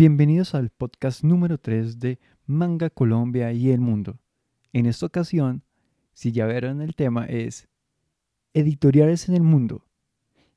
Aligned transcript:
Bienvenidos 0.00 0.54
al 0.54 0.70
podcast 0.70 1.24
número 1.24 1.58
3 1.58 1.98
de 1.98 2.20
Manga 2.46 2.88
Colombia 2.88 3.52
y 3.52 3.70
el 3.70 3.80
Mundo. 3.80 4.20
En 4.72 4.86
esta 4.86 5.06
ocasión, 5.06 5.64
si 6.12 6.30
ya 6.30 6.46
vieron 6.46 6.80
el 6.82 6.94
tema, 6.94 7.26
es 7.26 7.66
Editoriales 8.54 9.28
en 9.28 9.34
el 9.34 9.42
Mundo. 9.42 9.88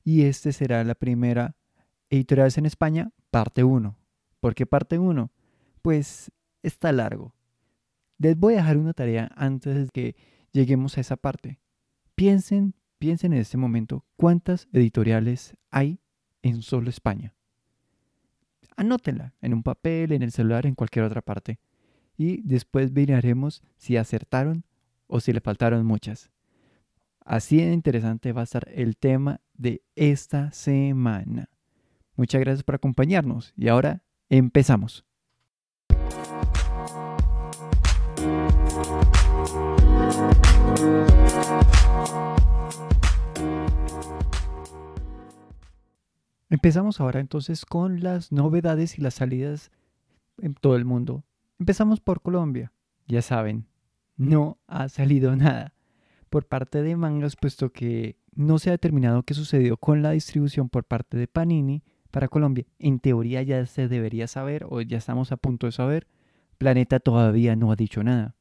Y 0.04 0.26
este 0.26 0.54
será 0.54 0.84
la 0.84 0.94
primera 0.94 1.56
Editoriales 2.12 2.60
en 2.60 2.68
España, 2.68 3.14
parte 3.32 3.64
1. 3.64 3.98
¿Por 4.40 4.54
qué 4.54 4.68
parte 4.68 5.00
1? 5.00 5.32
Pues 5.82 6.32
está 6.62 6.92
largo. 6.92 7.34
Les 8.20 8.38
voy 8.38 8.54
a 8.54 8.58
dejar 8.58 8.78
una 8.78 8.94
tarea 8.94 9.32
antes 9.36 9.74
de 9.74 9.88
que 9.92 10.16
lleguemos 10.52 11.00
a 11.00 11.02
esa 11.02 11.18
parte. 11.18 11.60
Piensen, 12.14 12.76
piensen 13.00 13.34
en 13.34 13.40
este 13.40 13.58
momento 13.58 14.06
cuántas 14.18 14.68
editoriales 14.72 15.58
hay 15.72 16.00
en 16.44 16.62
solo 16.62 16.92
España. 16.92 17.34
Anótenla 18.76 19.34
en 19.42 19.54
un 19.54 19.64
papel, 19.64 20.12
en 20.12 20.22
el 20.22 20.32
celular, 20.32 20.66
en 20.66 20.76
cualquier 20.76 21.06
otra 21.06 21.22
parte. 21.22 21.60
Y 22.18 22.42
después 22.42 22.92
miraremos 22.92 23.64
si 23.78 23.98
acertaron 23.98 24.66
o 25.08 25.20
si 25.20 25.34
le 25.34 25.42
faltaron 25.42 25.86
muchas. 25.86 26.32
Así 27.26 27.58
de 27.58 27.74
interesante 27.74 28.34
va 28.34 28.42
a 28.42 28.46
estar 28.46 28.68
el 28.74 28.98
tema 28.98 29.42
de 29.54 29.84
esta 29.96 30.52
semana. 30.52 31.50
Muchas 32.16 32.42
gracias 32.42 32.64
por 32.64 32.76
acompañarnos 32.76 33.54
y 33.56 33.68
ahora 33.68 34.04
empezamos. 34.30 35.06
Empezamos 46.52 47.00
ahora 47.00 47.22
entonces 47.22 47.66
con 47.66 48.02
las 48.02 48.34
novedades 48.34 49.00
y 49.00 49.02
las 49.02 49.14
salidas 49.14 49.72
en 50.38 50.54
todo 50.54 50.76
el 50.76 50.84
mundo. 50.84 51.24
Empezamos 51.60 52.02
por 52.02 52.22
Colombia. 52.22 52.74
Ya 53.08 53.22
saben, 53.22 53.68
no 54.18 54.60
ha 54.68 54.90
salido 54.90 55.34
nada 55.38 55.74
por 56.30 56.46
parte 56.46 56.82
de 56.82 56.98
mangas, 56.98 57.38
puesto 57.38 57.72
que 57.72 58.18
no 58.36 58.60
se 58.60 58.70
ha 58.70 58.74
determinado 58.74 59.24
qué 59.24 59.34
sucedió 59.34 59.78
con 59.78 60.02
la 60.02 60.12
distribución 60.12 60.68
por 60.68 60.84
parte 60.84 61.16
de 61.16 61.30
Panini 61.30 61.84
para 62.12 62.28
Colombia. 62.28 62.66
En 62.80 63.00
teoría 63.00 63.42
ya 63.44 63.66
se 63.66 63.88
debería 63.88 64.28
saber 64.28 64.66
o 64.70 64.82
ya 64.82 64.98
estamos 64.98 65.32
a 65.32 65.38
punto 65.38 65.68
de 65.68 65.72
saber. 65.72 66.06
Planeta 66.58 67.00
todavía 67.00 67.56
no 67.56 67.72
ha 67.72 67.78
dicho 67.78 68.04
nada. 68.04 68.36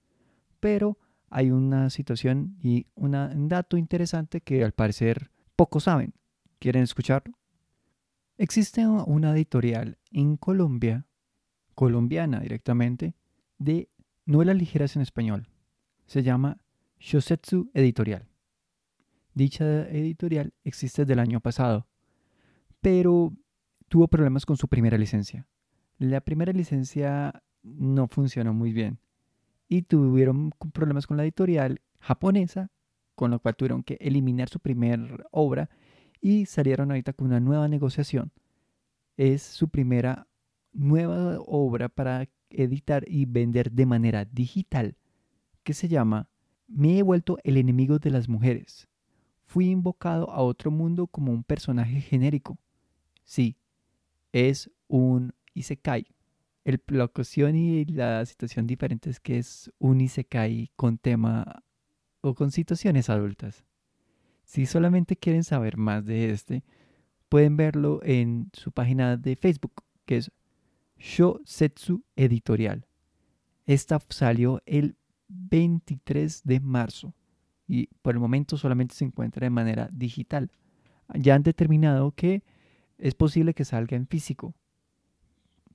Pero 0.59 0.99
hay 1.29 1.53
una 1.53 1.91
situación 1.91 2.57
y 2.61 2.89
un 2.97 3.49
dato 3.49 3.77
interesante 3.77 4.41
que 4.41 4.65
al 4.65 4.73
parecer 4.73 5.31
pocos 5.55 5.85
saben. 5.85 6.13
¿Quieren 6.59 6.83
escucharlo? 6.83 7.40
Existe 8.43 8.87
una 8.87 9.33
editorial 9.33 9.99
en 10.13 10.39
Colombia, 10.39 11.05
colombiana 11.75 12.41
directamente, 12.41 13.15
de 13.59 13.91
novelas 14.25 14.57
ligeras 14.57 14.97
en 14.97 15.03
español. 15.03 15.51
Se 16.07 16.23
llama 16.23 16.57
Shosetsu 16.99 17.71
Editorial. 17.75 18.31
Dicha 19.35 19.87
editorial 19.91 20.55
existe 20.65 21.03
desde 21.03 21.13
el 21.13 21.19
año 21.19 21.41
pasado, 21.41 21.87
pero 22.81 23.35
tuvo 23.89 24.09
problemas 24.09 24.47
con 24.47 24.57
su 24.57 24.69
primera 24.69 24.97
licencia. 24.97 25.47
La 25.99 26.23
primera 26.23 26.55
licencia 26.55 27.43
no 27.63 28.09
funcionó 28.09 28.55
muy 28.55 28.73
bien 28.73 29.01
y 29.69 29.83
tuvieron 29.83 30.53
problemas 30.73 31.07
con 31.07 31.19
la 31.19 31.25
editorial 31.25 31.83
japonesa, 31.99 32.71
con 33.17 33.33
lo 33.33 33.39
cual 33.39 33.55
tuvieron 33.55 33.83
que 33.83 33.99
eliminar 34.01 34.49
su 34.49 34.61
primera 34.61 35.27
obra 35.31 35.69
y 36.21 36.47
salieron 36.47 36.91
ahorita 36.91 37.13
con 37.13 37.29
una 37.29 37.41
nueva 37.41 37.69
negociación. 37.69 38.33
Es 39.17 39.43
su 39.43 39.69
primera 39.69 40.27
nueva 40.73 41.39
obra 41.41 41.89
para 41.89 42.29
editar 42.51 43.05
y 43.09 43.27
vender 43.27 43.71
de 43.71 43.87
manera 43.87 44.25
digital 44.25 44.97
que 45.63 45.75
se 45.75 45.89
llama 45.89 46.29
Me 46.67 46.99
he 46.99 47.03
vuelto 47.03 47.39
el 47.45 47.57
enemigo 47.57 47.99
de 47.99 48.11
las 48.11 48.29
mujeres. 48.29 48.89
Fui 49.45 49.69
invocado 49.69 50.31
a 50.31 50.43
otro 50.43 50.71
mundo 50.71 51.07
como 51.07 51.33
un 51.33 51.43
personaje 51.43 52.01
genérico. 52.01 52.59
Sí, 53.25 53.57
es 54.33 54.71
un 54.89 55.33
Isekai. 55.55 56.07
El, 56.65 56.83
la 56.89 57.05
ocasión 57.05 57.57
y 57.57 57.85
la 57.85 58.25
situación 58.27 58.67
diferente 58.67 59.11
es 59.11 59.19
que 59.19 59.39
es 59.39 59.73
un 59.79 60.01
Isekai 60.01 60.71
con 60.77 60.99
tema 60.99 61.65
o 62.21 62.35
con 62.35 62.51
situaciones 62.51 63.11
adultas. 63.11 63.65
Si 64.45 64.67
solamente 64.67 65.17
quieren 65.17 65.45
saber 65.45 65.77
más 65.77 66.05
de 66.05 66.31
este, 66.31 66.65
pueden 67.31 67.57
verlo 67.57 68.01
en 68.03 68.51
su 68.53 68.73
página 68.73 69.17
de 69.17 69.37
Facebook, 69.37 69.85
que 70.05 70.19
es 70.19 70.31
Shosetsu 70.99 72.05
Editorial. 72.17 72.87
Esta 73.65 74.01
salió 74.11 74.61
el 74.67 74.97
23 75.29 76.43
de 76.45 76.61
marzo 76.61 77.15
y 77.69 77.87
por 78.03 78.15
el 78.15 78.21
momento 78.21 78.57
solamente 78.57 78.97
se 78.97 79.05
encuentra 79.05 79.47
de 79.47 79.51
manera 79.51 79.89
digital. 79.93 80.51
Ya 81.15 81.37
han 81.37 81.45
determinado 81.45 82.11
que 82.11 82.43
es 82.99 83.15
posible 83.15 83.55
que 83.55 83.65
salga 83.65 83.97
en 83.97 84.09
físico, 84.09 84.53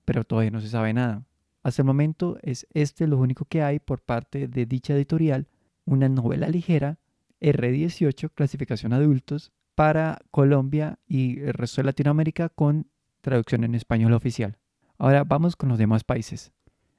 pero 0.04 0.26
todavía 0.26 0.52
no 0.52 0.60
se 0.62 0.70
sabe 0.70 0.94
nada. 0.94 1.24
Hasta 1.64 1.82
el 1.82 1.88
momento 1.88 2.38
es 2.44 2.68
este 2.74 3.08
lo 3.08 3.18
único 3.18 3.46
que 3.46 3.64
hay 3.64 3.80
por 3.80 4.02
parte 4.02 4.50
de 4.50 4.66
dicha 4.66 4.94
editorial, 4.94 5.48
una 5.86 6.10
novela 6.10 6.50
ligera 6.50 7.00
R18, 7.40 8.32
clasificación 8.36 8.92
adultos, 8.92 9.54
para 9.76 10.20
Colombia 10.32 11.00
y 11.08 11.40
el 11.42 11.54
resto 11.54 11.82
de 11.82 11.86
Latinoamérica 11.86 12.50
con 12.50 12.90
traducción 13.22 13.64
en 13.64 13.76
español 13.76 14.14
oficial. 14.14 14.58
Ahora 14.98 15.24
vamos 15.24 15.56
con 15.56 15.70
los 15.70 15.78
demás 15.78 16.04
países. 16.04 16.52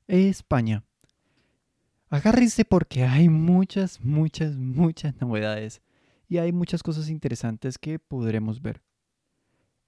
España. 0.07 0.85
Agárrense 2.09 2.65
porque 2.65 3.05
hay 3.05 3.29
muchas, 3.29 4.01
muchas, 4.01 4.57
muchas 4.57 5.21
novedades 5.21 5.83
y 6.29 6.39
hay 6.39 6.53
muchas 6.53 6.83
cosas 6.83 7.09
interesantes 7.09 7.79
que 7.79 7.99
podremos 7.99 8.63
ver. 8.63 8.83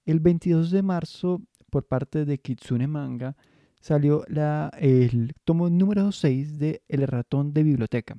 El 0.05 0.19
22 0.19 0.71
de 0.71 0.81
marzo, 0.81 1.41
por 1.69 1.87
parte 1.87 2.25
de 2.25 2.39
Kitsune 2.39 2.87
Manga, 2.87 3.37
salió 3.79 4.25
el 4.77 5.33
tomo 5.45 5.69
número 5.69 6.11
6 6.11 6.57
de 6.57 6.83
El 6.87 7.07
ratón 7.07 7.53
de 7.53 7.63
biblioteca. 7.63 8.17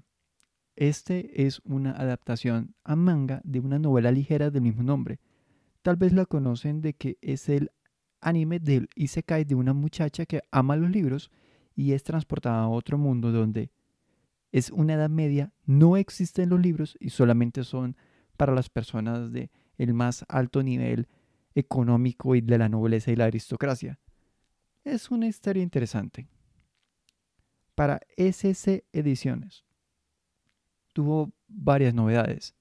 Este 0.76 1.46
es 1.46 1.60
una 1.64 1.92
adaptación 1.92 2.74
a 2.84 2.96
manga 2.96 3.40
de 3.44 3.60
una 3.60 3.78
novela 3.78 4.10
ligera 4.10 4.50
del 4.50 4.62
mismo 4.62 4.82
nombre. 4.82 5.20
Tal 5.82 5.96
vez 5.96 6.12
la 6.12 6.26
conocen 6.26 6.80
de 6.80 6.94
que 6.94 7.18
es 7.20 7.48
el 7.48 7.70
anime 8.20 8.58
del 8.60 8.88
Isekai 8.94 9.44
de 9.44 9.54
una 9.54 9.72
muchacha 9.72 10.26
que 10.26 10.42
ama 10.50 10.76
los 10.76 10.90
libros 10.90 11.30
y 11.74 11.92
es 11.92 12.02
transportada 12.02 12.62
a 12.62 12.68
otro 12.68 12.98
mundo 12.98 13.32
donde 13.32 13.70
es 14.52 14.70
una 14.70 14.94
edad 14.94 15.10
media, 15.10 15.52
no 15.64 15.96
existen 15.96 16.50
los 16.50 16.60
libros 16.60 16.96
y 17.00 17.10
solamente 17.10 17.64
son 17.64 17.96
para 18.36 18.54
las 18.54 18.68
personas 18.68 19.32
de 19.32 19.50
el 19.78 19.94
más 19.94 20.24
alto 20.28 20.62
nivel 20.62 21.08
económico 21.54 22.34
y 22.34 22.40
de 22.40 22.58
la 22.58 22.68
nobleza 22.68 23.10
y 23.10 23.16
la 23.16 23.26
aristocracia. 23.26 23.98
Es 24.84 25.10
una 25.10 25.26
historia 25.26 25.62
interesante. 25.62 26.28
Para 27.74 28.00
SS 28.16 28.84
Ediciones 28.92 29.64
tuvo 30.92 31.32
varias 31.48 31.94
novedades. 31.94 32.54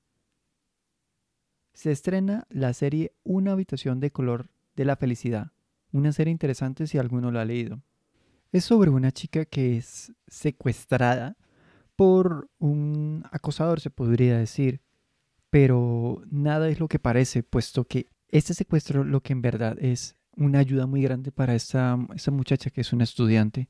Se 1.74 1.92
estrena 1.92 2.46
la 2.50 2.74
serie 2.74 3.14
Una 3.24 3.54
habitación 3.54 4.00
de 4.00 4.12
color 4.12 4.50
de 4.76 4.86
la 4.86 4.96
felicidad, 4.96 5.52
una 5.92 6.12
serie 6.12 6.32
interesante 6.32 6.88
si 6.88 6.98
alguno 6.98 7.32
la 7.32 7.42
ha 7.42 7.46
leído. 7.46 7.82
Es 8.52 8.66
sobre 8.66 8.90
una 8.90 9.12
chica 9.12 9.46
que 9.46 9.78
es 9.78 10.14
secuestrada 10.28 11.38
por 11.96 12.50
un 12.60 13.26
acosador, 13.32 13.80
se 13.80 13.90
podría 13.90 14.38
decir, 14.38 14.82
pero 15.50 16.22
nada 16.30 16.70
es 16.70 16.80
lo 16.80 16.88
que 16.88 17.00
parece, 17.00 17.44
puesto 17.44 17.86
que 17.86 18.08
este 18.30 18.54
secuestro 18.54 19.04
lo 19.04 19.22
que 19.22 19.34
en 19.34 19.42
verdad 19.42 19.78
es 19.80 20.16
una 20.36 20.60
ayuda 20.60 20.86
muy 20.88 21.02
grande 21.02 21.32
para 21.32 21.56
esta, 21.56 21.98
esta 22.16 22.32
muchacha 22.32 22.70
que 22.70 22.82
es 22.82 22.94
una 22.94 23.04
estudiante 23.04 23.68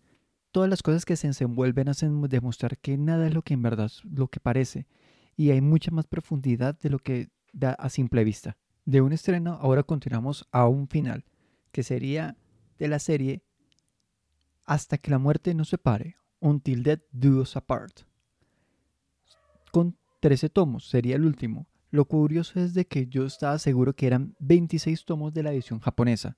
todas 0.52 0.70
las 0.70 0.82
cosas 0.82 1.06
que 1.06 1.16
se 1.16 1.28
desenvuelven 1.28 1.90
hacen 1.90 2.22
demostrar 2.24 2.78
que 2.78 2.98
nada 2.98 3.28
es 3.28 3.34
lo 3.34 3.42
que 3.42 3.54
en 3.54 3.62
verdad 3.62 3.92
lo 4.04 4.28
que 4.28 4.40
parece 4.40 4.88
y 5.36 5.52
hay 5.52 5.62
mucha 5.62 5.92
más 5.92 6.08
profundidad 6.08 6.78
de 6.80 6.90
lo 6.90 7.00
que 7.00 7.30
da 7.54 7.72
a 7.72 7.90
simple 7.90 8.24
vista. 8.24 8.58
De 8.86 9.02
un 9.02 9.14
estreno 9.14 9.54
ahora 9.62 9.84
continuamos 9.84 10.48
a 10.52 10.68
un 10.68 10.88
final, 10.88 11.24
que 11.72 11.84
sería 11.84 12.36
de 12.78 12.88
la 12.88 13.00
serie 13.00 13.44
Hasta 14.66 14.98
que 14.98 15.12
la 15.12 15.18
muerte 15.18 15.54
nos 15.54 15.70
separe, 15.70 16.18
Until 16.40 16.84
Death 16.84 17.04
Do 17.12 17.44
Apart. 17.56 18.02
Con 19.72 19.98
13 20.20 20.50
tomos, 20.50 20.88
sería 20.88 21.16
el 21.16 21.26
último. 21.26 21.68
Lo 21.92 22.06
curioso 22.06 22.60
es 22.60 22.74
de 22.74 22.86
que 22.86 23.08
yo 23.08 23.26
estaba 23.26 23.58
seguro 23.60 23.94
que 23.94 24.08
eran 24.08 24.36
26 24.40 25.06
tomos 25.06 25.34
de 25.34 25.44
la 25.44 25.52
edición 25.52 25.80
japonesa 25.80 26.38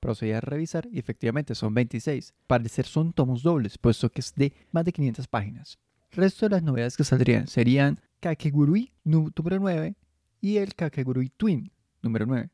Procedí 0.00 0.32
a 0.32 0.40
revisar 0.40 0.88
y 0.90 0.98
efectivamente 0.98 1.54
son 1.54 1.74
26. 1.74 2.34
Parecer 2.46 2.86
son 2.86 3.12
tomos 3.12 3.42
dobles, 3.42 3.78
puesto 3.78 4.10
que 4.10 4.20
es 4.20 4.34
de 4.34 4.52
más 4.72 4.84
de 4.84 4.92
500 4.92 5.26
páginas. 5.28 5.78
El 6.10 6.18
resto 6.18 6.46
de 6.46 6.50
las 6.50 6.62
novedades 6.62 6.96
que 6.96 7.04
saldrían 7.04 7.46
serían 7.48 8.00
Kakegurui 8.20 8.92
número 9.04 9.58
9 9.58 9.96
y 10.40 10.56
el 10.58 10.74
Kakegurui 10.74 11.30
Twin 11.30 11.72
número 12.02 12.26
9. 12.26 12.50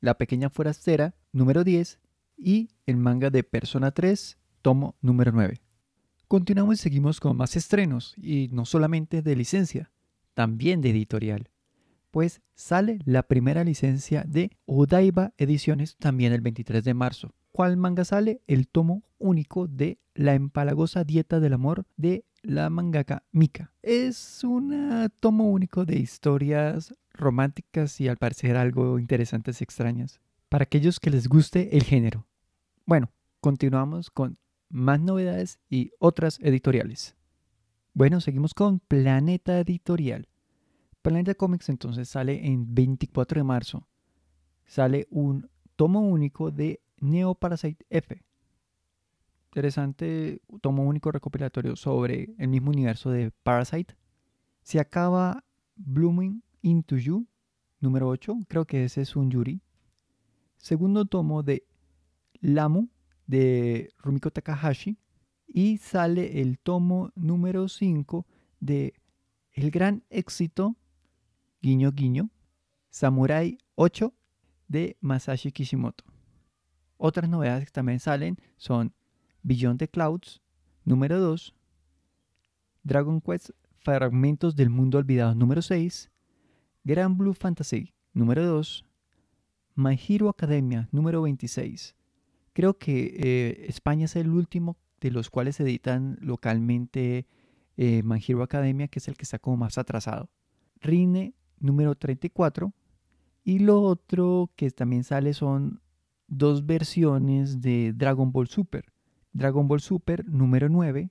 La 0.00 0.14
pequeña 0.14 0.50
forastera 0.50 1.14
número 1.32 1.64
10 1.64 1.98
y 2.36 2.70
el 2.86 2.96
manga 2.96 3.30
de 3.30 3.42
Persona 3.42 3.90
3, 3.90 4.38
tomo 4.62 4.96
número 5.00 5.32
9. 5.32 5.60
Continuamos 6.28 6.76
y 6.76 6.82
seguimos 6.82 7.20
con 7.20 7.36
más 7.36 7.56
estrenos, 7.56 8.14
y 8.16 8.48
no 8.52 8.64
solamente 8.64 9.22
de 9.22 9.36
licencia, 9.36 9.92
también 10.34 10.80
de 10.80 10.90
editorial, 10.90 11.50
pues 12.14 12.42
sale 12.54 13.00
la 13.06 13.24
primera 13.24 13.64
licencia 13.64 14.22
de 14.24 14.52
Odaiba 14.66 15.32
Ediciones 15.36 15.96
también 15.96 16.32
el 16.32 16.42
23 16.42 16.84
de 16.84 16.94
marzo. 16.94 17.34
¿Cuál 17.50 17.76
manga 17.76 18.04
sale? 18.04 18.40
El 18.46 18.68
tomo 18.68 19.02
único 19.18 19.66
de 19.66 19.98
La 20.14 20.34
empalagosa 20.34 21.02
dieta 21.02 21.40
del 21.40 21.54
amor 21.54 21.86
de 21.96 22.24
la 22.40 22.70
mangaka 22.70 23.24
Mika. 23.32 23.72
Es 23.82 24.44
un 24.44 25.10
tomo 25.18 25.50
único 25.50 25.84
de 25.84 25.98
historias 25.98 26.94
románticas 27.12 28.00
y 28.00 28.06
al 28.06 28.16
parecer 28.16 28.56
algo 28.56 29.00
interesantes 29.00 29.60
y 29.60 29.64
extrañas 29.64 30.20
para 30.48 30.62
aquellos 30.62 31.00
que 31.00 31.10
les 31.10 31.26
guste 31.26 31.76
el 31.76 31.82
género. 31.82 32.28
Bueno, 32.86 33.10
continuamos 33.40 34.12
con 34.12 34.38
más 34.68 35.00
novedades 35.00 35.58
y 35.68 35.90
otras 35.98 36.38
editoriales. 36.42 37.16
Bueno, 37.92 38.20
seguimos 38.20 38.54
con 38.54 38.78
Planeta 38.78 39.58
Editorial. 39.58 40.28
Planeta 41.04 41.34
Comics 41.34 41.68
entonces 41.68 42.08
sale 42.08 42.46
en 42.46 42.74
24 42.74 43.38
de 43.38 43.44
marzo. 43.44 43.86
Sale 44.64 45.06
un 45.10 45.50
tomo 45.76 46.00
único 46.00 46.50
de 46.50 46.80
Neo 46.98 47.34
Parasite 47.34 47.84
F. 47.90 48.22
Interesante 49.48 50.40
tomo 50.62 50.82
único 50.84 51.12
recopilatorio 51.12 51.76
sobre 51.76 52.34
el 52.38 52.48
mismo 52.48 52.70
universo 52.70 53.10
de 53.10 53.32
Parasite. 53.42 53.94
Se 54.62 54.80
acaba 54.80 55.44
Blooming 55.76 56.42
Into 56.62 56.96
You, 56.96 57.26
número 57.80 58.08
8. 58.08 58.38
Creo 58.48 58.64
que 58.64 58.84
ese 58.84 59.02
es 59.02 59.14
un 59.14 59.30
Yuri. 59.30 59.60
Segundo 60.56 61.04
tomo 61.04 61.42
de 61.42 61.66
Lamu, 62.40 62.88
de 63.26 63.92
Rumiko 63.98 64.30
Takahashi 64.30 64.96
y 65.46 65.76
sale 65.76 66.40
el 66.40 66.58
tomo 66.58 67.12
número 67.14 67.68
5 67.68 68.26
de 68.60 68.94
el 69.52 69.70
gran 69.70 70.02
éxito, 70.08 70.76
guiño 71.64 71.92
guiño, 71.92 72.28
Samurai 72.90 73.56
8 73.74 74.12
de 74.68 74.98
Masashi 75.00 75.50
Kishimoto. 75.50 76.04
Otras 76.98 77.30
novedades 77.30 77.64
que 77.64 77.70
también 77.70 78.00
salen 78.00 78.36
son 78.58 78.92
Beyond 79.42 79.78
the 79.78 79.88
Clouds, 79.88 80.42
número 80.84 81.18
2, 81.18 81.54
Dragon 82.82 83.18
Quest 83.22 83.50
Fragmentos 83.78 84.56
del 84.56 84.68
Mundo 84.68 84.98
Olvidado, 84.98 85.34
número 85.34 85.62
6, 85.62 86.10
Grand 86.84 87.16
Blue 87.16 87.32
Fantasy, 87.32 87.94
número 88.12 88.44
2, 88.44 88.84
My 89.74 89.98
Academia, 90.28 90.86
número 90.92 91.22
26, 91.22 91.96
Creo 92.52 92.78
que 92.78 93.16
eh, 93.18 93.66
España 93.68 94.04
es 94.04 94.16
el 94.16 94.28
último 94.28 94.76
de 95.00 95.10
los 95.10 95.30
cuales 95.30 95.56
se 95.56 95.62
editan 95.62 96.18
localmente 96.20 97.26
eh, 97.78 98.02
Academia, 98.42 98.86
que 98.88 98.98
es 98.98 99.08
el 99.08 99.16
que 99.16 99.24
está 99.24 99.38
como 99.38 99.56
más 99.56 99.78
atrasado. 99.78 100.30
Rine 100.80 101.34
número 101.64 101.94
34. 101.94 102.72
Y 103.42 103.58
lo 103.58 103.82
otro 103.82 104.50
que 104.56 104.70
también 104.70 105.04
sale 105.04 105.34
son 105.34 105.80
dos 106.28 106.66
versiones 106.66 107.60
de 107.60 107.92
Dragon 107.94 108.32
Ball 108.32 108.48
Super. 108.48 108.92
Dragon 109.32 109.66
Ball 109.66 109.80
Super 109.80 110.26
número 110.28 110.68
9 110.68 111.10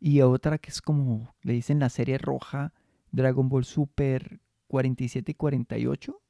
y 0.00 0.20
otra 0.22 0.58
que 0.58 0.70
es 0.70 0.80
como 0.82 1.34
le 1.42 1.52
dicen 1.52 1.78
la 1.78 1.88
serie 1.88 2.18
roja 2.18 2.72
Dragon 3.12 3.48
Ball 3.48 3.64
Super 3.64 4.40
47 4.66 5.32
y 5.32 5.34
48. 5.34 6.20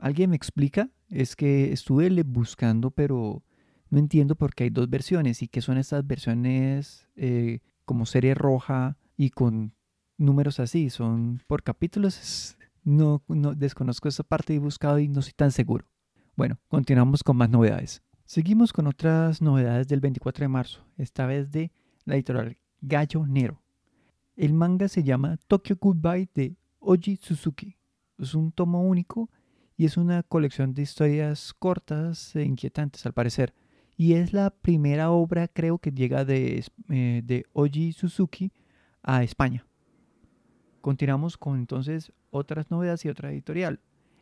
¿Alguien 0.00 0.30
me 0.30 0.36
explica? 0.36 0.90
Es 1.08 1.36
que 1.36 1.72
estuve 1.72 2.10
buscando, 2.24 2.90
pero 2.90 3.44
no 3.90 3.98
entiendo 3.98 4.34
por 4.34 4.54
qué 4.54 4.64
hay 4.64 4.70
dos 4.70 4.90
versiones 4.90 5.42
y 5.42 5.48
qué 5.48 5.60
son 5.60 5.78
estas 5.78 6.06
versiones 6.06 7.06
eh, 7.16 7.60
como 7.84 8.06
serie 8.06 8.34
roja 8.34 8.98
y 9.16 9.30
con 9.30 9.75
números 10.18 10.60
así. 10.60 10.90
Son 10.90 11.42
por 11.46 11.62
capítulos. 11.62 12.56
No, 12.84 13.22
no 13.28 13.54
desconozco 13.54 14.08
esa 14.08 14.22
parte 14.22 14.52
y 14.52 14.56
he 14.56 14.60
buscado 14.60 14.98
y 14.98 15.08
no 15.08 15.20
estoy 15.20 15.34
tan 15.34 15.50
seguro. 15.50 15.86
Bueno, 16.36 16.58
continuamos 16.68 17.22
con 17.22 17.36
más 17.36 17.50
novedades. 17.50 18.02
Seguimos 18.24 18.72
con 18.72 18.86
otras 18.86 19.40
novedades 19.40 19.86
del 19.88 20.00
24 20.00 20.44
de 20.44 20.48
marzo, 20.48 20.84
esta 20.98 21.26
vez 21.26 21.50
de 21.52 21.70
la 22.04 22.16
editorial 22.16 22.56
Gallo 22.80 23.26
Nero. 23.26 23.62
El 24.36 24.52
manga 24.52 24.88
se 24.88 25.02
llama 25.02 25.38
Tokyo 25.46 25.76
Goodbye 25.80 26.28
de 26.34 26.56
Oji 26.78 27.16
Suzuki. 27.16 27.76
Es 28.18 28.34
un 28.34 28.52
tomo 28.52 28.82
único 28.82 29.30
y 29.76 29.84
es 29.84 29.96
una 29.96 30.22
colección 30.22 30.74
de 30.74 30.82
historias 30.82 31.54
cortas 31.54 32.34
e 32.36 32.42
inquietantes 32.42 33.06
al 33.06 33.12
parecer. 33.12 33.54
Y 33.96 34.14
es 34.14 34.32
la 34.32 34.50
primera 34.50 35.10
obra 35.10 35.48
creo 35.48 35.78
que 35.78 35.90
llega 35.90 36.24
de, 36.24 36.64
eh, 36.88 37.22
de 37.24 37.46
Oji 37.52 37.92
Suzuki 37.92 38.52
a 39.02 39.22
España. 39.22 39.66
Continuamos 40.86 41.36
con 41.36 41.58
entonces 41.58 42.12
otras 42.30 42.70
novedades 42.70 43.04
y 43.04 43.08
otra 43.08 43.32
editorial. 43.32 43.80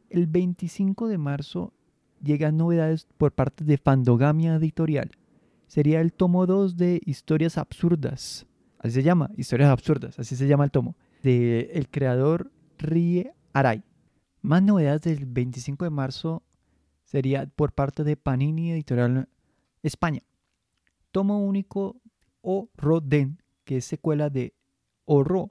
El 0.08 0.26
25 0.26 1.08
de 1.08 1.19
marzo 1.19 1.75
llegan 2.22 2.56
novedades 2.56 3.06
por 3.19 3.32
parte 3.32 3.64
de 3.64 3.76
Fandogamia 3.76 4.55
Editorial. 4.55 5.11
Sería 5.66 6.00
el 6.00 6.14
tomo 6.14 6.46
2 6.46 6.78
de 6.78 7.02
Historias 7.05 7.58
Absurdas. 7.58 8.46
Así 8.78 8.93
se 8.94 9.02
llama, 9.02 9.31
Historias 9.37 9.69
Absurdas, 9.69 10.19
así 10.19 10.37
se 10.37 10.49
llama 10.49 10.64
el 10.64 10.70
tomo. 10.70 10.96
De 11.22 11.70
el 11.75 11.90
creador 11.90 12.50
Rie 12.78 13.34
Arai. 13.52 13.84
Más 14.40 14.62
novedades 14.62 15.02
del 15.02 15.26
25 15.26 15.84
de 15.84 15.90
marzo 15.90 16.43
sería 17.02 17.44
por 17.44 17.72
parte 17.72 18.05
de 18.05 18.16
Panini 18.16 18.72
Editorial 18.72 19.28
España. 19.82 20.22
Tomo 21.11 21.44
único 21.44 22.00
O 22.40 22.71
Roden, 22.75 23.42
que 23.64 23.76
es 23.76 23.85
secuela 23.85 24.30
de 24.30 24.54
Oro, 25.04 25.50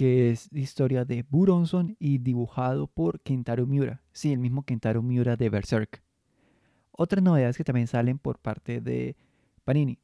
que 0.00 0.30
es 0.30 0.48
historia 0.54 1.04
de 1.04 1.26
Buronson 1.28 1.94
y 1.98 2.16
dibujado 2.16 2.86
por 2.86 3.20
Kentaro 3.20 3.66
Miura. 3.66 4.00
Sí, 4.12 4.32
el 4.32 4.38
mismo 4.38 4.62
Kentaro 4.62 5.02
Miura 5.02 5.36
de 5.36 5.50
Berserk. 5.50 6.02
Otras 6.90 7.22
novedades 7.22 7.58
que 7.58 7.64
también 7.64 7.86
salen 7.86 8.18
por 8.18 8.38
parte 8.38 8.80
de 8.80 9.14
Panini. 9.62 9.98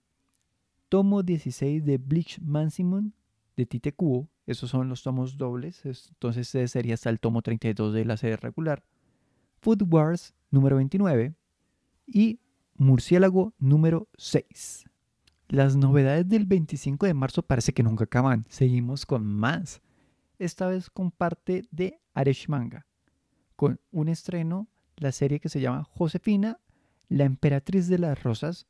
Tomo 0.90 1.22
16 1.22 1.82
de 1.82 1.96
Bleach 1.96 2.38
Mansimon 2.42 3.14
de 3.56 3.64
Tite 3.64 3.92
Kubo, 3.92 4.28
esos 4.44 4.68
son 4.68 4.90
los 4.90 5.02
tomos 5.02 5.38
dobles, 5.38 5.80
entonces 5.86 6.54
ese 6.54 6.68
sería 6.68 6.92
hasta 6.92 7.08
el 7.08 7.18
tomo 7.18 7.40
32 7.40 7.94
de 7.94 8.04
la 8.04 8.18
serie 8.18 8.36
regular. 8.36 8.84
Food 9.62 9.84
Wars 9.88 10.34
número 10.50 10.76
29 10.76 11.32
y 12.06 12.38
Murciélago 12.74 13.54
número 13.58 14.08
6. 14.18 14.84
Las 15.48 15.74
novedades 15.74 16.28
del 16.28 16.44
25 16.44 17.06
de 17.06 17.14
marzo 17.14 17.40
parece 17.40 17.72
que 17.72 17.82
nunca 17.82 18.04
acaban. 18.04 18.44
Seguimos 18.50 19.06
con 19.06 19.24
más. 19.24 19.80
Esta 20.38 20.68
vez 20.68 20.90
con 20.90 21.10
parte 21.10 21.64
de 21.70 22.00
Aresh 22.14 22.48
Manga. 22.48 22.86
Con 23.56 23.80
un 23.90 24.08
estreno, 24.08 24.68
la 24.96 25.12
serie 25.12 25.40
que 25.40 25.48
se 25.48 25.60
llama 25.60 25.84
Josefina, 25.84 26.60
la 27.08 27.24
emperatriz 27.24 27.88
de 27.88 27.98
las 27.98 28.22
rosas. 28.22 28.66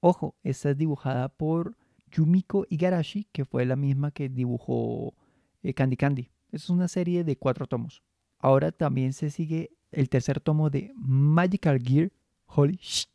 Ojo, 0.00 0.34
esta 0.42 0.70
es 0.70 0.76
dibujada 0.76 1.28
por 1.28 1.76
Yumiko 2.10 2.66
Igarashi, 2.68 3.26
que 3.32 3.44
fue 3.44 3.64
la 3.64 3.76
misma 3.76 4.10
que 4.10 4.28
dibujó 4.28 5.14
eh, 5.62 5.72
Candy 5.74 5.96
Candy. 5.96 6.30
Es 6.52 6.68
una 6.68 6.88
serie 6.88 7.24
de 7.24 7.36
cuatro 7.36 7.66
tomos. 7.66 8.02
Ahora 8.38 8.72
también 8.72 9.12
se 9.14 9.30
sigue 9.30 9.70
el 9.90 10.08
tercer 10.08 10.40
tomo 10.40 10.68
de 10.68 10.92
Magical 10.96 11.80
Gear 11.82 12.12
Holy 12.46 12.78
Shit 12.80 13.10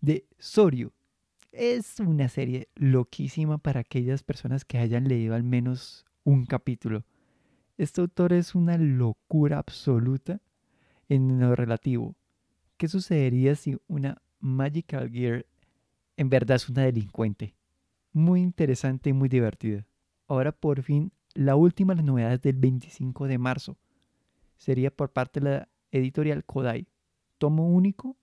de 0.00 0.26
Soryu. 0.38 0.92
Es 1.52 2.00
una 2.00 2.28
serie 2.28 2.68
loquísima 2.74 3.58
para 3.58 3.80
aquellas 3.80 4.22
personas 4.22 4.64
que 4.64 4.78
hayan 4.78 5.08
leído 5.08 5.34
al 5.34 5.44
menos 5.44 6.04
un 6.28 6.44
capítulo. 6.44 7.04
Este 7.78 8.02
autor 8.02 8.34
es 8.34 8.54
una 8.54 8.76
locura 8.76 9.58
absoluta 9.58 10.40
en 11.08 11.40
lo 11.40 11.56
relativo. 11.56 12.16
¿Qué 12.76 12.86
sucedería 12.86 13.54
si 13.54 13.78
una 13.86 14.20
Magical 14.38 15.10
Gear 15.10 15.46
en 16.16 16.28
verdad 16.28 16.56
es 16.56 16.68
una 16.68 16.82
delincuente? 16.82 17.54
muy 18.12 18.40
interesante 18.40 19.10
y 19.10 19.12
muy 19.12 19.28
divertida. 19.28 19.86
Ahora 20.26 20.52
por 20.52 20.82
fin, 20.82 21.12
la 21.34 21.56
última 21.56 21.92
de 21.92 21.98
las 21.98 22.04
novedades 22.04 22.42
del 22.42 22.56
25 22.56 23.26
de 23.26 23.38
marzo 23.38 23.78
sería 24.56 24.90
por 24.90 25.12
parte 25.12 25.40
de 25.40 25.50
la 25.50 25.68
editorial 25.92 26.44
Kodai, 26.44 26.88
tomo 27.38 27.68
único 27.68 28.16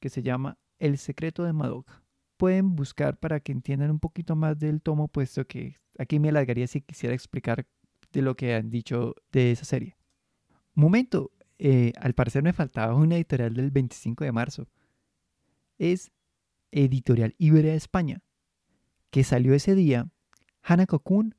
que 0.00 0.10
se 0.10 0.22
llama 0.22 0.58
El 0.78 0.98
secreto 0.98 1.44
de 1.44 1.52
Madoka. 1.52 2.02
Pueden 2.36 2.76
buscar 2.76 3.18
para 3.18 3.40
que 3.40 3.52
entiendan 3.52 3.90
un 3.90 3.98
poquito 3.98 4.36
más 4.36 4.58
del 4.58 4.82
tomo, 4.82 5.08
puesto 5.08 5.46
que 5.46 5.76
aquí 5.98 6.18
me 6.18 6.30
alargaría 6.30 6.66
si 6.66 6.80
quisiera 6.80 7.14
explicar 7.14 7.66
de 8.12 8.22
lo 8.22 8.36
que 8.36 8.54
han 8.54 8.70
dicho 8.70 9.14
de 9.32 9.52
esa 9.52 9.64
serie. 9.64 9.96
Momento, 10.74 11.32
eh, 11.58 11.92
al 12.00 12.14
parecer 12.14 12.42
me 12.42 12.52
faltaba 12.52 12.94
una 12.94 13.16
editorial 13.16 13.52
del 13.54 13.70
25 13.70 14.24
de 14.24 14.32
marzo. 14.32 14.68
Es 15.78 16.10
Editorial 16.70 17.34
Iberia 17.38 17.74
España 17.74 18.22
que 19.10 19.24
salió 19.24 19.54
ese 19.54 19.74
día, 19.74 20.08
Hanako-kun, 20.62 21.34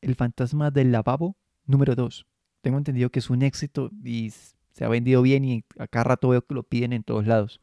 El 0.00 0.14
fantasma 0.16 0.70
del 0.70 0.92
lavabo, 0.92 1.36
número 1.66 1.94
2. 1.94 2.26
Tengo 2.60 2.78
entendido 2.78 3.10
que 3.10 3.18
es 3.18 3.30
un 3.30 3.42
éxito 3.42 3.90
y 4.02 4.30
se 4.72 4.84
ha 4.84 4.88
vendido 4.88 5.22
bien 5.22 5.44
y 5.44 5.64
acá 5.78 6.04
rato 6.04 6.28
veo 6.28 6.42
que 6.44 6.54
lo 6.54 6.62
piden 6.62 6.92
en 6.92 7.02
todos 7.02 7.26
lados. 7.26 7.60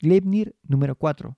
Gleipnir 0.00 0.56
número 0.62 0.96
4 0.96 1.36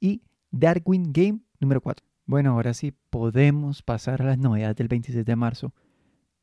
y 0.00 0.22
Darwin 0.50 1.12
Game 1.12 1.40
número 1.60 1.80
4. 1.80 2.07
Bueno, 2.28 2.50
ahora 2.50 2.74
sí 2.74 2.92
podemos 3.08 3.80
pasar 3.80 4.20
a 4.20 4.26
las 4.26 4.38
novedades 4.38 4.76
del 4.76 4.88
26 4.88 5.24
de 5.24 5.34
marzo 5.34 5.72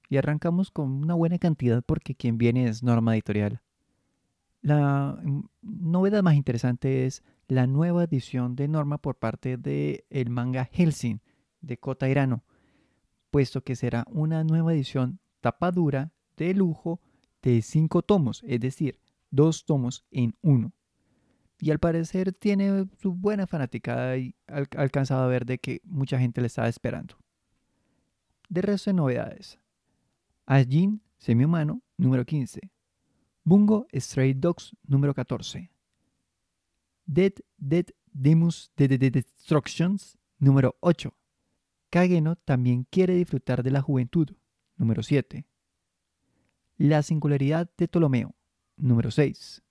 y 0.09 0.17
arrancamos 0.17 0.71
con 0.71 0.89
una 0.91 1.13
buena 1.13 1.37
cantidad 1.37 1.83
porque 1.85 2.15
quien 2.15 2.39
viene 2.39 2.67
es 2.67 2.81
Norma 2.81 3.13
Editorial. 3.13 3.61
La 4.63 5.15
novedad 5.61 6.23
más 6.23 6.33
interesante 6.33 7.05
es 7.05 7.23
la 7.47 7.67
nueva 7.67 8.05
edición 8.05 8.55
de 8.55 8.67
Norma 8.67 8.97
por 8.97 9.17
parte 9.17 9.57
del 9.57 10.03
el 10.09 10.31
manga 10.31 10.65
Helsing 10.65 11.19
de 11.61 11.77
Kota 11.77 12.09
Irano, 12.09 12.43
puesto 13.29 13.63
que 13.63 13.75
será 13.75 14.05
una 14.09 14.43
nueva 14.43 14.73
edición 14.73 15.19
tapadura 15.39 16.11
de 16.35 16.55
lujo 16.55 16.99
de 17.43 17.61
5 17.61 18.01
tomos, 18.01 18.41
es 18.47 18.59
decir, 18.59 18.99
dos 19.29 19.65
tomos 19.65 20.03
en 20.09 20.35
uno. 20.41 20.73
Y 21.59 21.71
al 21.71 21.79
parecer 21.79 22.33
tiene 22.33 22.87
su 23.01 23.13
buena 23.13 23.47
fanaticada 23.47 24.17
y 24.17 24.35
alcanzado 24.47 25.23
a 25.23 25.27
ver 25.27 25.45
de 25.45 25.57
que 25.57 25.81
mucha 25.83 26.19
gente 26.19 26.41
le 26.41 26.47
estaba 26.47 26.67
esperando. 26.67 27.17
De 28.49 28.61
resto 28.61 28.89
de 28.89 28.95
novedades. 28.95 29.59
Ajin, 30.45 31.01
semi-humano, 31.17 31.81
número 31.97 32.25
15. 32.25 32.71
Bungo 33.43 33.87
Stray 33.93 34.33
Dogs, 34.33 34.75
número 34.85 35.13
14. 35.13 35.71
Dead 37.05 37.33
Dead 37.57 37.85
Demus 38.11 38.71
de 38.75 38.87
Destructions, 38.97 40.17
número 40.39 40.77
8. 40.79 41.13
Kageno 41.89 42.35
también 42.35 42.85
quiere 42.89 43.15
disfrutar 43.15 43.63
de 43.63 43.71
la 43.71 43.81
juventud, 43.81 44.29
número 44.77 45.03
7. 45.03 45.45
La 46.77 47.03
singularidad 47.03 47.69
de 47.77 47.87
Ptolomeo, 47.87 48.35
número 48.77 49.11
6. 49.11 49.64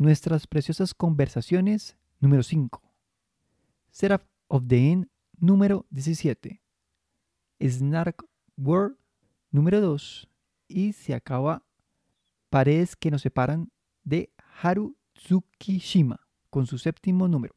Nuestras 0.00 0.46
preciosas 0.46 0.94
conversaciones, 0.94 1.98
número 2.20 2.42
5. 2.42 2.80
Seraph 3.90 4.24
of 4.48 4.64
the 4.66 4.92
End, 4.92 5.08
número 5.36 5.84
17. 5.90 6.62
Snark 7.60 8.24
World, 8.56 8.96
número 9.50 9.82
2. 9.82 10.26
Y 10.68 10.94
se 10.94 11.12
acaba 11.12 11.66
Paredes 12.48 12.96
que 12.96 13.10
nos 13.10 13.20
separan 13.20 13.70
de 14.02 14.32
Haru 14.62 14.96
Tsukishima, 15.12 16.26
con 16.48 16.66
su 16.66 16.78
séptimo 16.78 17.28
número. 17.28 17.54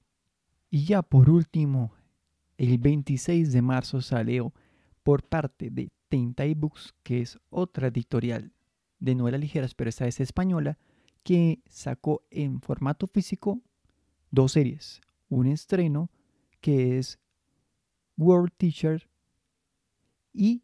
Y 0.70 0.84
ya 0.84 1.02
por 1.02 1.30
último, 1.30 1.94
el 2.58 2.78
26 2.78 3.54
de 3.54 3.62
marzo 3.62 4.02
salió 4.02 4.54
por 5.04 5.24
parte 5.24 5.70
de 5.70 5.94
Tinta 6.10 6.44
Books, 6.54 6.94
que 7.04 7.22
es 7.22 7.40
otra 7.50 7.88
editorial 7.88 8.52
de 9.00 9.16
novelas 9.16 9.40
ligeras, 9.40 9.74
pero 9.76 9.90
esta 9.90 10.08
es 10.08 10.20
española, 10.20 10.78
que 11.24 11.62
sacó 11.68 12.24
en 12.30 12.62
formato 12.62 13.08
físico 13.08 13.62
dos 14.32 14.54
series. 14.54 15.02
Un 15.30 15.48
estreno 15.48 16.12
que 16.60 17.00
es 17.00 17.20
World 18.18 18.52
Teacher 18.58 19.10
y 20.34 20.64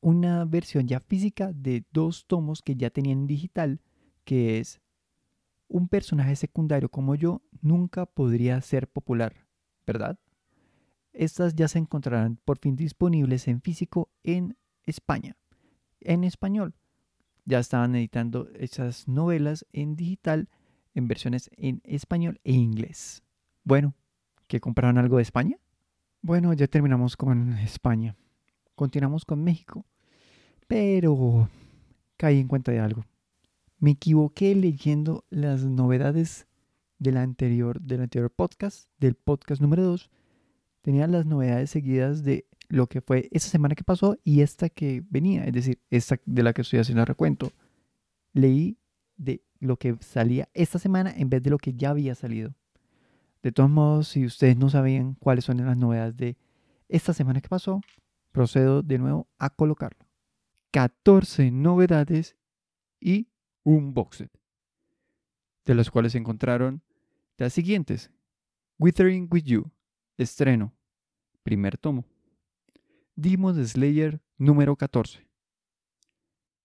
una 0.00 0.44
versión 0.44 0.86
ya 0.86 1.00
física 1.00 1.52
de 1.52 1.84
dos 1.92 2.26
tomos 2.26 2.62
que 2.62 2.76
ya 2.76 2.90
tenían 2.90 3.20
en 3.20 3.26
digital, 3.26 3.80
que 4.24 4.60
es 4.60 4.80
un 5.68 5.88
personaje 5.88 6.36
secundario 6.36 6.88
como 6.88 7.14
yo 7.14 7.42
nunca 7.60 8.06
podría 8.06 8.60
ser 8.60 8.88
popular, 8.88 9.46
¿verdad? 9.86 10.18
Estas 11.12 11.54
ya 11.54 11.66
se 11.66 11.78
encontrarán 11.78 12.36
por 12.44 12.58
fin 12.58 12.76
disponibles 12.76 13.48
en 13.48 13.60
físico 13.62 14.10
en 14.22 14.56
España, 14.84 15.36
en 16.00 16.24
español 16.24 16.74
ya 17.46 17.60
estaban 17.60 17.94
editando 17.94 18.48
esas 18.54 19.08
novelas 19.08 19.64
en 19.72 19.96
digital 19.96 20.50
en 20.94 21.08
versiones 21.08 21.48
en 21.56 21.80
español 21.84 22.40
e 22.44 22.52
inglés. 22.52 23.22
Bueno, 23.64 23.94
¿que 24.48 24.60
compraron 24.60 24.98
algo 24.98 25.16
de 25.16 25.22
España? 25.22 25.56
Bueno, 26.22 26.52
ya 26.52 26.66
terminamos 26.66 27.16
con 27.16 27.52
España. 27.54 28.16
Continuamos 28.74 29.24
con 29.24 29.42
México. 29.42 29.86
Pero 30.66 31.48
caí 32.16 32.40
en 32.40 32.48
cuenta 32.48 32.72
de 32.72 32.80
algo. 32.80 33.04
Me 33.78 33.92
equivoqué 33.92 34.54
leyendo 34.54 35.24
las 35.30 35.64
novedades 35.64 36.46
del 36.98 37.18
anterior, 37.18 37.80
del 37.80 38.00
anterior 38.00 38.30
podcast, 38.30 38.90
del 38.98 39.14
podcast 39.14 39.60
número 39.60 39.84
2. 39.84 40.10
Tenía 40.80 41.06
las 41.06 41.26
novedades 41.26 41.70
seguidas 41.70 42.24
de 42.24 42.46
lo 42.68 42.86
que 42.86 43.00
fue 43.00 43.28
esa 43.32 43.48
semana 43.48 43.74
que 43.74 43.84
pasó 43.84 44.18
y 44.24 44.40
esta 44.40 44.68
que 44.68 45.02
venía, 45.08 45.44
es 45.44 45.52
decir, 45.52 45.80
esta 45.90 46.18
de 46.24 46.42
la 46.42 46.52
que 46.52 46.62
estoy 46.62 46.78
haciendo 46.78 47.02
el 47.02 47.06
recuento. 47.06 47.52
Leí 48.32 48.78
de 49.16 49.42
lo 49.60 49.78
que 49.78 49.96
salía 50.00 50.48
esta 50.54 50.78
semana 50.78 51.12
en 51.16 51.30
vez 51.30 51.42
de 51.42 51.50
lo 51.50 51.58
que 51.58 51.74
ya 51.74 51.90
había 51.90 52.14
salido. 52.14 52.54
De 53.42 53.52
todos 53.52 53.70
modos, 53.70 54.08
si 54.08 54.24
ustedes 54.24 54.56
no 54.56 54.68
sabían 54.68 55.14
cuáles 55.14 55.44
son 55.44 55.64
las 55.64 55.76
novedades 55.76 56.16
de 56.16 56.36
esta 56.88 57.12
semana 57.12 57.40
que 57.40 57.48
pasó, 57.48 57.80
procedo 58.32 58.82
de 58.82 58.98
nuevo 58.98 59.28
a 59.38 59.50
colocarlo. 59.50 60.06
14 60.72 61.50
novedades 61.50 62.36
y 63.00 63.28
un 63.62 63.94
box 63.94 64.18
set, 64.18 64.30
de 65.64 65.74
las 65.74 65.90
cuales 65.90 66.12
se 66.12 66.18
encontraron 66.18 66.82
las 67.38 67.52
siguientes. 67.52 68.10
Withering 68.78 69.28
With 69.30 69.44
You, 69.44 69.70
estreno, 70.18 70.74
primer 71.42 71.78
tomo. 71.78 72.04
Demon 73.18 73.66
Slayer 73.66 74.20
número 74.36 74.76
14. 74.76 75.26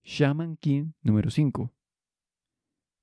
Shaman 0.04 0.58
King 0.58 0.92
número 1.00 1.30
5. 1.30 1.72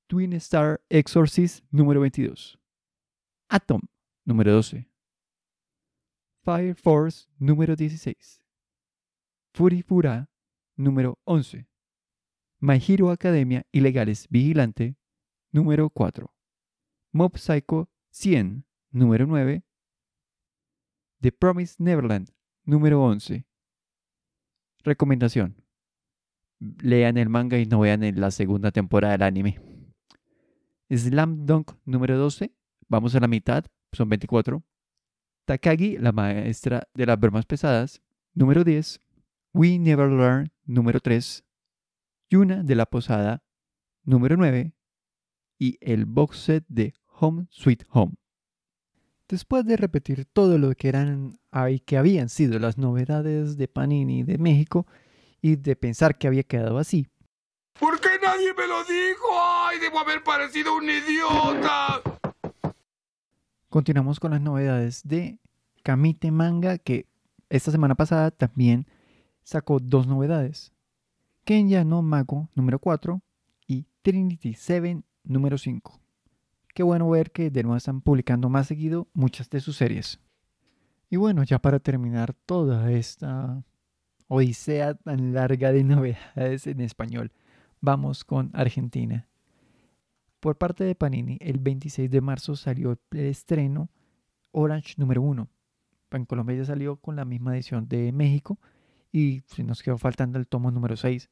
Twin 0.05 0.33
Star 0.33 0.79
Exorcist 0.87 1.65
número 1.71 1.99
22. 2.01 2.59
Atom 3.47 3.81
número 4.23 4.53
12. 4.53 4.87
Fire 6.43 6.75
Force 6.75 7.27
número 7.39 7.75
16. 7.75 8.43
Furifura 9.55 10.29
número 10.75 11.17
11. 11.23 11.67
My 12.59 12.75
Hero 12.75 13.09
Academia 13.09 13.65
Ilegales 13.71 14.27
Vigilante 14.29 14.95
número 15.51 15.89
4. 15.89 16.31
Mob 17.11 17.35
Psycho 17.35 17.89
100 18.11 18.63
número 18.91 19.25
9. 19.25 19.63
The 21.21 21.31
Promised 21.31 21.79
Neverland 21.79 22.29
Número 22.69 23.01
11. 23.03 23.47
Recomendación. 24.83 25.55
Lean 26.59 27.17
el 27.17 27.27
manga 27.27 27.57
y 27.57 27.65
no 27.65 27.79
vean 27.79 28.03
en 28.03 28.21
la 28.21 28.29
segunda 28.29 28.69
temporada 28.69 29.13
del 29.13 29.23
anime. 29.23 29.59
Slam 30.91 31.47
Dunk 31.47 31.71
número 31.85 32.15
12. 32.19 32.53
Vamos 32.87 33.15
a 33.15 33.19
la 33.21 33.27
mitad. 33.27 33.65
Son 33.91 34.07
24. 34.07 34.63
Takagi, 35.45 35.97
la 35.97 36.11
maestra 36.11 36.87
de 36.93 37.07
las 37.07 37.19
bromas 37.19 37.47
pesadas. 37.47 38.03
Número 38.35 38.63
10. 38.63 39.01
We 39.51 39.79
Never 39.79 40.11
Learn. 40.11 40.51
Número 40.65 40.99
3. 40.99 41.43
Yuna 42.29 42.61
de 42.61 42.75
la 42.75 42.85
Posada. 42.85 43.43
Número 44.03 44.37
9. 44.37 44.75
Y 45.57 45.79
el 45.81 46.05
box 46.05 46.37
set 46.37 46.65
de 46.67 46.93
Home 47.19 47.47
Sweet 47.49 47.85
Home. 47.89 48.18
Después 49.29 49.63
de 49.63 49.77
repetir 49.77 50.25
todo 50.25 50.57
lo 50.57 50.73
que 50.73 50.89
eran 50.89 51.39
y 51.69 51.79
que 51.81 51.97
habían 51.97 52.29
sido 52.29 52.57
las 52.57 52.79
novedades 52.79 53.57
de 53.57 53.67
Panini 53.67 54.23
de 54.23 54.39
México 54.39 54.87
y 55.39 55.55
de 55.55 55.75
pensar 55.75 56.17
que 56.17 56.25
había 56.25 56.41
quedado 56.41 56.79
así. 56.79 57.07
¿Por 57.79 57.99
qué 58.01 58.09
nadie 58.23 58.51
me 58.55 58.67
lo 58.67 58.83
dijo? 58.83 59.27
¡Ay, 59.39 59.77
debo 59.79 59.99
haber 59.99 60.23
parecido 60.23 60.75
un 60.75 60.85
idiota! 60.85 62.01
Continuamos 63.69 64.19
con 64.19 64.31
las 64.31 64.41
novedades 64.41 65.07
de 65.07 65.37
Kamite 65.83 66.31
Manga 66.31 66.79
que 66.79 67.05
esta 67.49 67.69
semana 67.69 67.93
pasada 67.93 68.31
también 68.31 68.87
sacó 69.43 69.79
dos 69.79 70.07
novedades. 70.07 70.73
Kenya 71.45 71.83
no 71.83 72.01
Mago 72.01 72.49
número 72.55 72.79
4 72.79 73.21
y 73.67 73.85
Trinity 74.01 74.55
7 74.55 75.03
número 75.23 75.59
5. 75.59 75.98
Qué 76.79 76.83
bueno 76.83 77.09
ver 77.09 77.31
que 77.31 77.49
de 77.49 77.63
nuevo 77.63 77.75
están 77.75 77.99
publicando 77.99 78.47
más 78.47 78.67
seguido 78.67 79.09
muchas 79.13 79.49
de 79.49 79.59
sus 79.59 79.75
series. 79.75 80.21
Y 81.09 81.17
bueno, 81.17 81.43
ya 81.43 81.59
para 81.59 81.79
terminar 81.79 82.33
toda 82.45 82.89
esta 82.89 83.65
odisea 84.29 84.93
tan 84.93 85.33
larga 85.33 85.73
de 85.73 85.83
novedades 85.83 86.67
en 86.67 86.79
español, 86.79 87.33
vamos 87.81 88.23
con 88.23 88.49
Argentina. 88.53 89.27
Por 90.39 90.57
parte 90.57 90.85
de 90.85 90.95
Panini, 90.95 91.37
el 91.41 91.59
26 91.59 92.09
de 92.09 92.21
marzo 92.21 92.55
salió 92.55 92.97
el 93.11 93.19
estreno 93.25 93.89
Orange 94.51 94.93
número 94.95 95.21
1. 95.21 95.49
En 96.11 96.25
Colombia 96.25 96.55
ya 96.55 96.63
salió 96.63 96.95
con 96.95 97.17
la 97.17 97.25
misma 97.25 97.55
edición 97.55 97.89
de 97.89 98.13
México 98.13 98.57
y 99.11 99.41
nos 99.65 99.83
quedó 99.83 99.97
faltando 99.97 100.39
el 100.39 100.47
tomo 100.47 100.71
número 100.71 100.95
6. 100.95 101.29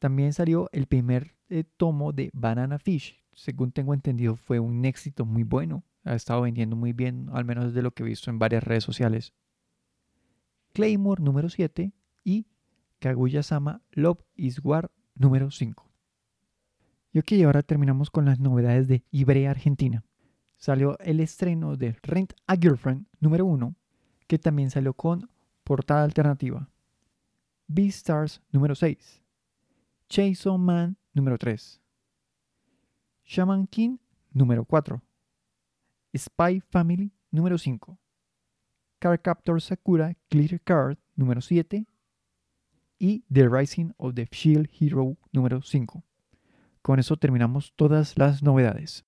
También 0.00 0.32
salió 0.32 0.68
el 0.72 0.88
primer 0.88 1.33
eh, 1.48 1.64
tomo 1.76 2.12
de 2.12 2.30
Banana 2.32 2.78
Fish, 2.78 3.24
según 3.34 3.72
tengo 3.72 3.94
entendido, 3.94 4.36
fue 4.36 4.60
un 4.60 4.84
éxito 4.84 5.24
muy 5.24 5.42
bueno. 5.42 5.84
Ha 6.04 6.14
estado 6.14 6.42
vendiendo 6.42 6.76
muy 6.76 6.92
bien, 6.92 7.28
al 7.32 7.44
menos 7.44 7.74
de 7.74 7.82
lo 7.82 7.92
que 7.92 8.02
he 8.02 8.06
visto 8.06 8.30
en 8.30 8.38
varias 8.38 8.62
redes 8.62 8.84
sociales. 8.84 9.32
Claymore 10.72 11.22
número 11.22 11.48
7 11.48 11.92
y 12.24 12.46
Kaguya-sama 12.98 13.82
Love 13.92 14.20
is 14.34 14.60
War 14.62 14.90
número 15.14 15.50
5. 15.50 15.88
Y 17.12 17.20
ok, 17.20 17.32
ahora 17.44 17.62
terminamos 17.62 18.10
con 18.10 18.24
las 18.24 18.40
novedades 18.40 18.88
de 18.88 19.04
Ibrea 19.10 19.50
Argentina. 19.50 20.04
salió 20.56 20.98
el 21.00 21.20
estreno 21.20 21.76
de 21.76 21.96
Rent 22.02 22.32
a 22.46 22.56
Girlfriend 22.56 23.06
número 23.20 23.44
1, 23.44 23.74
que 24.26 24.38
también 24.38 24.70
salió 24.70 24.94
con 24.94 25.28
portada 25.62 26.04
alternativa. 26.04 26.70
Beastars 27.66 28.42
número 28.50 28.74
6. 28.74 29.22
Chainsaw 30.08 30.58
Man 30.58 30.96
número 31.14 31.38
3. 31.38 31.80
Shaman 33.24 33.66
King 33.66 33.96
número 34.32 34.64
4. 34.64 35.02
Spy 36.14 36.60
Family 36.60 37.12
número 37.30 37.56
5. 37.56 37.98
Card 38.98 39.20
Captor 39.22 39.60
Sakura 39.62 40.16
Clear 40.28 40.60
Card 40.60 40.98
número 41.16 41.40
7 41.40 41.86
y 42.98 43.24
The 43.32 43.48
Rising 43.48 43.92
of 43.96 44.14
the 44.14 44.28
Shield 44.30 44.68
Hero 44.78 45.16
número 45.32 45.62
5. 45.62 46.04
Con 46.82 46.98
eso 46.98 47.16
terminamos 47.16 47.72
todas 47.76 48.18
las 48.18 48.42
novedades. 48.42 49.04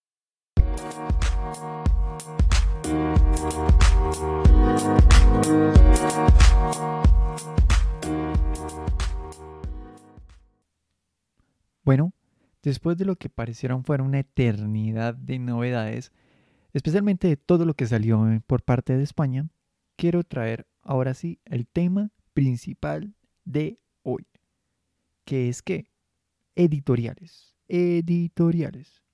Bueno, 11.87 12.13
después 12.65 12.99
de 12.99 13.05
lo 13.05 13.15
que 13.15 13.29
parecieron 13.29 13.85
fuera 13.85 14.03
una 14.03 14.19
eternidad 14.19 15.15
de 15.15 15.39
novedades, 15.39 16.11
especialmente 16.73 17.29
de 17.29 17.37
todo 17.37 17.65
lo 17.65 17.75
que 17.75 17.87
salió 17.87 18.29
eh, 18.29 18.41
por 18.45 18.65
parte 18.65 18.97
de 18.97 19.05
España, 19.05 19.49
quiero 19.95 20.25
traer 20.25 20.67
ahora 20.83 21.15
sí 21.15 21.39
el 21.45 21.69
tema 21.69 22.11
principal 22.35 23.15
de 23.45 23.79
hoy, 24.03 24.27
que 25.25 25.49
es 25.49 25.63
que 25.63 25.87
editoriales, 26.57 27.55
editoriales. 27.69 29.05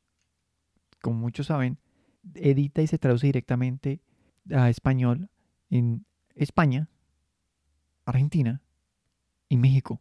Como 1.03 1.19
muchos 1.19 1.49
saben, 1.49 1.79
edita 2.35 2.81
y 2.81 2.87
se 2.87 2.97
traduce 2.97 3.27
directamente 3.27 4.01
a 4.51 4.71
español 4.71 5.29
en 5.69 6.07
España, 6.35 6.89
Argentina 8.07 8.63
y 9.51 9.59
México. 9.59 10.01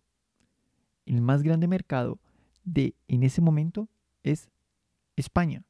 El 1.06 1.20
más 1.20 1.44
grande 1.44 1.68
mercado 1.68 2.22
de 2.64 2.96
en 3.08 3.24
ese 3.24 3.42
momento 3.42 3.90
es 4.24 4.50
España, 5.16 5.64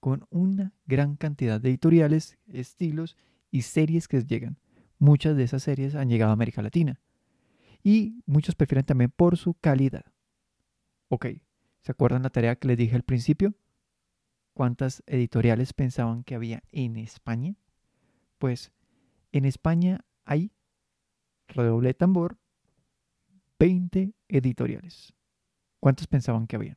con 0.00 0.26
una 0.30 0.72
gran 0.86 1.16
cantidad 1.16 1.60
de 1.60 1.70
editoriales, 1.70 2.38
estilos 2.46 3.16
y 3.50 3.62
series 3.62 4.08
que 4.08 4.22
llegan. 4.22 4.58
Muchas 4.98 5.36
de 5.36 5.44
esas 5.44 5.62
series 5.62 5.94
han 5.94 6.08
llegado 6.08 6.30
a 6.30 6.34
América 6.34 6.62
Latina 6.62 7.00
y 7.82 8.22
muchos 8.26 8.54
prefieren 8.54 8.84
también 8.84 9.10
por 9.10 9.36
su 9.36 9.54
calidad. 9.54 10.04
Ok, 11.08 11.26
¿se 11.80 11.92
acuerdan 11.92 12.22
la 12.22 12.30
tarea 12.30 12.56
que 12.56 12.68
les 12.68 12.76
dije 12.76 12.96
al 12.96 13.02
principio? 13.02 13.54
¿Cuántas 14.52 15.02
editoriales 15.06 15.72
pensaban 15.72 16.24
que 16.24 16.34
había 16.34 16.62
en 16.72 16.96
España? 16.96 17.54
Pues 18.38 18.72
en 19.32 19.44
España 19.44 20.04
hay, 20.24 20.52
redoble 21.48 21.94
tambor, 21.94 22.38
20 23.58 24.12
editoriales. 24.28 25.14
¿Cuántos 25.80 26.06
pensaban 26.06 26.46
que 26.46 26.56
había? 26.56 26.76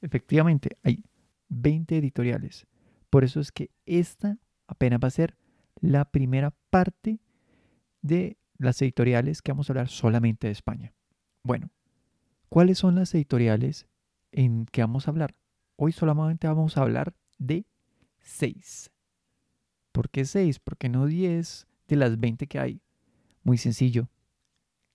Efectivamente, 0.00 0.76
hay 0.82 1.04
20 1.48 1.96
editoriales. 1.98 2.66
Por 3.10 3.24
eso 3.24 3.40
es 3.40 3.52
que 3.52 3.70
esta 3.86 4.38
apenas 4.66 5.00
va 5.02 5.08
a 5.08 5.12
ser 5.12 5.36
la 5.80 6.04
primera 6.04 6.52
parte 6.70 7.20
de 8.02 8.36
las 8.58 8.80
editoriales 8.82 9.42
que 9.42 9.52
vamos 9.52 9.68
a 9.68 9.72
hablar 9.72 9.88
solamente 9.88 10.46
de 10.46 10.52
España. 10.52 10.92
Bueno, 11.42 11.70
¿cuáles 12.48 12.78
son 12.78 12.94
las 12.94 13.14
editoriales 13.14 13.86
en 14.32 14.66
que 14.66 14.80
vamos 14.80 15.06
a 15.06 15.10
hablar? 15.10 15.34
Hoy 15.76 15.92
solamente 15.92 16.46
vamos 16.46 16.76
a 16.76 16.82
hablar 16.82 17.14
de 17.38 17.66
6. 18.20 18.90
¿Por 19.92 20.10
qué 20.10 20.24
6? 20.24 20.58
¿Por 20.58 20.76
qué 20.76 20.88
no 20.88 21.06
10 21.06 21.66
de 21.88 21.96
las 21.96 22.18
20 22.18 22.46
que 22.46 22.58
hay? 22.58 22.80
Muy 23.42 23.58
sencillo. 23.58 24.08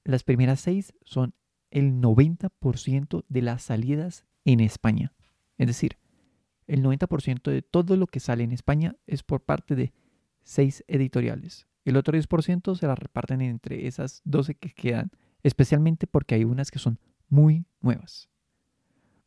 Las 0.04 0.24
primeras 0.24 0.60
6 0.62 0.94
son 1.04 1.34
el 1.72 2.02
90% 2.02 3.26
de 3.28 3.42
las 3.42 3.64
salidas 3.64 4.26
en 4.46 4.60
España. 4.60 5.14
Es 5.58 5.68
decir, 5.68 5.98
el 6.68 6.84
90% 6.84 7.52
de 7.52 7.62
todo 7.62 7.98
lo 7.98 8.08
que 8.08 8.20
sale 8.20 8.44
en 8.44 8.52
España 8.52 8.96
es 9.08 9.24
por 9.24 9.42
parte 9.42 9.76
de 9.76 9.94
seis 10.44 10.84
editoriales. 10.88 11.68
El 11.86 11.98
otro 11.98 12.18
10% 12.18 12.76
se 12.76 12.88
la 12.88 12.96
reparten 12.96 13.42
entre 13.42 13.88
esas 13.88 14.22
12 14.26 14.56
que 14.56 14.70
quedan, 14.72 15.12
especialmente 15.44 16.08
porque 16.08 16.36
hay 16.36 16.44
unas 16.44 16.72
que 16.72 16.80
son 16.80 17.00
muy 17.28 17.66
nuevas. 17.82 18.30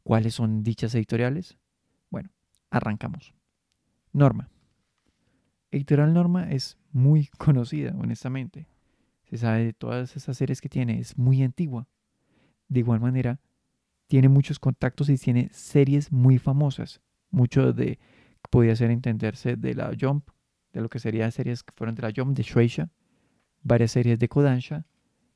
¿Cuáles 0.03 0.35
son 0.35 0.63
dichas 0.63 0.95
editoriales? 0.95 1.59
Bueno, 2.11 2.31
arrancamos. 2.71 3.35
Norma. 4.13 4.51
Editorial 5.71 6.13
Norma 6.13 6.51
es 6.51 6.77
muy 6.93 7.27
conocida, 7.39 7.95
honestamente. 7.99 8.69
Se 9.25 9.39
sabe 9.39 9.65
de 9.65 9.73
todas 9.73 10.17
esas 10.17 10.37
series 10.37 10.61
que 10.61 10.69
tiene, 10.69 10.99
es 10.99 11.17
muy 11.17 11.43
antigua 11.43 11.89
de 12.73 12.81
igual 12.81 13.01
manera, 13.01 13.41
tiene 14.07 14.29
muchos 14.29 14.59
contactos 14.59 15.09
y 15.09 15.17
tiene 15.17 15.49
series 15.53 16.13
muy 16.13 16.39
famosas. 16.39 17.01
Mucho 17.31 17.73
de, 17.73 17.99
podría 18.51 18.77
ser 18.77 18.91
entenderse 18.91 19.57
de 19.57 19.75
la 19.75 19.93
Jump, 19.99 20.29
de 20.73 20.81
lo 20.81 20.89
que 20.89 20.99
serían 20.99 21.33
series 21.33 21.63
que 21.63 21.73
fueron 21.75 21.95
de 21.95 22.03
la 22.03 22.13
Jump, 22.15 22.37
de 22.37 22.43
Shueisha, 22.43 22.91
varias 23.63 23.93
series 23.93 24.19
de 24.19 24.29
Kodansha, 24.29 24.87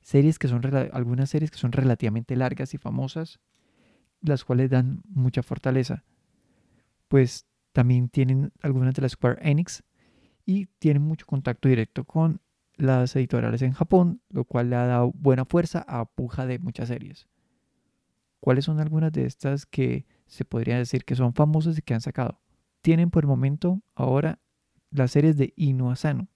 series 0.03 0.39
que 0.39 0.49
son, 0.49 0.63
algunas 0.93 1.31
series 1.31 1.51
que 1.51 1.59
son 1.59 1.73
relativamente 1.73 2.37
largas 2.37 2.75
y 2.75 2.79
famosas, 2.79 3.41
las 4.21 4.45
cuales 4.45 4.71
dan 4.71 5.03
mucha 5.09 5.43
fortaleza. 5.43 6.05
Pues 7.09 7.47
también 7.73 8.09
tienen 8.09 8.53
algunas 8.63 8.95
de 8.95 9.03
las 9.03 9.13
Square 9.13 9.39
Enix 9.43 9.83
y 10.45 10.67
tienen 10.79 11.03
mucho 11.03 11.27
contacto 11.27 11.69
directo 11.69 12.05
con 12.05 12.41
las 12.77 13.15
editoriales 13.17 13.63
en 13.63 13.73
Japón, 13.73 14.21
lo 14.31 14.45
cual 14.45 14.71
le 14.71 14.77
ha 14.77 14.87
dado 14.87 15.13
buena 15.13 15.45
fuerza 15.45 15.85
a 15.87 16.05
puja 16.05 16.47
de 16.47 16.59
muchas 16.59 16.89
series. 16.89 17.29
¿Cuáles 18.41 18.65
son 18.65 18.81
algunas 18.81 19.13
de 19.13 19.27
estas 19.27 19.67
que 19.67 20.07
se 20.27 20.45
podría 20.45 20.79
decir 20.79 21.05
que 21.05 21.17
son 21.17 21.35
famosas 21.35 21.79
y 21.79 21.83
que 21.83 21.95
han 21.95 22.01
sacado? 22.01 22.41
Tienen 22.83 23.11
por 23.11 23.25
el 23.25 23.29
momento 23.29 23.83
ahora 23.95 24.39
las 24.91 25.11
series 25.11 25.37
de 25.37 25.53
Inu 25.57 25.91
Asano. 25.91 26.29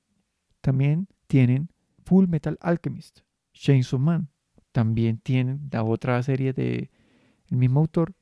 También 0.60 1.08
tienen 1.26 1.70
Full 2.04 2.26
Metal 2.26 2.58
Alchemist, 2.60 3.20
Chainsaw 3.52 3.98
Man. 3.98 4.28
También 4.72 5.18
tienen 5.18 5.68
la 5.70 5.84
otra 5.84 6.22
serie 6.22 6.52
de 6.52 6.90
el 7.48 7.56
mismo 7.56 7.80
autor, 7.80 8.14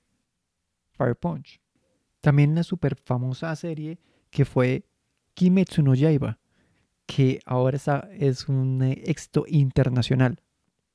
Fire 0.93 1.17
Punch. 1.17 1.61
También 2.21 2.55
la 2.55 2.63
super 2.63 2.97
famosa 2.97 3.55
serie 3.57 3.99
que 4.31 4.45
fue 4.45 4.85
Kimetsu 5.35 5.83
no 5.83 5.95
Yaiba, 5.95 6.39
que 7.09 7.41
ahora 7.47 7.79
es 8.13 8.49
un 8.49 8.83
eh, 8.83 9.03
éxito 9.07 9.45
internacional. 9.49 10.43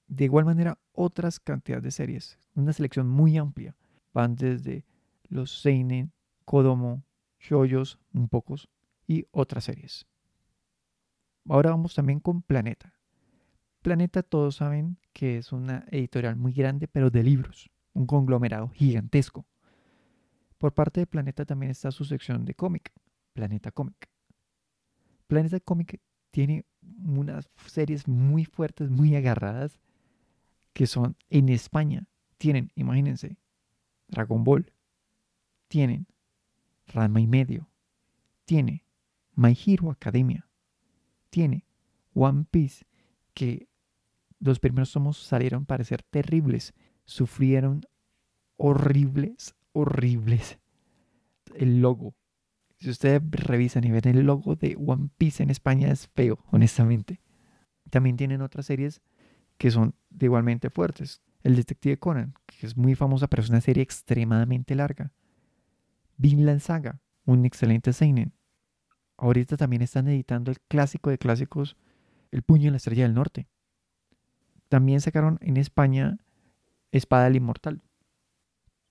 De 0.07 0.25
igual 0.25 0.45
manera, 0.45 0.77
otras 0.91 1.39
cantidades 1.39 1.83
de 1.83 1.91
series, 1.91 2.39
una 2.53 2.71
selección 2.71 3.09
muy 3.09 3.35
amplia. 3.35 3.75
Van 4.13 4.35
desde 4.35 4.85
los 5.27 5.61
Seinen, 5.61 6.13
Kodomo, 6.45 7.03
Shoyos, 7.39 7.97
un 8.13 8.29
pocos, 8.29 8.69
y 9.07 9.25
otras 9.31 9.63
series. 9.63 10.05
Ahora 11.49 11.71
vamos 11.71 11.95
también 11.95 12.19
con 12.19 12.43
Planeta. 12.43 12.93
Planeta 13.81 14.21
todos 14.21 14.57
saben 14.57 14.99
que 15.13 15.39
es 15.39 15.51
una 15.51 15.83
editorial 15.89 16.35
muy 16.35 16.53
grande, 16.53 16.87
pero 16.87 17.09
de 17.09 17.23
libros, 17.23 17.71
un 17.93 18.05
conglomerado 18.05 18.69
gigantesco. 18.69 19.47
Por 20.59 20.75
parte 20.75 20.99
de 20.99 21.07
Planeta 21.07 21.43
también 21.43 21.71
está 21.71 21.89
su 21.89 22.05
sección 22.05 22.45
de 22.45 22.53
cómic, 22.53 22.93
Planeta 23.33 23.71
Cómic. 23.71 24.12
Planeta 25.33 25.59
Comic 25.59 25.99
tiene 26.29 26.63
unas 27.03 27.49
series 27.65 28.07
muy 28.07 28.45
fuertes, 28.45 28.91
muy 28.91 29.15
agarradas, 29.15 29.79
que 30.73 30.85
son 30.85 31.17
en 31.31 31.49
España. 31.49 32.07
Tienen, 32.37 32.71
imagínense, 32.75 33.37
Dragon 34.09 34.43
Ball. 34.43 34.71
Tienen 35.69 36.05
Rama 36.85 37.19
y 37.19 37.25
medio. 37.25 37.67
Tiene 38.45 38.85
My 39.33 39.57
Hero 39.65 39.89
Academia. 39.89 40.47
Tiene 41.31 41.65
One 42.13 42.45
Piece, 42.51 42.85
que 43.33 43.67
los 44.39 44.59
primeros 44.59 44.91
tomos 44.91 45.17
salieron 45.17 45.65
para 45.65 45.83
ser 45.83 46.03
terribles. 46.03 46.75
Sufrieron 47.05 47.81
horribles, 48.57 49.55
horribles. 49.71 50.59
El 51.55 51.81
logo, 51.81 52.13
si 52.83 52.89
ustedes 52.89 53.21
revisan 53.31 53.85
y 53.85 53.91
ven 53.91 54.05
el 54.09 54.25
logo 54.25 54.57
de 54.57 54.75
One 54.77 55.07
Piece 55.17 55.41
en 55.41 55.49
España 55.49 55.89
es 55.89 56.09
feo, 56.09 56.43
honestamente. 56.51 57.21
También 57.89 58.17
tienen 58.17 58.41
otras 58.41 58.65
series 58.65 59.01
que 59.57 59.71
son 59.71 59.95
igualmente 60.19 60.69
fuertes. 60.69 61.21
El 61.43 61.55
Detective 61.55 61.97
Conan, 61.97 62.33
que 62.45 62.67
es 62.67 62.75
muy 62.75 62.95
famosa, 62.95 63.27
pero 63.27 63.41
es 63.41 63.49
una 63.49 63.61
serie 63.61 63.83
extremadamente 63.83 64.75
larga. 64.75 65.13
Vinland 66.17 66.59
Saga, 66.59 66.99
un 67.23 67.45
excelente 67.45 67.93
seinen. 67.93 68.33
Ahorita 69.15 69.55
también 69.55 69.81
están 69.81 70.09
editando 70.09 70.51
el 70.51 70.59
clásico 70.59 71.09
de 71.09 71.17
clásicos, 71.17 71.77
El 72.31 72.41
puño 72.41 72.67
y 72.67 72.71
la 72.71 72.77
estrella 72.77 73.03
del 73.03 73.13
norte. 73.13 73.47
También 74.67 74.99
sacaron 74.99 75.37
en 75.39 75.55
España 75.55 76.17
Espada 76.91 77.25
del 77.25 77.37
Inmortal. 77.37 77.81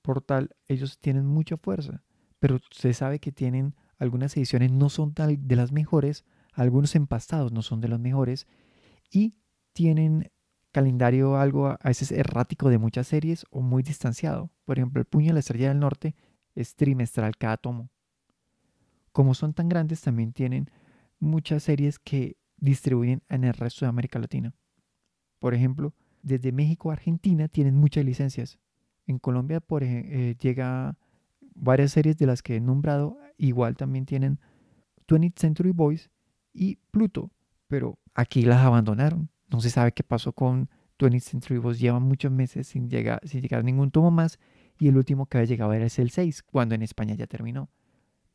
Por 0.00 0.22
tal, 0.22 0.56
ellos 0.66 0.98
tienen 0.98 1.26
mucha 1.26 1.58
fuerza, 1.58 2.02
pero 2.42 2.58
se 2.72 2.92
sabe 2.92 3.20
que 3.20 3.30
tienen 3.30 3.76
algunas 3.98 4.36
ediciones 4.36 4.72
no 4.72 4.88
son 4.88 5.14
de 5.14 5.54
las 5.54 5.70
mejores, 5.70 6.24
algunos 6.54 6.96
empastados 6.96 7.52
no 7.52 7.62
son 7.62 7.80
de 7.80 7.86
los 7.86 8.00
mejores 8.00 8.48
y 9.12 9.36
tienen 9.72 10.28
calendario 10.72 11.36
algo 11.36 11.68
a 11.68 11.78
veces 11.84 12.10
errático 12.10 12.68
de 12.68 12.78
muchas 12.78 13.06
series 13.06 13.46
o 13.50 13.60
muy 13.60 13.84
distanciado. 13.84 14.50
Por 14.64 14.76
ejemplo, 14.76 14.98
El 14.98 15.06
Puño 15.06 15.28
de 15.28 15.34
la 15.34 15.38
Estrella 15.38 15.68
del 15.68 15.78
Norte 15.78 16.16
es 16.56 16.74
trimestral 16.74 17.36
cada 17.36 17.58
tomo. 17.58 17.90
Como 19.12 19.34
son 19.34 19.54
tan 19.54 19.68
grandes, 19.68 20.00
también 20.00 20.32
tienen 20.32 20.68
muchas 21.20 21.62
series 21.62 22.00
que 22.00 22.38
distribuyen 22.56 23.22
en 23.28 23.44
el 23.44 23.54
resto 23.54 23.84
de 23.84 23.90
América 23.90 24.18
Latina. 24.18 24.52
Por 25.38 25.54
ejemplo, 25.54 25.94
desde 26.22 26.50
México 26.50 26.90
a 26.90 26.94
Argentina 26.94 27.46
tienen 27.46 27.76
muchas 27.76 28.04
licencias. 28.04 28.58
En 29.06 29.20
Colombia 29.20 29.60
por, 29.60 29.84
eh, 29.84 30.34
llega 30.40 30.96
varias 31.54 31.92
series 31.92 32.16
de 32.16 32.26
las 32.26 32.42
que 32.42 32.56
he 32.56 32.60
nombrado, 32.60 33.18
igual 33.36 33.76
también 33.76 34.06
tienen 34.06 34.38
20th 35.08 35.38
Century 35.38 35.72
Boys 35.72 36.10
y 36.52 36.76
Pluto, 36.90 37.30
pero 37.68 37.98
aquí 38.14 38.42
las 38.42 38.60
abandonaron. 38.60 39.30
No 39.48 39.60
se 39.60 39.70
sabe 39.70 39.92
qué 39.92 40.02
pasó 40.02 40.32
con 40.32 40.68
20th 40.98 41.20
Century 41.20 41.58
Boys, 41.58 41.78
llevan 41.78 42.02
muchos 42.02 42.30
meses 42.30 42.66
sin 42.66 42.88
llegar, 42.88 43.20
sin 43.26 43.40
llegar 43.42 43.60
a 43.60 43.62
ningún 43.62 43.90
tomo 43.90 44.10
más 44.10 44.38
y 44.78 44.88
el 44.88 44.96
último 44.96 45.26
que 45.26 45.38
había 45.38 45.48
llegado 45.48 45.72
era 45.72 45.84
el 45.84 46.10
6, 46.10 46.42
cuando 46.42 46.74
en 46.74 46.82
España 46.82 47.14
ya 47.14 47.26
terminó. 47.26 47.70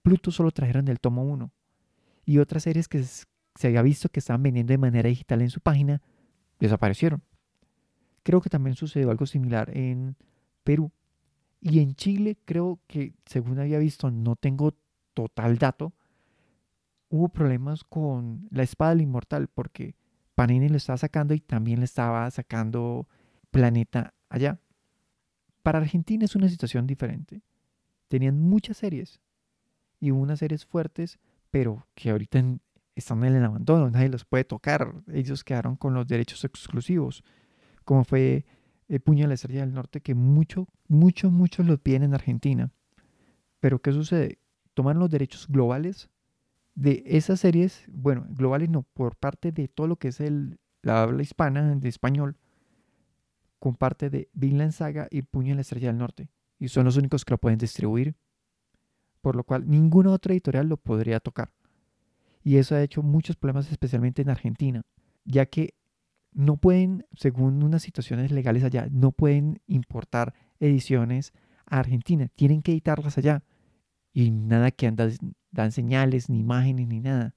Pluto 0.02 0.32
solo 0.32 0.52
trajeron 0.52 0.86
del 0.86 1.00
tomo 1.00 1.24
1 1.24 1.52
y 2.26 2.38
otras 2.40 2.64
series 2.64 2.88
que 2.88 3.04
se 3.04 3.68
había 3.68 3.82
visto 3.82 4.10
que 4.10 4.20
estaban 4.20 4.44
vendiendo 4.44 4.72
de 4.72 4.78
manera 4.78 5.10
digital 5.10 5.42
en 5.42 5.50
su 5.50 5.60
página 5.60 6.02
desaparecieron. 6.60 7.24
Creo 8.24 8.42
que 8.42 8.50
también 8.50 8.76
sucedió 8.76 9.10
algo 9.10 9.26
similar 9.26 9.76
en 9.76 10.16
Perú. 10.64 10.92
Y 11.60 11.80
en 11.80 11.96
Chile 11.96 12.38
creo 12.46 12.80
que, 12.88 13.14
según 13.26 13.60
había 13.60 13.80
visto, 13.80 14.12
no 14.12 14.36
tengo 14.36 14.76
total 15.14 15.58
dato, 15.58 15.94
hubo 17.10 17.30
problemas 17.30 17.84
con 17.84 18.48
la 18.52 18.64
espada 18.64 18.92
del 18.92 19.02
inmortal 19.02 19.48
porque 19.48 19.96
Panini 20.36 20.70
lo 20.70 20.78
estaba 20.78 20.98
sacando 20.98 21.34
y 21.34 21.40
también 21.40 21.80
le 21.80 21.86
estaba 21.86 22.30
sacando 22.30 23.08
Planeta 23.50 24.14
allá. 24.30 24.60
Para 25.64 25.80
Argentina 25.80 26.26
es 26.26 26.36
una 26.36 26.50
situación 26.50 26.86
diferente. 26.86 27.42
Tenían 28.08 28.40
muchas 28.40 28.78
series 28.78 29.20
y 30.00 30.12
unas 30.12 30.40
series 30.40 30.66
fuertes, 30.66 31.18
pero 31.50 31.88
que 31.96 32.12
ahorita 32.12 32.44
están 32.96 33.24
en 33.24 33.36
el 33.36 33.44
abandono, 33.44 33.90
nadie 33.90 34.10
los 34.10 34.26
puede 34.26 34.44
tocar. 34.44 34.94
Ellos 35.12 35.44
quedaron 35.44 35.76
con 35.76 35.94
los 35.94 36.08
derechos 36.08 36.44
exclusivos, 36.44 37.24
como 37.84 38.04
fue 38.04 38.46
el 38.88 39.00
Puño 39.02 39.24
de 39.24 39.28
la 39.30 39.34
Estrella 39.34 39.62
del 39.62 39.74
Norte, 39.74 40.02
que 40.02 40.16
muchos, 40.16 40.68
muchos, 40.88 41.32
muchos 41.32 41.66
lo 41.66 41.78
piden 41.78 42.04
en 42.04 42.14
Argentina. 42.14 42.72
Pero 43.60 43.82
¿qué 43.82 43.92
sucede? 43.92 44.40
Toman 44.74 45.00
los 45.00 45.10
derechos 45.10 45.48
globales 45.48 46.10
de 46.76 47.04
esas 47.06 47.40
series, 47.40 47.84
bueno, 47.88 48.26
globales 48.30 48.70
no, 48.70 48.84
por 48.84 49.16
parte 49.16 49.52
de 49.52 49.68
todo 49.68 49.88
lo 49.88 49.96
que 49.96 50.10
es 50.10 50.20
el, 50.20 50.60
la 50.84 51.02
habla 51.02 51.24
hispana, 51.24 51.76
de 51.76 51.90
español, 51.90 52.38
con 53.60 53.76
parte 53.76 54.10
de 54.10 54.30
Vinland 54.34 54.72
Saga 54.72 55.08
y 55.10 55.24
Puño 55.24 55.50
de 55.50 55.56
la 55.56 55.62
Estrella 55.62 55.88
del 55.88 55.98
Norte. 55.98 56.30
Y 56.60 56.68
son 56.68 56.86
los 56.86 56.98
únicos 56.98 57.26
que 57.26 57.34
lo 57.34 57.40
pueden 57.40 57.58
distribuir. 57.58 58.16
Por 59.22 59.36
lo 59.36 59.44
cual 59.44 59.68
ninguna 59.68 60.12
otra 60.12 60.34
editorial 60.34 60.68
lo 60.68 60.78
podría 60.78 61.20
tocar. 61.20 61.52
Y 62.44 62.58
eso 62.58 62.76
ha 62.76 62.84
hecho 62.84 63.02
muchos 63.02 63.36
problemas, 63.36 63.72
especialmente 63.72 64.22
en 64.22 64.30
Argentina, 64.30 64.84
ya 65.26 65.48
que 65.48 65.74
no 66.38 66.58
pueden, 66.58 67.04
según 67.16 67.64
unas 67.64 67.82
situaciones 67.82 68.32
legales 68.32 68.64
allá, 68.64 68.88
no 68.92 69.12
pueden 69.12 69.60
importar 69.66 70.36
ediciones 70.60 71.34
a 71.66 71.80
Argentina, 71.80 72.28
tienen 72.36 72.62
que 72.62 72.74
editarlas 72.74 73.18
allá. 73.18 73.44
Y 74.14 74.30
nada 74.30 74.70
que 74.70 74.86
andan, 74.86 75.12
dan 75.50 75.72
señales, 75.72 76.30
ni 76.30 76.38
imágenes, 76.40 76.88
ni 76.88 77.00
nada. 77.00 77.36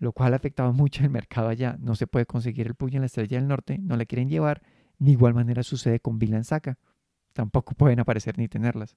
Lo 0.00 0.12
cual 0.12 0.32
ha 0.32 0.36
afectado 0.36 0.72
mucho 0.74 1.04
el 1.04 1.10
mercado 1.10 1.48
allá. 1.48 1.76
No 1.78 1.94
se 1.94 2.08
puede 2.08 2.26
conseguir 2.26 2.66
el 2.66 2.74
puño 2.74 2.96
en 2.96 3.02
la 3.02 3.06
estrella 3.06 3.38
del 3.38 3.46
norte, 3.46 3.78
no 3.78 3.96
la 3.96 4.06
quieren 4.06 4.28
llevar. 4.28 4.60
De 4.98 5.12
igual 5.12 5.34
manera 5.34 5.62
sucede 5.62 6.00
con 6.00 6.18
Villain 6.18 6.42
Saca. 6.42 6.78
Tampoco 7.32 7.74
pueden 7.74 8.00
aparecer 8.00 8.38
ni 8.38 8.48
tenerlas. 8.48 8.96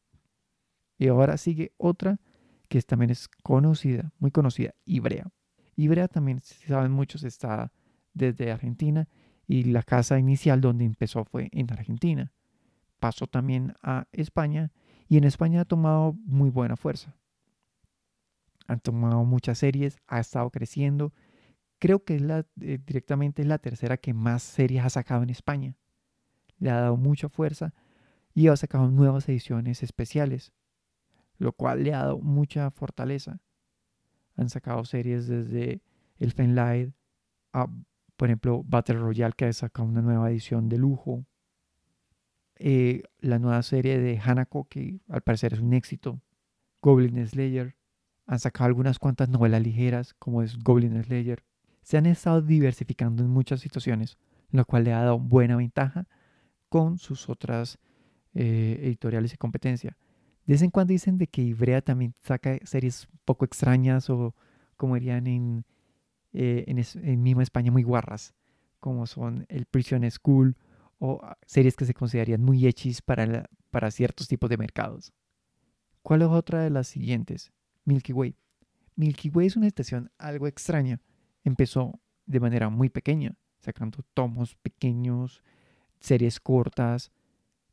Y 0.97 1.07
ahora 1.07 1.37
sigue 1.37 1.71
otra 1.77 2.19
que 2.67 2.81
también 2.81 3.11
es 3.11 3.27
conocida, 3.43 4.11
muy 4.17 4.31
conocida, 4.31 4.73
Ibrea. 4.85 5.29
Ibrea 5.75 6.07
también, 6.07 6.41
si 6.41 6.65
saben 6.65 6.91
muchos, 6.91 7.23
está 7.23 7.71
desde 8.13 8.51
Argentina 8.51 9.07
y 9.47 9.63
la 9.65 9.83
casa 9.83 10.17
inicial 10.19 10.61
donde 10.61 10.85
empezó 10.85 11.25
fue 11.25 11.49
en 11.51 11.71
Argentina. 11.71 12.31
Pasó 12.99 13.27
también 13.27 13.73
a 13.81 14.07
España 14.11 14.71
y 15.07 15.17
en 15.17 15.23
España 15.23 15.61
ha 15.61 15.65
tomado 15.65 16.13
muy 16.23 16.49
buena 16.49 16.77
fuerza. 16.77 17.17
Han 18.67 18.79
tomado 18.79 19.25
muchas 19.25 19.57
series, 19.57 19.99
ha 20.07 20.19
estado 20.19 20.49
creciendo. 20.51 21.13
Creo 21.79 22.03
que 22.03 22.15
es 22.15 22.21
la, 22.21 22.45
eh, 22.61 22.79
directamente 22.85 23.41
es 23.41 23.47
la 23.47 23.57
tercera 23.57 23.97
que 23.97 24.13
más 24.13 24.43
series 24.43 24.85
ha 24.85 24.89
sacado 24.89 25.23
en 25.23 25.29
España. 25.29 25.75
Le 26.59 26.69
ha 26.69 26.79
dado 26.79 26.95
mucha 26.95 27.27
fuerza 27.27 27.73
y 28.33 28.47
ha 28.47 28.55
sacado 28.55 28.89
nuevas 28.89 29.27
ediciones 29.27 29.83
especiales, 29.83 30.53
lo 31.37 31.51
cual 31.51 31.83
le 31.83 31.93
ha 31.93 32.03
dado 32.03 32.19
mucha 32.19 32.71
fortaleza. 32.71 33.41
Han 34.37 34.49
sacado 34.49 34.85
series 34.85 35.27
desde 35.27 35.81
el 36.19 36.31
Fenlight 36.31 36.93
a 37.51 37.67
por 38.21 38.29
ejemplo, 38.29 38.63
Battle 38.63 38.99
Royale 38.99 39.33
que 39.35 39.45
ha 39.45 39.51
sacado 39.53 39.87
una 39.87 40.03
nueva 40.03 40.29
edición 40.29 40.69
de 40.69 40.77
lujo. 40.77 41.25
Eh, 42.55 43.01
la 43.17 43.39
nueva 43.39 43.63
serie 43.63 43.97
de 43.97 44.19
Hanako, 44.19 44.65
que 44.65 44.99
al 45.09 45.21
parecer 45.21 45.53
es 45.53 45.59
un 45.59 45.73
éxito. 45.73 46.21
Goblin 46.83 47.27
Slayer. 47.27 47.75
Han 48.27 48.39
sacado 48.39 48.67
algunas 48.67 48.99
cuantas 48.99 49.27
novelas 49.27 49.63
ligeras, 49.63 50.13
como 50.13 50.43
es 50.43 50.59
Goblin 50.59 51.03
Slayer. 51.03 51.43
Se 51.81 51.97
han 51.97 52.05
estado 52.05 52.43
diversificando 52.43 53.23
en 53.23 53.29
muchas 53.31 53.59
situaciones, 53.59 54.19
lo 54.51 54.65
cual 54.65 54.83
le 54.83 54.93
ha 54.93 54.99
dado 54.99 55.17
buena 55.17 55.55
ventaja 55.55 56.07
con 56.69 56.99
sus 56.99 57.27
otras 57.27 57.79
eh, 58.35 58.81
editoriales 58.83 59.33
y 59.33 59.37
competencia. 59.37 59.97
De 60.45 60.53
vez 60.53 60.61
en 60.61 60.69
cuando 60.69 60.91
dicen 60.91 61.17
de 61.17 61.25
que 61.25 61.41
Ibrea 61.41 61.81
también 61.81 62.13
saca 62.21 62.59
series 62.65 63.07
un 63.11 63.19
poco 63.25 63.45
extrañas 63.45 64.11
o 64.11 64.35
como 64.77 64.93
dirían 64.93 65.25
en 65.25 65.65
eh, 66.33 66.65
en, 66.67 66.83
en, 67.03 67.23
misma 67.23 67.43
España 67.43 67.71
muy 67.71 67.83
guarras, 67.83 68.33
como 68.79 69.05
son 69.05 69.45
el 69.49 69.65
Prison 69.65 70.09
School 70.09 70.55
o 70.99 71.19
series 71.45 71.75
que 71.75 71.85
se 71.85 71.93
considerarían 71.93 72.41
muy 72.43 72.65
hechis 72.65 73.01
para, 73.01 73.49
para 73.69 73.91
ciertos 73.91 74.27
tipos 74.27 74.49
de 74.49 74.57
mercados. 74.57 75.13
¿Cuál 76.03 76.21
es 76.21 76.29
otra 76.29 76.61
de 76.61 76.69
las 76.69 76.87
siguientes? 76.87 77.51
Milky 77.85 78.13
Way. 78.13 78.35
Milky 78.95 79.29
Way 79.29 79.47
es 79.47 79.55
una 79.55 79.67
estación 79.67 80.11
algo 80.17 80.47
extraña. 80.47 80.99
Empezó 81.43 81.99
de 82.25 82.39
manera 82.39 82.69
muy 82.69 82.89
pequeña, 82.89 83.35
sacando 83.59 84.03
tomos 84.13 84.55
pequeños, 84.55 85.43
series 85.99 86.39
cortas, 86.39 87.11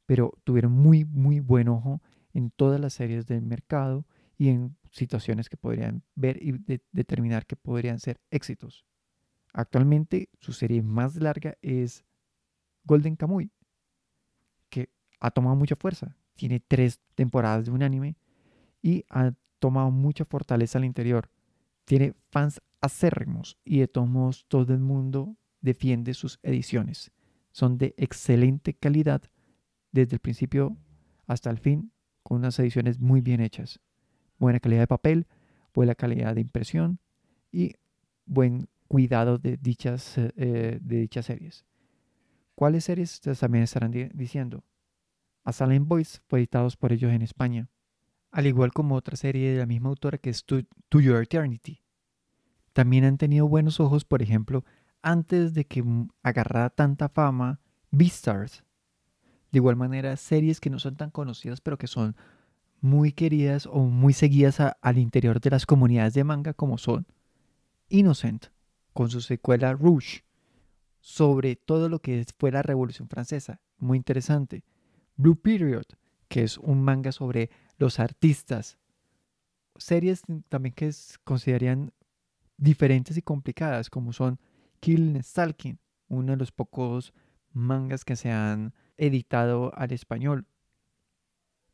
pero 0.07 0.33
tuvieron 0.45 0.73
muy, 0.73 1.05
muy 1.05 1.41
buen 1.41 1.69
ojo 1.69 2.01
en 2.33 2.51
todas 2.51 2.81
las 2.81 2.95
series 2.95 3.27
del 3.27 3.43
mercado 3.43 4.07
y 4.39 4.49
en 4.49 4.77
situaciones 4.93 5.49
que 5.49 5.57
podrían 5.57 6.05
ver 6.15 6.39
y 6.41 6.55
determinar 6.93 7.45
que 7.45 7.57
podrían 7.57 7.99
ser 7.99 8.21
éxitos. 8.31 8.87
Actualmente 9.53 10.31
su 10.41 10.53
serie 10.53 10.81
más 10.81 11.17
larga 11.17 11.59
es 11.61 12.05
Golden 12.85 13.17
Kamuy, 13.17 13.51
que 14.71 14.91
ha 15.19 15.33
tomado 15.33 15.57
mucha 15.57 15.75
fuerza. 15.75 16.17
Tiene 16.37 16.61
tres 16.61 17.01
temporadas 17.17 17.67
de 17.67 17.73
un 17.73 17.83
anime 17.83 18.17
y 18.81 19.05
ha 19.11 19.33
tomado 19.59 19.91
mucha 19.91 20.25
fortaleza 20.25 20.79
al 20.79 20.85
interior. 20.85 21.31
Tiene 21.85 22.15
fans 22.31 22.63
acérrimos 22.81 23.59
y 23.65 23.81
de 23.81 23.89
todos 23.89 24.09
modos 24.09 24.45
todo 24.47 24.73
el 24.73 24.79
mundo 24.79 25.37
defiende 25.61 26.15
sus 26.15 26.39
ediciones. 26.45 27.11
Son 27.51 27.77
de 27.77 27.93
excelente 27.97 28.75
calidad 28.75 29.23
desde 29.91 30.15
el 30.15 30.21
principio 30.21 30.77
hasta 31.27 31.51
el 31.51 31.59
fin, 31.59 31.93
con 32.23 32.39
unas 32.39 32.59
ediciones 32.61 33.01
muy 33.01 33.21
bien 33.21 33.41
hechas 33.41 33.81
buena 34.39 34.61
calidad 34.61 34.81
de 34.81 34.87
papel, 34.87 35.27
buena 35.75 35.95
calidad 35.95 36.35
de 36.35 36.41
impresión 36.41 36.99
y 37.53 37.75
buen 38.27 38.69
cuidado 38.89 39.39
de 39.39 39.57
dichas, 39.57 40.17
eh, 40.19 40.79
de 40.81 41.01
dichas 41.01 41.27
series. 41.27 41.65
¿Cuáles 42.55 42.85
series 42.85 43.15
ustedes 43.15 43.39
también 43.39 43.65
estarán 43.65 43.93
diciendo? 44.15 44.65
A 45.45 45.53
Silent 45.53 45.87
Boys 45.87 46.23
fue 46.27 46.41
editados 46.41 46.77
por 46.77 46.93
ellos 46.93 47.13
en 47.13 47.23
España, 47.23 47.69
al 48.31 48.47
igual 48.47 48.73
como 48.73 48.97
otra 48.97 49.17
serie 49.17 49.53
de 49.53 49.59
la 49.59 49.67
misma 49.67 49.91
autora 49.91 50.19
que 50.19 50.31
es 50.31 50.45
To, 50.45 50.63
to 50.89 51.01
Your 51.01 51.23
Eternity. 51.23 51.83
También 52.73 53.05
han 53.05 53.19
tenido 53.19 53.49
buenos 53.49 53.81
ojos, 53.81 54.05
por 54.05 54.23
ejemplo, 54.23 54.65
antes 55.03 55.55
de 55.55 55.65
que 55.65 55.85
agarrara 56.23 56.71
tanta 56.71 57.09
fama 57.09 57.61
Beastars. 57.91 58.65
De 59.51 59.59
igual 59.59 59.77
manera, 59.77 60.17
series 60.17 60.61
que 60.61 60.71
no 60.71 60.79
son 60.79 60.97
tan 60.97 61.11
conocidas, 61.11 61.61
pero 61.61 61.79
que 61.79 61.87
son 61.87 62.17
muy 62.81 63.13
queridas 63.13 63.67
o 63.67 63.81
muy 63.81 64.13
seguidas 64.13 64.61
al 64.61 64.99
interior 64.99 65.41
de 65.41 65.51
las 65.51 65.67
comunidades 65.67 66.15
de 66.15 66.25
manga 66.25 66.55
como 66.55 66.79
son 66.79 67.07
Innocent, 67.89 68.47
con 68.93 69.11
su 69.11 69.21
secuela 69.21 69.73
Rouge, 69.73 70.25
sobre 71.01 71.57
todo 71.57 71.89
lo 71.89 72.01
que 72.01 72.25
fue 72.39 72.51
la 72.51 72.63
Revolución 72.63 73.09
Francesa, 73.09 73.61
muy 73.79 73.97
interesante. 73.97 74.65
Blue 75.17 75.37
Period, 75.37 75.85
que 76.29 76.43
es 76.43 76.59
un 76.59 76.83
manga 76.83 77.13
sobre 77.13 77.51
los 77.79 77.99
artistas, 77.99 78.79
series 79.77 80.23
también 80.49 80.75
que 80.75 80.89
es- 80.89 81.19
considerarían 81.25 81.93
diferentes 82.57 83.17
y 83.17 83.23
complicadas, 83.23 83.89
como 83.91 84.13
son 84.13 84.39
Killing 84.81 85.23
Stalking, 85.23 85.79
uno 86.09 86.33
de 86.33 86.37
los 86.39 86.53
pocos 86.53 87.13
mangas 87.53 88.05
que 88.05 88.17
se 88.17 88.31
han 88.31 88.75
editado 88.97 89.73
al 89.77 89.93
español. 89.93 90.47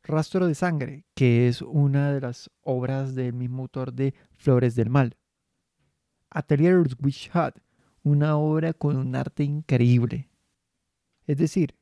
Rastro 0.07 0.45
de 0.45 0.53
Sangre, 0.53 1.05
que 1.15 1.47
es 1.47 1.63
una 1.63 2.11
de 2.13 2.21
las 2.21 2.51
obras 2.61 3.15
del 3.15 3.33
mismo 3.33 3.63
autor 3.63 3.91
de 3.91 4.13
Flores 4.35 4.75
del 4.75 4.91
Mal. 4.91 5.17
Atelier 6.29 6.83
Witch 7.01 7.31
Hat, 7.33 7.55
una 8.03 8.37
obra 8.37 8.73
con 8.73 8.97
un 8.97 9.15
arte 9.15 9.43
increíble. 9.43 10.29
Es 11.25 11.37
decir, 11.37 11.75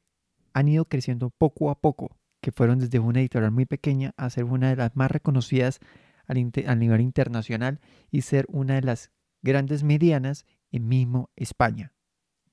han 0.54 0.70
ido 0.70 0.86
creciendo 0.86 1.32
poco 1.32 1.70
a 1.70 1.82
poco, 1.82 2.18
que 2.42 2.54
fueron 2.54 2.80
desde 2.80 3.00
una 3.00 3.20
editorial 3.20 3.52
muy 3.52 3.66
pequeña 3.66 4.14
a 4.16 4.30
ser 4.30 4.46
una 4.46 4.70
de 4.70 4.78
las 4.78 4.96
más 4.96 5.12
reconocidas 5.12 5.80
al 6.26 6.38
inte- 6.38 6.68
a 6.68 6.76
nivel 6.76 7.02
internacional 7.02 7.82
y 8.10 8.22
ser 8.22 8.46
una 8.48 8.76
de 8.76 8.84
las 8.84 9.12
grandes 9.42 9.84
medianas 9.84 10.46
en 10.72 10.88
mismo 10.88 11.30
España. 11.36 11.94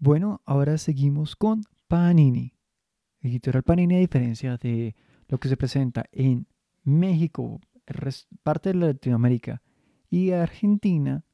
Bueno, 0.00 0.42
ahora 0.46 0.78
seguimos 0.78 1.37
con 1.37 1.62
Panini. 1.87 2.54
Editorial 3.20 3.62
Panini, 3.62 3.96
a 3.96 4.00
diferencia 4.00 4.56
de 4.56 4.96
lo 5.30 5.38
que 5.38 5.48
se 5.48 5.56
presenta 5.56 6.04
en 6.12 6.46
México, 6.84 7.60
parte 8.42 8.70
de 8.70 8.74
Latinoamérica 8.74 9.62
y 10.10 10.32
Argentina, 10.32 11.24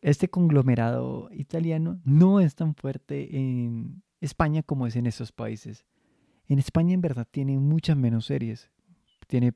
este 0.00 0.28
conglomerado 0.28 1.28
italiano 1.32 2.00
no 2.04 2.40
es 2.40 2.54
tan 2.54 2.74
fuerte 2.74 3.36
en 3.36 4.02
España 4.20 4.62
como 4.62 4.86
es 4.86 4.94
en 4.96 5.06
esos 5.06 5.32
países. 5.32 5.84
En 6.48 6.58
España 6.60 6.94
en 6.94 7.00
verdad 7.00 7.26
tiene 7.28 7.58
muchas 7.58 7.96
menos 7.96 8.26
series, 8.26 8.70
tiene 9.26 9.54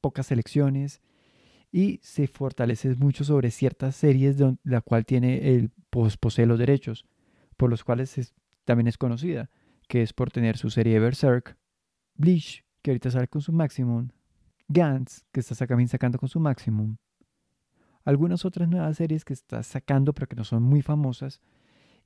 pocas 0.00 0.26
selecciones 0.28 1.02
y 1.70 2.00
se 2.02 2.26
fortalece 2.28 2.94
mucho 2.94 3.24
sobre 3.24 3.50
ciertas 3.50 3.94
series 3.96 4.38
de 4.38 4.56
la 4.64 4.80
cual 4.80 5.04
tiene 5.04 5.54
el 5.54 5.70
pues, 5.90 6.16
posee 6.16 6.46
los 6.46 6.58
derechos, 6.58 7.04
por 7.58 7.68
los 7.68 7.84
cuales 7.84 8.16
es- 8.16 8.34
también 8.64 8.86
es 8.86 8.96
conocida, 8.96 9.50
que 9.88 10.00
es 10.02 10.14
por 10.14 10.30
tener 10.30 10.56
su 10.56 10.70
serie 10.70 10.98
Berserk, 10.98 11.58
Bleach, 12.16 12.64
que 12.82 12.90
ahorita 12.90 13.10
sale 13.10 13.28
con 13.28 13.42
su 13.42 13.52
Maximum, 13.52 14.08
Gantz, 14.68 15.24
que 15.32 15.40
está 15.40 15.66
también 15.66 15.88
sacando 15.88 16.18
con 16.18 16.28
su 16.28 16.40
Maximum, 16.40 16.96
algunas 18.04 18.44
otras 18.44 18.68
nuevas 18.68 18.96
series 18.96 19.24
que 19.24 19.32
está 19.32 19.62
sacando 19.62 20.14
pero 20.14 20.28
que 20.28 20.36
no 20.36 20.44
son 20.44 20.62
muy 20.62 20.80
famosas 20.80 21.40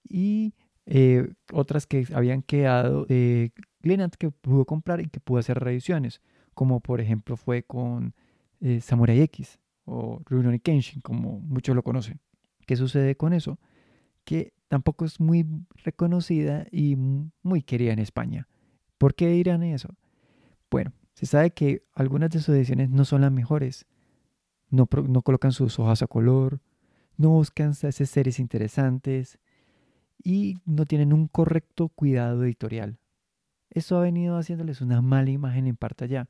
y 0.02 0.54
eh, 0.86 1.32
otras 1.52 1.86
que 1.86 2.06
habían 2.14 2.42
quedado 2.42 3.04
de 3.04 3.52
Glenat 3.82 4.14
que 4.16 4.30
pudo 4.30 4.64
comprar 4.64 5.00
y 5.00 5.08
que 5.08 5.20
pudo 5.20 5.38
hacer 5.38 5.58
reediciones, 5.58 6.20
como 6.54 6.80
por 6.80 7.00
ejemplo 7.00 7.36
fue 7.36 7.62
con 7.62 8.14
eh, 8.60 8.80
Samurai 8.80 9.20
X 9.20 9.58
o 9.84 10.22
Rurouni 10.24 10.58
Kenshin, 10.58 11.00
como 11.00 11.40
muchos 11.40 11.76
lo 11.76 11.82
conocen. 11.82 12.20
¿Qué 12.66 12.76
sucede 12.76 13.16
con 13.16 13.32
eso? 13.32 13.58
Que 14.24 14.52
tampoco 14.68 15.04
es 15.04 15.20
muy 15.20 15.46
reconocida 15.84 16.66
y 16.70 16.96
muy 16.96 17.62
querida 17.62 17.92
en 17.92 17.98
España. 17.98 18.48
¿Por 18.98 19.14
qué 19.14 19.28
dirán 19.28 19.62
eso? 19.62 19.94
Bueno, 20.70 20.92
se 21.14 21.26
sabe 21.26 21.50
que 21.50 21.84
algunas 21.94 22.30
de 22.30 22.38
sus 22.38 22.54
ediciones 22.54 22.90
no 22.90 23.04
son 23.04 23.22
las 23.22 23.32
mejores. 23.32 23.86
No, 24.70 24.86
colocan 24.86 25.52
sus 25.52 25.78
hojas 25.80 26.02
a 26.02 26.06
color, 26.06 26.60
no 27.16 27.30
buscan 27.30 27.70
hacer 27.70 28.06
series 28.06 28.38
interesantes 28.38 29.38
y 30.22 30.58
no 30.64 30.86
tienen 30.86 31.12
un 31.12 31.26
correcto 31.26 31.88
cuidado 31.88 32.44
editorial. 32.44 32.98
Eso 33.70 33.98
ha 33.98 34.02
venido 34.02 34.36
haciéndoles 34.36 34.80
una 34.80 35.02
mala 35.02 35.30
imagen 35.30 35.66
en 35.66 35.76
parte 35.76 36.04
allá. 36.04 36.28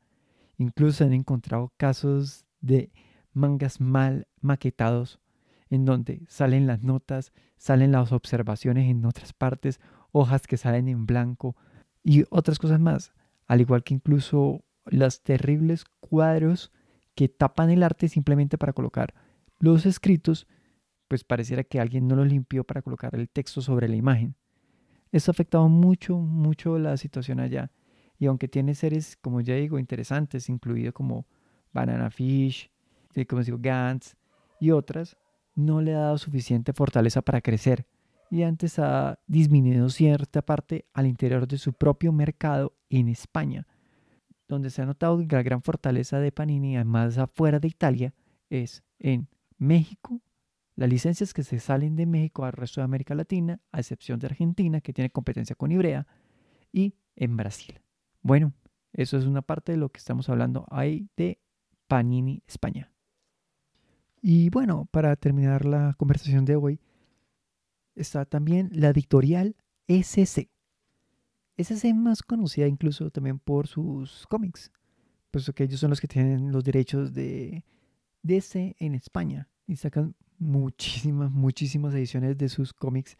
Incluso 0.56 1.04
han 1.04 1.12
encontrado 1.12 1.72
casos 1.76 2.46
de 2.60 2.90
mangas 3.32 3.80
mal 3.80 4.26
maquetados 4.40 5.20
en 5.68 5.84
donde 5.84 6.22
salen 6.28 6.66
las 6.66 6.82
notas, 6.82 7.32
salen 7.56 7.92
las 7.92 8.10
observaciones 8.12 8.90
en 8.90 9.04
otras 9.04 9.32
partes, 9.32 9.80
hojas 10.12 10.46
que 10.46 10.56
salen 10.56 10.88
en 10.88 11.06
blanco 11.06 11.56
y 12.02 12.24
otras 12.30 12.58
cosas 12.58 12.80
más. 12.80 13.12
Al 13.50 13.60
igual 13.60 13.82
que 13.82 13.94
incluso 13.94 14.64
los 14.84 15.24
terribles 15.24 15.84
cuadros 15.98 16.70
que 17.16 17.28
tapan 17.28 17.70
el 17.70 17.82
arte 17.82 18.08
simplemente 18.08 18.58
para 18.58 18.72
colocar 18.72 19.12
los 19.58 19.86
escritos, 19.86 20.46
pues 21.08 21.24
pareciera 21.24 21.64
que 21.64 21.80
alguien 21.80 22.06
no 22.06 22.14
los 22.14 22.28
limpió 22.28 22.62
para 22.62 22.80
colocar 22.80 23.12
el 23.16 23.28
texto 23.28 23.60
sobre 23.60 23.88
la 23.88 23.96
imagen. 23.96 24.36
Eso 25.10 25.32
ha 25.32 25.34
afectado 25.34 25.68
mucho, 25.68 26.16
mucho 26.16 26.78
la 26.78 26.96
situación 26.96 27.40
allá. 27.40 27.72
Y 28.20 28.26
aunque 28.26 28.46
tiene 28.46 28.76
series, 28.76 29.16
como 29.16 29.40
ya 29.40 29.56
digo, 29.56 29.80
interesantes, 29.80 30.48
incluido 30.48 30.92
como 30.92 31.26
Banana 31.72 32.08
Fish, 32.08 32.70
eh, 33.16 33.26
como 33.26 33.42
digo, 33.42 33.58
Gantz 33.60 34.14
y 34.60 34.70
otras, 34.70 35.16
no 35.56 35.80
le 35.80 35.96
ha 35.96 36.02
dado 36.02 36.18
suficiente 36.18 36.72
fortaleza 36.72 37.20
para 37.20 37.40
crecer. 37.40 37.84
Y 38.30 38.44
antes 38.44 38.78
ha 38.78 39.18
disminuido 39.26 39.88
cierta 39.90 40.40
parte 40.40 40.86
al 40.92 41.06
interior 41.06 41.48
de 41.48 41.58
su 41.58 41.72
propio 41.72 42.12
mercado 42.12 42.76
en 42.88 43.08
España, 43.08 43.66
donde 44.46 44.70
se 44.70 44.82
ha 44.82 44.86
notado 44.86 45.18
que 45.26 45.34
la 45.34 45.42
gran 45.42 45.62
fortaleza 45.62 46.20
de 46.20 46.30
Panini, 46.30 46.76
además 46.76 47.18
afuera 47.18 47.58
de 47.58 47.68
Italia, 47.68 48.14
es 48.48 48.84
en 49.00 49.28
México, 49.58 50.20
las 50.76 50.88
licencias 50.88 51.34
que 51.34 51.42
se 51.42 51.58
salen 51.58 51.96
de 51.96 52.06
México 52.06 52.44
al 52.44 52.52
resto 52.52 52.80
de 52.80 52.84
América 52.84 53.14
Latina, 53.14 53.60
a 53.72 53.80
excepción 53.80 54.20
de 54.20 54.28
Argentina, 54.28 54.80
que 54.80 54.92
tiene 54.92 55.10
competencia 55.10 55.56
con 55.56 55.72
Ibrea, 55.72 56.06
y 56.72 56.94
en 57.16 57.36
Brasil. 57.36 57.80
Bueno, 58.22 58.52
eso 58.92 59.18
es 59.18 59.24
una 59.24 59.42
parte 59.42 59.72
de 59.72 59.78
lo 59.78 59.88
que 59.90 59.98
estamos 59.98 60.28
hablando 60.28 60.66
ahí 60.70 61.08
de 61.16 61.40
Panini 61.88 62.42
España. 62.46 62.92
Y 64.22 64.50
bueno, 64.50 64.86
para 64.90 65.16
terminar 65.16 65.64
la 65.64 65.94
conversación 65.98 66.44
de 66.44 66.56
hoy, 66.56 66.80
está 68.00 68.24
también 68.24 68.70
la 68.72 68.88
editorial 68.88 69.56
SC. 69.88 70.48
SC 71.56 71.84
es 71.84 71.94
más 71.94 72.22
conocida 72.22 72.66
incluso 72.66 73.10
también 73.10 73.38
por 73.38 73.66
sus 73.66 74.26
cómics, 74.28 74.72
puesto 75.30 75.52
que 75.52 75.64
ellos 75.64 75.80
son 75.80 75.90
los 75.90 76.00
que 76.00 76.08
tienen 76.08 76.52
los 76.52 76.64
derechos 76.64 77.12
de 77.12 77.64
DC 78.22 78.76
en 78.78 78.94
España 78.94 79.48
y 79.66 79.76
sacan 79.76 80.14
muchísimas, 80.38 81.30
muchísimas 81.30 81.94
ediciones 81.94 82.36
de 82.38 82.48
sus 82.48 82.72
cómics 82.72 83.16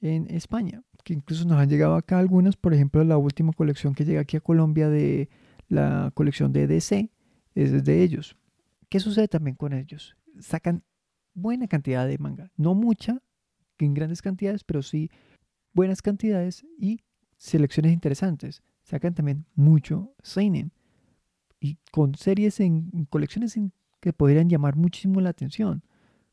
en 0.00 0.28
España, 0.30 0.82
que 1.04 1.12
incluso 1.12 1.44
nos 1.44 1.58
han 1.58 1.68
llegado 1.68 1.94
acá 1.94 2.18
algunas, 2.18 2.56
por 2.56 2.72
ejemplo, 2.72 3.04
la 3.04 3.18
última 3.18 3.52
colección 3.52 3.94
que 3.94 4.04
llega 4.04 4.22
aquí 4.22 4.36
a 4.36 4.40
Colombia 4.40 4.88
de 4.88 5.28
la 5.68 6.10
colección 6.14 6.52
de 6.52 6.66
DC 6.66 7.10
es 7.54 7.84
de 7.84 8.02
ellos. 8.02 8.36
¿Qué 8.88 8.98
sucede 8.98 9.28
también 9.28 9.56
con 9.56 9.72
ellos? 9.72 10.16
Sacan 10.40 10.82
buena 11.34 11.68
cantidad 11.68 12.06
de 12.06 12.18
manga, 12.18 12.50
no 12.56 12.74
mucha, 12.74 13.22
en 13.84 13.94
grandes 13.94 14.22
cantidades, 14.22 14.64
pero 14.64 14.82
sí 14.82 15.10
buenas 15.72 16.02
cantidades 16.02 16.64
y 16.78 17.00
selecciones 17.36 17.92
interesantes. 17.92 18.62
Sacan 18.82 19.14
también 19.14 19.46
mucho 19.54 20.12
seinen 20.22 20.72
y 21.60 21.78
con 21.92 22.14
series 22.14 22.60
en, 22.60 22.90
colecciones 23.10 23.58
que 24.00 24.12
podrían 24.12 24.48
llamar 24.48 24.76
muchísimo 24.76 25.20
la 25.20 25.30
atención, 25.30 25.84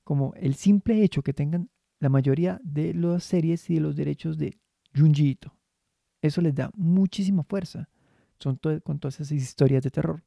como 0.03 0.33
el 0.35 0.55
simple 0.55 1.03
hecho 1.03 1.21
que 1.21 1.33
tengan 1.33 1.69
la 1.99 2.09
mayoría 2.09 2.59
de 2.63 2.93
las 2.93 3.23
series 3.23 3.69
y 3.69 3.75
de 3.75 3.81
los 3.81 3.95
derechos 3.95 4.37
de 4.37 4.57
Junji 4.95 5.29
Ito. 5.31 5.53
Eso 6.21 6.41
les 6.41 6.55
da 6.55 6.71
muchísima 6.75 7.43
fuerza. 7.43 7.89
Son 8.39 8.57
to- 8.57 8.81
con 8.81 8.99
todas 8.99 9.15
esas 9.19 9.31
historias 9.31 9.83
de 9.83 9.91
terror. 9.91 10.23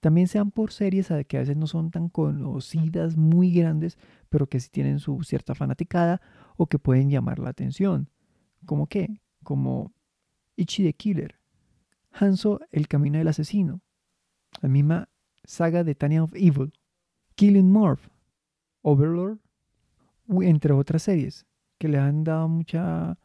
También 0.00 0.28
sean 0.28 0.50
por 0.50 0.72
series 0.72 1.08
que 1.28 1.36
a 1.36 1.40
veces 1.40 1.56
no 1.56 1.66
son 1.66 1.90
tan 1.90 2.08
conocidas, 2.08 3.16
muy 3.16 3.52
grandes, 3.52 3.98
pero 4.28 4.48
que 4.48 4.58
sí 4.58 4.70
tienen 4.70 4.98
su 4.98 5.22
cierta 5.22 5.54
fanaticada 5.54 6.20
o 6.56 6.66
que 6.66 6.78
pueden 6.78 7.10
llamar 7.10 7.38
la 7.38 7.50
atención. 7.50 8.08
¿Como 8.64 8.86
qué? 8.86 9.20
Como 9.42 9.92
Ichi 10.56 10.82
the 10.82 10.94
Killer, 10.94 11.38
Hanzo 12.12 12.60
el 12.70 12.88
Camino 12.88 13.18
del 13.18 13.28
Asesino, 13.28 13.82
la 14.60 14.68
misma 14.68 15.08
saga 15.44 15.84
de 15.84 15.94
Tanya 15.94 16.22
of 16.22 16.34
Evil, 16.34 16.72
Killing 17.34 17.70
Morph, 17.70 18.08
Overlord, 18.82 19.38
entre 20.28 20.72
otras 20.72 21.02
series 21.02 21.46
que 21.78 21.88
le 21.88 21.98
han 21.98 22.24
dado 22.24 22.46
mucha, 22.46 23.18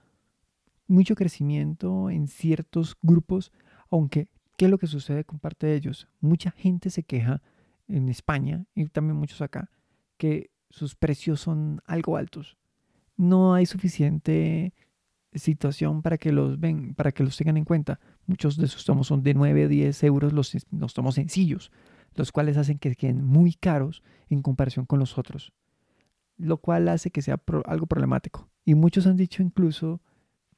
mucho 0.88 1.16
crecimiento 1.16 2.10
en 2.10 2.30
ciertos 2.30 2.96
grupos, 3.02 3.52
aunque, 3.92 4.30
¿qué 4.58 4.66
es 4.66 4.72
lo 4.72 4.78
que 4.78 4.88
sucede 4.88 5.24
con 5.24 5.40
parte 5.40 5.68
de 5.68 5.76
ellos? 5.76 6.08
Mucha 6.20 6.52
gente 6.52 6.90
se 6.90 7.04
queja 7.04 7.42
en 7.88 8.10
España 8.10 8.66
y 8.74 8.86
también 8.88 9.18
muchos 9.18 9.42
acá 9.42 9.70
que 10.18 10.52
sus 10.70 10.96
precios 10.96 11.42
son 11.42 11.82
algo 11.86 12.18
altos. 12.18 12.58
No 13.18 13.54
hay 13.54 13.66
suficiente 13.66 14.74
situación 15.34 16.02
para 16.02 16.18
que 16.18 16.32
los 16.32 16.60
ven, 16.60 16.94
para 16.96 17.12
que 17.12 17.24
los 17.24 17.38
tengan 17.38 17.58
en 17.58 17.66
cuenta. 17.66 18.00
Muchos 18.26 18.58
de 18.58 18.66
esos 18.66 18.86
tomos 18.86 19.08
son 19.08 19.24
de 19.24 19.34
9 19.34 19.68
10 19.68 20.04
euros 20.04 20.34
los, 20.34 20.56
los 20.72 20.94
tomos 20.94 21.16
sencillos, 21.16 21.72
los 22.16 22.32
cuales 22.32 22.58
hacen 22.58 22.80
que 22.80 22.96
queden 22.96 23.24
muy 23.24 23.54
caros 23.54 24.04
en 24.30 24.42
comparación 24.42 24.86
con 24.86 25.00
los 25.00 25.18
otros, 25.18 25.54
lo 26.38 26.58
cual 26.58 26.88
hace 26.88 27.12
que 27.12 27.22
sea 27.22 27.42
algo 27.66 27.86
problemático. 27.86 28.50
Y 28.64 28.76
muchos 28.76 29.06
han 29.08 29.18
dicho 29.18 29.44
incluso, 29.44 30.02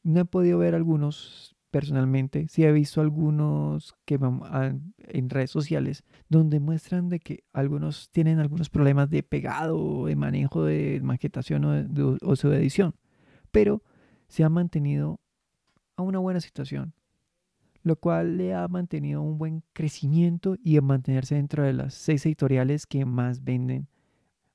no 0.03 0.21
he 0.21 0.25
podido 0.25 0.59
ver 0.59 0.75
algunos 0.75 1.56
personalmente 1.71 2.47
sí 2.49 2.63
he 2.63 2.71
visto 2.71 3.01
algunos 3.01 3.95
que 4.05 4.15
en 4.15 5.29
redes 5.29 5.51
sociales 5.51 6.03
donde 6.29 6.59
muestran 6.59 7.09
de 7.09 7.19
que 7.19 7.43
algunos 7.53 8.09
tienen 8.11 8.39
algunos 8.39 8.69
problemas 8.69 9.09
de 9.09 9.23
pegado, 9.23 10.05
de 10.05 10.15
manejo 10.15 10.63
de 10.63 10.99
maquetación 11.03 11.65
o 11.65 11.71
de, 11.71 11.83
de 11.83 12.57
edición, 12.57 12.95
pero 13.51 13.83
se 14.27 14.43
ha 14.43 14.49
mantenido 14.49 15.19
a 15.95 16.03
una 16.03 16.19
buena 16.19 16.39
situación, 16.39 16.93
lo 17.83 17.95
cual 17.95 18.37
le 18.37 18.53
ha 18.53 18.67
mantenido 18.67 19.21
un 19.21 19.37
buen 19.37 19.63
crecimiento 19.73 20.55
y 20.63 20.77
a 20.77 20.81
mantenerse 20.81 21.35
dentro 21.35 21.63
de 21.63 21.73
las 21.73 21.93
seis 21.93 22.25
editoriales 22.25 22.85
que 22.85 23.05
más 23.05 23.43
venden 23.43 23.87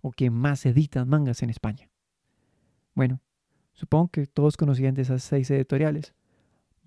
o 0.00 0.10
que 0.12 0.30
más 0.30 0.64
editan 0.66 1.08
mangas 1.08 1.42
en 1.42 1.50
España. 1.50 1.90
Bueno, 2.94 3.20
supongo 3.72 4.08
que 4.08 4.26
todos 4.26 4.56
conocían 4.56 4.94
de 4.94 5.02
esas 5.02 5.22
seis 5.22 5.50
editoriales. 5.50 6.14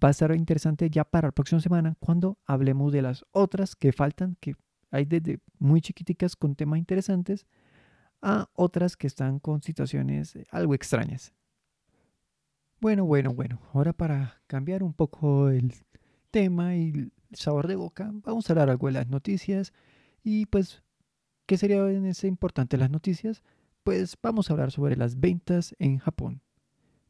Va 0.05 0.09
a 0.09 0.11
estar 0.11 0.35
interesante 0.35 0.87
ya 0.91 1.03
para 1.03 1.29
la 1.29 1.31
próxima 1.31 1.59
semana 1.59 1.95
cuando 1.99 2.37
hablemos 2.45 2.93
de 2.93 3.01
las 3.01 3.25
otras 3.31 3.75
que 3.75 3.91
faltan, 3.91 4.37
que 4.39 4.53
hay 4.91 5.05
desde 5.05 5.39
muy 5.57 5.81
chiquiticas 5.81 6.35
con 6.35 6.53
temas 6.53 6.77
interesantes 6.77 7.47
a 8.21 8.47
otras 8.53 8.97
que 8.97 9.07
están 9.07 9.39
con 9.39 9.63
situaciones 9.63 10.37
algo 10.51 10.75
extrañas. 10.75 11.33
Bueno, 12.79 13.03
bueno, 13.05 13.33
bueno. 13.33 13.59
Ahora 13.73 13.93
para 13.93 14.43
cambiar 14.45 14.83
un 14.83 14.93
poco 14.93 15.49
el 15.49 15.73
tema 16.29 16.75
y 16.75 16.89
el 16.89 17.11
sabor 17.31 17.67
de 17.67 17.75
boca, 17.75 18.11
vamos 18.13 18.47
a 18.47 18.53
hablar 18.53 18.69
algo 18.69 18.85
de 18.85 18.93
las 18.93 19.07
noticias. 19.07 19.73
Y 20.23 20.45
pues, 20.45 20.83
¿qué 21.47 21.57
sería 21.57 21.77
en 21.89 22.05
ese 22.05 22.27
importante 22.27 22.77
las 22.77 22.91
noticias? 22.91 23.41
Pues 23.81 24.15
vamos 24.21 24.51
a 24.51 24.53
hablar 24.53 24.69
sobre 24.69 24.97
las 24.97 25.19
ventas 25.19 25.75
en 25.79 25.97
Japón. 25.97 26.43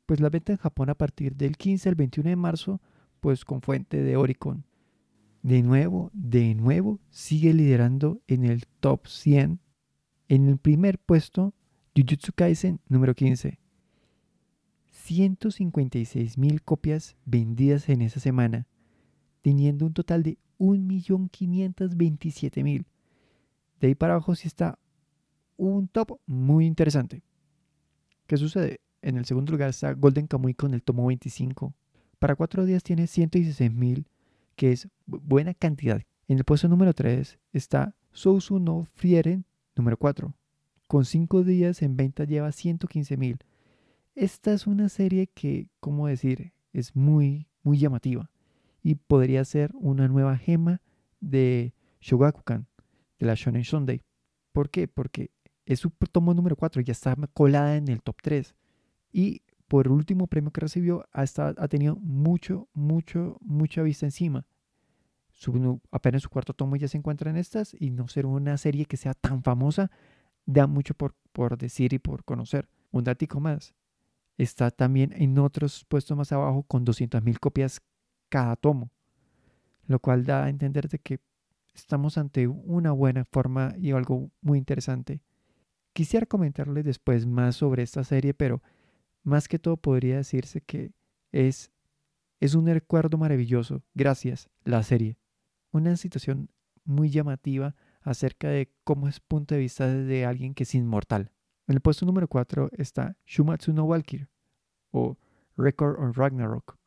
Pues 0.06 0.20
la 0.20 0.30
venta 0.30 0.54
en 0.54 0.58
Japón 0.58 0.89
a 0.89 0.96
partir 0.96 1.36
del 1.36 1.58
15 1.58 1.89
al 1.89 1.96
21 1.96 2.30
de 2.30 2.36
marzo, 2.36 2.82
pues 3.20 3.46
con 3.46 3.62
fuente 3.62 4.04
de 4.04 4.18
Oricon. 4.18 4.65
De 5.41 5.62
nuevo, 5.62 6.10
de 6.13 6.56
nuevo, 6.56 7.00
sigue 7.10 7.54
liderando 7.54 8.22
en 8.28 8.46
el 8.46 8.65
top 8.80 9.08
100. 9.08 9.60
En 10.28 10.48
el 10.48 10.58
primer 10.58 11.00
puesto, 11.00 11.54
Jujutsu 11.96 12.34
Kaisen 12.34 12.80
número 12.88 13.13
15 13.13 13.60
156 15.06 16.38
mil 16.39 16.63
copias 16.63 17.15
vendidas 17.26 17.89
en 17.89 18.02
esa 18.02 18.20
semana, 18.20 18.65
teniendo 19.44 19.86
un 19.86 19.94
total 19.94 20.24
de 20.24 20.39
1.527.000. 20.58 22.86
De 23.80 23.88
ahí 23.88 23.94
para 23.94 24.13
abajo 24.13 24.34
sí 24.34 24.48
está 24.48 24.80
un 25.58 25.88
top 25.88 26.20
muy 26.26 26.65
interesante. 26.65 27.22
¿Qué 28.26 28.38
sucede? 28.38 28.80
En 29.06 29.18
el 29.18 29.26
segundo 29.26 29.52
lugar 29.52 29.70
está 29.70 29.94
Golden 29.94 30.28
Kamuy 30.28 30.54
con 30.54 30.74
el 30.74 30.84
tomo 30.84 31.06
25. 31.08 31.74
Para 32.20 32.36
cuatro 32.36 32.65
días 32.65 32.84
tiene 32.84 33.04
116.000, 33.04 34.06
que 34.56 34.72
es 34.72 34.88
buena 35.06 35.54
cantidad. 35.54 36.02
En 36.28 36.38
el 36.38 36.44
puesto 36.44 36.68
número 36.68 36.94
3 36.94 37.39
está 37.54 37.96
Sousu 38.12 38.60
no 38.60 38.88
Frieren 38.96 39.46
número 39.76 39.98
4. 39.98 40.34
Con 40.88 41.06
cinco 41.06 41.44
días 41.44 41.82
en 41.82 41.96
venta 41.96 42.26
lleva 42.26 42.50
115.000 42.50 43.38
esta 44.15 44.54
es 44.54 44.65
una 44.65 44.88
serie 44.88 45.28
que, 45.28 45.68
¿cómo 45.82 46.08
decir? 46.08 46.54
Es 46.72 46.96
muy, 46.96 47.48
muy 47.63 47.78
llamativa 47.78 48.32
y 48.82 48.96
podría 48.96 49.44
ser 49.44 49.72
una 49.76 50.08
nueva 50.08 50.38
gema 50.38 50.82
de 51.20 51.74
Shogakukan, 52.00 52.65
de 53.20 53.26
la 53.26 53.36
Shonen 53.36 53.65
Sunday. 53.65 54.02
¿Por 54.54 54.70
qué? 54.70 54.88
Porque 54.88 55.32
es 55.65 55.82
su 55.82 55.89
tomo 55.89 56.34
número 56.34 56.56
4, 56.56 56.82
ya 56.82 56.94
está 56.94 57.13
colada 57.34 57.76
en 57.76 57.89
el 57.89 58.02
top 58.02 58.15
3. 58.22 58.56
Y 59.17 59.43
por 59.69 59.88
último 59.88 60.28
premio 60.28 60.51
que 60.51 60.60
recibió, 60.60 61.08
ha, 61.13 61.23
ha 61.23 61.67
tenido 61.69 61.95
mucho, 61.95 62.67
mucho, 62.73 63.38
mucha 63.39 63.82
vista 63.82 64.06
encima. 64.06 64.45
Su, 65.32 65.80
apenas 65.89 66.23
su 66.23 66.30
cuarto 66.30 66.54
tomo 66.54 66.75
ya 66.75 66.89
se 66.89 66.97
encuentra 66.97 67.30
en 67.30 67.38
estas 67.38 67.73
y 67.80 67.91
no 67.91 68.10
ser 68.10 68.25
una 68.25 68.58
serie 68.58 68.86
que 68.86 68.97
sea 68.97 69.13
tan 69.13 69.41
famosa 69.41 69.89
da 70.45 70.67
mucho 70.67 70.95
por, 70.95 71.15
por 71.32 71.58
decir 71.58 71.93
y 71.93 71.99
por 71.99 72.25
conocer. 72.25 72.67
Un 72.91 73.06
datico 73.06 73.39
más, 73.39 73.73
está 74.38 74.69
también 74.69 75.13
en 75.15 75.39
otros 75.39 75.86
puestos 75.88 76.17
más 76.17 76.34
abajo 76.34 76.63
con 76.63 76.86
200.000 76.86 77.39
copias 77.39 77.80
cada 78.28 78.58
tomo, 78.58 78.91
lo 79.88 79.99
cual 79.99 80.25
da 80.25 80.43
a 80.43 80.49
entender 80.49 80.89
de 80.89 80.99
que 80.99 81.21
estamos 81.73 82.17
ante 82.17 82.49
una 82.49 82.91
buena 82.91 83.23
forma 83.23 83.75
y 83.78 83.91
algo 83.91 84.30
muy 84.41 84.58
interesante. 84.58 85.21
Quisiera 85.93 86.25
comentarles 86.25 86.84
después 86.84 87.25
más 87.25 87.56
sobre 87.56 87.82
esta 87.82 88.04
serie, 88.04 88.34
pero 88.34 88.62
más 89.26 89.48
que 89.48 89.60
todo 89.60 89.76
podría 89.76 90.18
decirse 90.18 90.62
que 90.62 90.94
es, 91.32 91.72
es 92.40 92.54
un 92.54 92.68
recuerdo 92.68 93.18
maravilloso, 93.18 93.84
gracias, 93.94 94.50
la 94.64 94.84
serie. 94.84 95.18
Una 95.72 95.98
situación 95.98 96.50
muy 96.86 97.10
llamativa 97.10 97.76
acerca 98.02 98.48
de 98.48 98.72
cómo 98.84 99.08
es 99.08 99.20
punto 99.20 99.56
de 99.56 99.62
vista 99.62 99.88
de 99.88 100.26
alguien 100.26 100.54
que 100.54 100.64
es 100.64 100.76
inmortal. 100.76 101.32
En 101.68 101.74
el 101.74 101.82
puesto 101.82 102.06
número 102.06 102.28
4 102.28 102.70
está 102.78 103.18
Shumatsu 103.26 103.74
no 103.74 103.88
Valkyrie 103.88 104.28
o 104.92 105.18
Record 105.58 106.00
on 106.00 106.14
Ragnarok, 106.14 106.78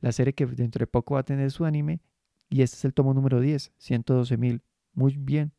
la 0.00 0.12
serie 0.12 0.34
que 0.34 0.44
dentro 0.44 0.80
de 0.80 0.86
poco 0.86 1.14
va 1.14 1.20
a 1.20 1.24
tener 1.24 1.50
su 1.50 1.64
anime 1.64 2.02
y 2.50 2.60
este 2.60 2.76
es 2.76 2.84
el 2.84 2.92
tomo 2.92 3.14
número 3.14 3.40
10, 3.40 3.72
112.000. 3.80 4.60
Muy 4.92 5.16
bien. 5.16 5.52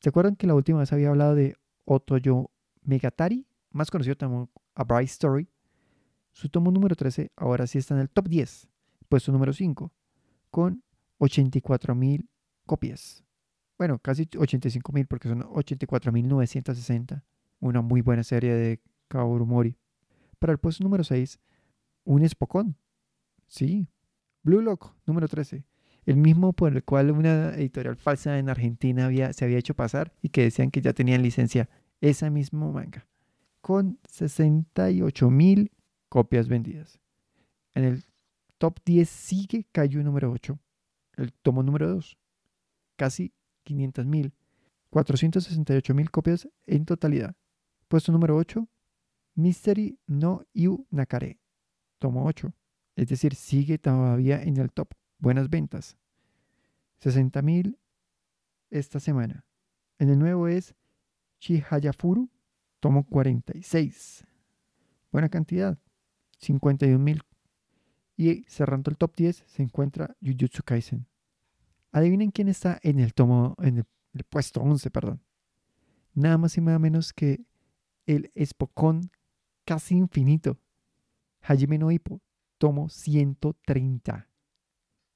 ¿Se 0.00 0.10
acuerdan 0.10 0.36
que 0.36 0.46
la 0.46 0.54
última 0.54 0.80
vez 0.80 0.92
había 0.92 1.08
hablado 1.08 1.34
de 1.34 1.56
Otoyo 1.86 2.50
Megatari, 2.82 3.46
más 3.70 3.90
conocido 3.90 4.16
A 4.78 4.84
Bright 4.84 5.08
Story? 5.08 5.48
Su 6.32 6.48
tomo 6.48 6.70
número 6.70 6.94
13 6.94 7.32
ahora 7.36 7.66
sí 7.66 7.78
está 7.78 7.94
en 7.94 8.00
el 8.00 8.10
top 8.10 8.28
10, 8.28 8.68
puesto 9.08 9.32
número 9.32 9.52
5, 9.52 9.92
con 10.50 10.82
84.000 11.18 12.26
copias 12.64 13.24
bueno, 13.78 14.00
casi 14.00 14.28
85 14.36 14.92
mil 14.92 15.06
porque 15.06 15.28
son 15.28 15.42
84.960. 15.42 17.22
Una 17.60 17.80
muy 17.80 18.02
buena 18.02 18.24
serie 18.24 18.52
de 18.52 18.80
Kaoru 19.06 19.46
Mori. 19.46 19.76
Para 20.38 20.52
el 20.52 20.58
puesto 20.58 20.82
número 20.82 21.04
6, 21.04 21.38
un 22.04 22.28
Spokon. 22.28 22.76
Sí. 23.46 23.88
Blue 24.42 24.60
Lock, 24.60 24.94
número 25.06 25.28
13. 25.28 25.64
El 26.06 26.16
mismo 26.16 26.52
por 26.52 26.74
el 26.74 26.82
cual 26.84 27.10
una 27.12 27.54
editorial 27.54 27.96
falsa 27.96 28.38
en 28.38 28.48
Argentina 28.48 29.06
había, 29.06 29.32
se 29.32 29.44
había 29.44 29.58
hecho 29.58 29.74
pasar 29.74 30.12
y 30.22 30.30
que 30.30 30.42
decían 30.42 30.70
que 30.70 30.80
ya 30.80 30.92
tenían 30.92 31.22
licencia. 31.22 31.68
Esa 32.00 32.30
misma 32.30 32.70
manga. 32.70 33.06
Con 33.60 33.98
68 34.08 35.30
mil 35.30 35.72
copias 36.08 36.48
vendidas. 36.48 37.00
En 37.74 37.84
el 37.84 38.04
top 38.58 38.78
10 38.84 39.08
sigue 39.08 39.66
Kaiju 39.72 40.02
número 40.02 40.30
8. 40.30 40.58
El 41.16 41.32
tomo 41.32 41.62
número 41.62 41.88
2. 41.88 42.18
Casi 42.96 43.32
500 43.64 44.06
mil, 44.06 44.32
468 44.90 45.94
mil 45.94 46.10
copias 46.10 46.48
en 46.66 46.86
totalidad. 46.86 47.36
Puesto 47.88 48.12
número 48.12 48.36
8, 48.36 48.66
Mystery 49.34 49.98
no 50.06 50.44
Yu 50.54 50.86
Nakare, 50.90 51.38
tomo 51.98 52.26
8. 52.26 52.52
Es 52.96 53.08
decir, 53.08 53.34
sigue 53.34 53.78
todavía 53.78 54.42
en 54.42 54.56
el 54.56 54.72
top. 54.72 54.94
Buenas 55.18 55.48
ventas. 55.50 55.96
60 57.00 57.42
mil 57.42 57.78
esta 58.70 59.00
semana. 59.00 59.44
En 59.98 60.08
el 60.10 60.18
nuevo 60.18 60.48
es 60.48 60.74
Chihayafuru, 61.40 62.28
tomo 62.80 63.04
46. 63.04 64.24
Buena 65.10 65.28
cantidad. 65.28 65.78
51 66.38 66.98
mil. 66.98 67.22
Y 68.16 68.44
cerrando 68.48 68.90
el 68.90 68.96
top 68.96 69.14
10 69.16 69.44
se 69.46 69.62
encuentra 69.62 70.16
Jujutsu 70.20 70.62
Kaisen. 70.64 71.06
Adivinen 71.92 72.30
quién 72.30 72.48
está 72.48 72.78
en 72.82 72.98
el 72.98 73.14
tomo, 73.14 73.54
en 73.58 73.78
el, 73.78 74.24
puesto 74.24 74.60
11, 74.60 74.90
perdón. 74.90 75.22
Nada 76.14 76.36
más 76.36 76.56
y 76.58 76.60
nada 76.60 76.78
menos 76.78 77.12
que 77.12 77.44
el 78.06 78.30
Espocón 78.34 79.10
casi 79.64 79.94
infinito. 79.94 80.58
Hajime 81.42 81.78
no 81.78 81.90
Hippo, 81.90 82.20
tomo 82.58 82.88
130, 82.88 84.28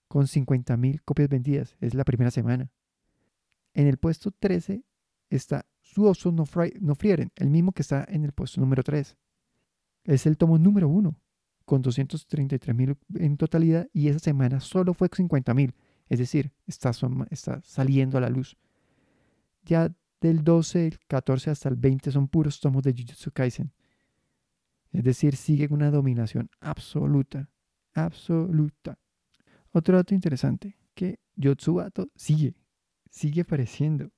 con 0.08 0.26
50.000 0.26 1.02
copias 1.04 1.28
vendidas. 1.28 1.76
Es 1.80 1.94
la 1.94 2.04
primera 2.04 2.30
semana. 2.30 2.70
En 3.74 3.86
el 3.86 3.98
puesto 3.98 4.30
13 4.30 4.84
está 5.28 5.66
Suoso 5.92 6.32
no, 6.32 6.44
no 6.80 6.94
Frieren, 6.94 7.30
el 7.36 7.50
mismo 7.50 7.72
que 7.72 7.82
está 7.82 8.06
en 8.08 8.24
el 8.24 8.32
puesto 8.32 8.60
número 8.62 8.82
3. 8.82 9.14
Es 10.04 10.26
el 10.26 10.38
tomo 10.38 10.56
número 10.56 10.88
1, 10.88 11.14
con 11.66 11.82
233.000 11.82 12.96
en 13.16 13.36
totalidad, 13.36 13.86
y 13.92 14.08
esa 14.08 14.18
semana 14.18 14.60
solo 14.60 14.94
fue 14.94 15.10
50.000. 15.10 15.74
Es 16.08 16.18
decir, 16.18 16.50
está, 16.66 16.92
está 17.30 17.60
saliendo 17.62 18.16
a 18.16 18.22
la 18.22 18.30
luz. 18.30 18.56
Ya 19.64 19.94
del 20.20 20.42
12, 20.42 20.86
el 20.86 20.98
14 21.06 21.50
hasta 21.50 21.68
el 21.68 21.76
20 21.76 22.10
son 22.10 22.26
puros 22.28 22.58
tomos 22.60 22.82
de 22.82 22.92
Jujutsu 22.92 23.30
Kaisen. 23.30 23.72
Es 24.92 25.04
decir, 25.04 25.36
sigue 25.36 25.68
una 25.70 25.90
dominación 25.90 26.48
absoluta. 26.60 27.50
Absoluta. 27.92 28.98
Otro 29.72 29.96
dato 29.96 30.14
interesante, 30.14 30.78
que 30.94 31.20
Yotsubato 31.36 32.10
sigue, 32.14 32.54
sigue 33.10 33.42
apareciendo, 33.42 34.10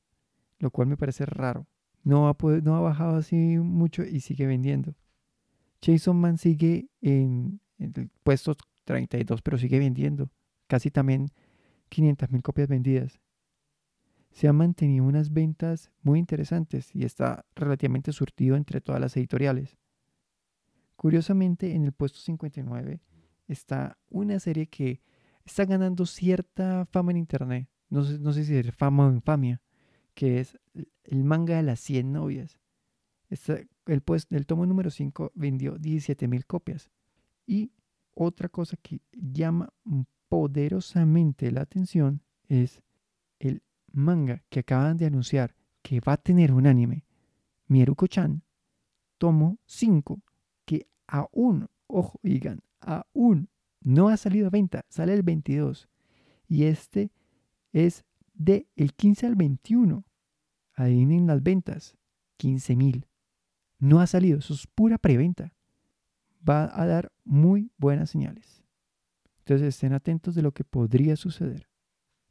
lo 0.58 0.70
cual 0.70 0.88
me 0.88 0.96
parece 0.96 1.26
raro. 1.26 1.66
No 2.02 2.28
ha, 2.28 2.36
no 2.62 2.76
ha 2.76 2.80
bajado 2.80 3.16
así 3.16 3.36
mucho 3.58 4.04
y 4.04 4.20
sigue 4.20 4.46
vendiendo. 4.46 4.94
Jason 5.82 6.16
Man 6.16 6.38
sigue 6.38 6.88
en, 7.00 7.60
en 7.78 7.92
el 7.96 8.10
puesto 8.22 8.54
32, 8.84 9.42
pero 9.42 9.58
sigue 9.58 9.78
vendiendo. 9.78 10.30
Casi 10.66 10.90
también 10.90 11.30
500 11.88 12.30
mil 12.30 12.42
copias 12.42 12.68
vendidas. 12.68 13.20
Se 14.30 14.48
han 14.48 14.56
mantenido 14.56 15.04
unas 15.04 15.32
ventas 15.32 15.92
muy 16.02 16.18
interesantes 16.18 16.94
y 16.94 17.04
está 17.04 17.44
relativamente 17.54 18.12
surtido 18.12 18.56
entre 18.56 18.80
todas 18.80 19.00
las 19.00 19.16
editoriales. 19.16 19.78
Curiosamente, 20.96 21.74
en 21.74 21.84
el 21.84 21.92
puesto 21.92 22.18
59 22.18 23.00
está 23.46 23.98
una 24.08 24.40
serie 24.40 24.66
que 24.66 25.02
está 25.44 25.64
ganando 25.64 26.06
cierta 26.06 26.86
fama 26.86 27.12
en 27.12 27.18
internet. 27.18 27.68
No 27.90 28.02
sé, 28.04 28.18
no 28.18 28.32
sé 28.32 28.44
si 28.44 28.56
es 28.56 28.74
fama 28.74 29.06
o 29.06 29.12
infamia, 29.12 29.62
que 30.14 30.40
es 30.40 30.58
el 31.04 31.24
manga 31.24 31.56
de 31.56 31.62
las 31.62 31.80
100 31.80 32.12
novias. 32.12 32.58
el, 33.86 34.00
pues, 34.02 34.26
el 34.30 34.46
tomo 34.46 34.66
número 34.66 34.90
5 34.90 35.32
vendió 35.34 35.78
17 35.78 36.28
mil 36.28 36.46
copias. 36.46 36.90
Y 37.46 37.72
otra 38.14 38.48
cosa 38.48 38.76
que 38.76 39.00
llama 39.12 39.72
poderosamente 40.28 41.50
la 41.50 41.62
atención 41.62 42.22
es 42.48 42.82
el 43.38 43.62
manga 43.92 44.42
que 44.48 44.60
acaban 44.60 44.96
de 44.96 45.06
anunciar 45.06 45.54
que 45.82 46.00
va 46.00 46.14
a 46.14 46.16
tener 46.16 46.52
un 46.52 46.66
anime, 46.66 47.04
Mieruko-chan, 47.68 48.42
tomo 49.18 49.58
5, 49.66 50.20
que 50.64 50.86
aún, 51.06 51.68
ojo, 51.86 52.18
digan, 52.22 52.62
aún 52.80 53.48
no 53.80 54.08
ha 54.08 54.16
salido 54.16 54.46
a 54.46 54.50
venta, 54.50 54.84
sale 54.88 55.12
el 55.12 55.22
22. 55.22 55.88
Y 56.48 56.64
este 56.64 57.10
es 57.72 58.04
de 58.34 58.68
el 58.76 58.92
15 58.94 59.26
al 59.26 59.36
21. 59.36 60.04
Adivinen 60.74 61.26
las 61.26 61.42
ventas, 61.42 61.96
15 62.36 62.76
mil. 62.76 63.06
No 63.78 64.00
ha 64.00 64.06
salido, 64.06 64.38
eso 64.38 64.54
es 64.54 64.66
pura 64.66 64.98
preventa. 64.98 65.52
Va 66.46 66.70
a 66.78 66.86
dar 66.86 67.12
muy 67.24 67.70
buenas 67.78 68.10
señales. 68.10 68.62
Entonces 69.38 69.68
estén 69.68 69.92
atentos 69.92 70.34
de 70.34 70.42
lo 70.42 70.52
que 70.52 70.64
podría 70.64 71.16
suceder. 71.16 71.68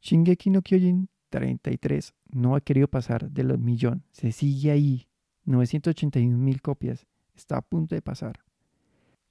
Shingeki 0.02 0.50
no 0.50 0.62
Kyojin 0.62 1.08
33 1.30 2.14
no 2.32 2.54
ha 2.54 2.60
querido 2.60 2.88
pasar 2.88 3.30
de 3.30 3.44
los 3.44 3.58
millón. 3.58 4.04
Se 4.12 4.32
sigue 4.32 4.70
ahí. 4.70 5.08
981 5.44 6.36
mil 6.36 6.60
copias. 6.62 7.06
Está 7.34 7.56
a 7.58 7.62
punto 7.62 7.94
de 7.94 8.02
pasar. 8.02 8.40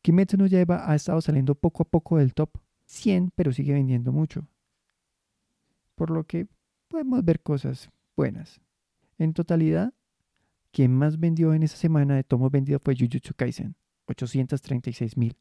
Kimetsu 0.01 0.37
no 0.37 0.47
Yaiba 0.47 0.89
ha 0.89 0.95
estado 0.95 1.21
saliendo 1.21 1.55
poco 1.55 1.83
a 1.83 1.85
poco 1.89 2.17
del 2.17 2.33
top 2.33 2.57
100, 2.85 3.31
pero 3.35 3.53
sigue 3.53 3.73
vendiendo 3.73 4.11
mucho. 4.11 4.47
Por 5.95 6.09
lo 6.09 6.25
que 6.25 6.47
podemos 6.93 7.25
ver 7.25 7.41
cosas 7.41 7.89
buenas. 8.15 8.61
En 9.17 9.33
totalidad, 9.33 9.95
quien 10.71 10.93
más 10.93 11.19
vendió 11.19 11.55
en 11.55 11.63
esa 11.63 11.75
semana 11.75 12.15
de 12.15 12.23
tomos 12.23 12.51
vendidos 12.51 12.83
fue 12.83 12.95
Jujutsu 12.95 13.33
Kaisen, 13.33 13.75
836 14.05 15.17
mil. 15.17 15.35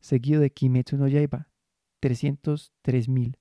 Seguido 0.00 0.40
de 0.40 0.50
Kimetsu 0.50 0.96
no 0.96 1.06
Yaiba, 1.06 1.48
303 2.00 3.08
mil. 3.08 3.38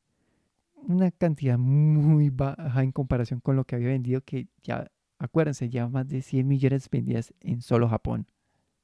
Una 0.75 1.09
cantidad 1.09 1.57
muy 1.57 2.29
baja 2.29 2.83
en 2.83 2.91
comparación 2.91 3.39
con 3.39 3.55
lo 3.55 3.65
que 3.65 3.75
había 3.75 3.87
vendido, 3.87 4.21
que 4.21 4.47
ya, 4.61 4.91
acuérdense, 5.17 5.67
ya 5.67 5.87
más 5.87 6.07
de 6.07 6.21
100 6.21 6.47
millones 6.47 6.87
vendidas 6.91 7.33
en 7.39 7.63
solo 7.63 7.89
Japón. 7.89 8.27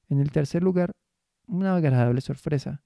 En 0.10 0.20
el 0.20 0.32
tercer 0.32 0.64
lugar, 0.64 0.94
una 1.46 1.76
agradable 1.76 2.22
sorpresa. 2.22 2.82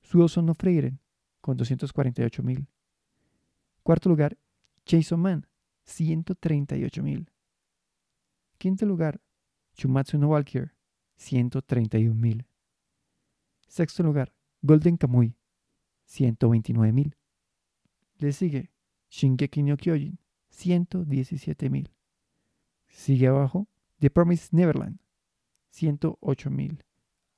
Su 0.00 0.26
no 0.40 0.54
Freiren, 0.54 0.98
con 1.42 1.58
248 1.58 2.42
mil. 2.42 2.66
Cuarto 3.82 4.08
lugar, 4.08 4.38
Jason 4.86 5.20
Man, 5.20 5.46
138 5.84 7.02
mil. 7.02 7.30
Quinto 8.58 8.86
lugar, 8.86 9.20
Chumatsu 9.74 10.18
no 10.18 10.28
Valkyrie, 10.28 10.72
131 11.16 12.14
mil. 12.14 12.46
Sexto 13.68 14.02
lugar, 14.02 14.34
Golden 14.60 14.96
Kamui, 14.96 15.34
129 16.04 16.92
mil. 16.92 17.16
Le 18.18 18.32
sigue 18.32 18.70
Shingeki 19.08 19.62
no 19.62 19.76
Kyojin, 19.76 20.18
117 20.50 21.70
mil. 21.70 21.90
Sigue 22.88 23.28
abajo 23.28 23.68
The 23.98 24.10
Promised 24.10 24.52
Neverland, 24.52 25.00
108 25.70 26.50
mil. 26.50 26.84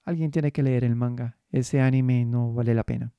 Alguien 0.02 0.30
tiene 0.30 0.52
que 0.52 0.62
leer 0.62 0.84
el 0.84 0.96
manga. 0.96 1.38
Ese 1.50 1.80
anime 1.80 2.24
no 2.26 2.52
vale 2.52 2.74
la 2.74 2.84
pena. 2.84 3.14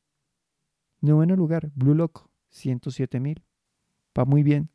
Noveno 1.01 1.35
lugar, 1.35 1.71
Blue 1.73 1.95
Lock, 1.95 2.29
107 2.49 3.19
mil. 3.19 3.43
Va 4.17 4.25
muy 4.25 4.43
bien. 4.43 4.69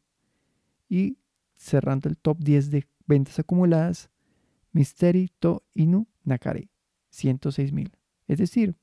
Y 0.88 1.18
cerrando 1.56 2.08
el 2.08 2.16
top 2.16 2.38
10 2.38 2.70
de 2.70 2.86
ventas 3.06 3.38
acumuladas, 3.38 4.10
Mystery 4.72 5.30
To 5.38 5.62
Inu 5.74 6.06
Nakare, 6.24 6.68
106 7.10 7.72
mil. 7.72 7.92
Es 8.26 8.38
decir, 8.38 8.76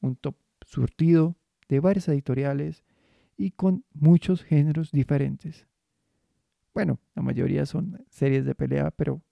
un 0.00 0.16
top 0.16 0.36
surtido 0.66 1.36
de 1.68 1.80
varias 1.80 2.08
editoriales 2.08 2.84
y 3.36 3.52
con 3.52 3.84
muchos 3.92 4.42
géneros 4.42 4.90
diferentes. 4.90 5.66
Bueno, 6.74 6.98
la 7.14 7.22
mayoría 7.22 7.66
son 7.66 8.04
series 8.10 8.44
de 8.44 8.54
pelea, 8.54 8.90
pero 8.90 9.22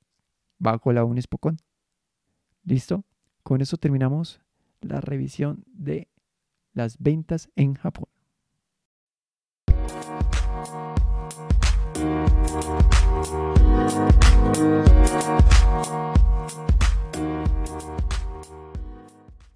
bajo 0.59 0.93
la 0.93 1.05
un 1.05 1.19
espocón. 1.19 1.59
¿Listo? 2.65 3.05
Con 3.43 3.61
eso 3.61 3.77
terminamos 3.77 4.41
la 4.81 5.01
revisión 5.01 5.65
de 5.73 6.09
las 6.73 6.99
ventas 6.99 7.51
en 7.57 7.75
Japón. 7.75 8.09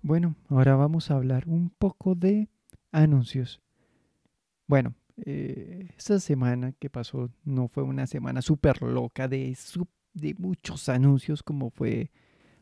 Bueno, 0.02 0.34
ahora 0.48 0.76
vamos 0.76 1.10
a 1.10 1.14
hablar 1.14 1.44
un 1.46 1.70
poco 1.70 2.14
de 2.14 2.48
anuncios. 2.90 3.60
Bueno, 4.66 4.94
eh, 5.16 5.88
esta 5.96 6.18
semana 6.20 6.72
que 6.72 6.90
pasó 6.90 7.30
no 7.44 7.68
fue 7.68 7.82
una 7.82 8.06
semana 8.06 8.42
súper 8.42 8.82
loca 8.82 9.28
de, 9.28 9.56
de 10.14 10.34
muchos 10.38 10.88
anuncios 10.88 11.42
como 11.42 11.70
fue 11.70 12.10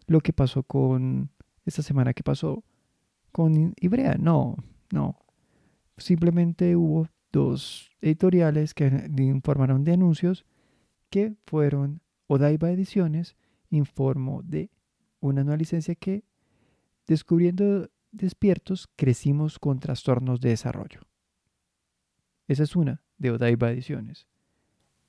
lo 0.07 0.21
que 0.21 0.33
pasó 0.33 0.63
con 0.63 1.31
esta 1.65 1.83
semana 1.83 2.15
que 2.15 2.23
pasó 2.23 2.63
con 3.33 3.75
Ibrea. 3.81 4.17
No, 4.19 4.57
no. 4.93 5.19
Simplemente 5.97 6.77
hubo 6.77 7.09
dos 7.33 7.91
editoriales 8.01 8.75
que 8.75 9.09
informaron 9.19 9.85
de 9.85 9.93
anuncios 9.93 10.45
que 11.11 11.35
fueron 11.47 12.01
Odaiba 12.27 12.71
Ediciones 12.71 13.37
informó 13.71 14.43
de 14.43 14.71
una 15.21 15.45
nueva 15.45 15.59
licencia 15.59 15.95
que 15.95 16.25
descubriendo 17.07 17.91
despiertos 18.13 18.89
crecimos 18.97 19.59
con 19.59 19.81
trastornos 19.81 20.41
de 20.41 20.51
desarrollo. 20.51 21.01
Esa 22.49 22.65
es 22.65 22.75
una 22.75 23.03
de 23.19 23.31
Odaiba 23.33 23.71
Ediciones. 23.71 24.27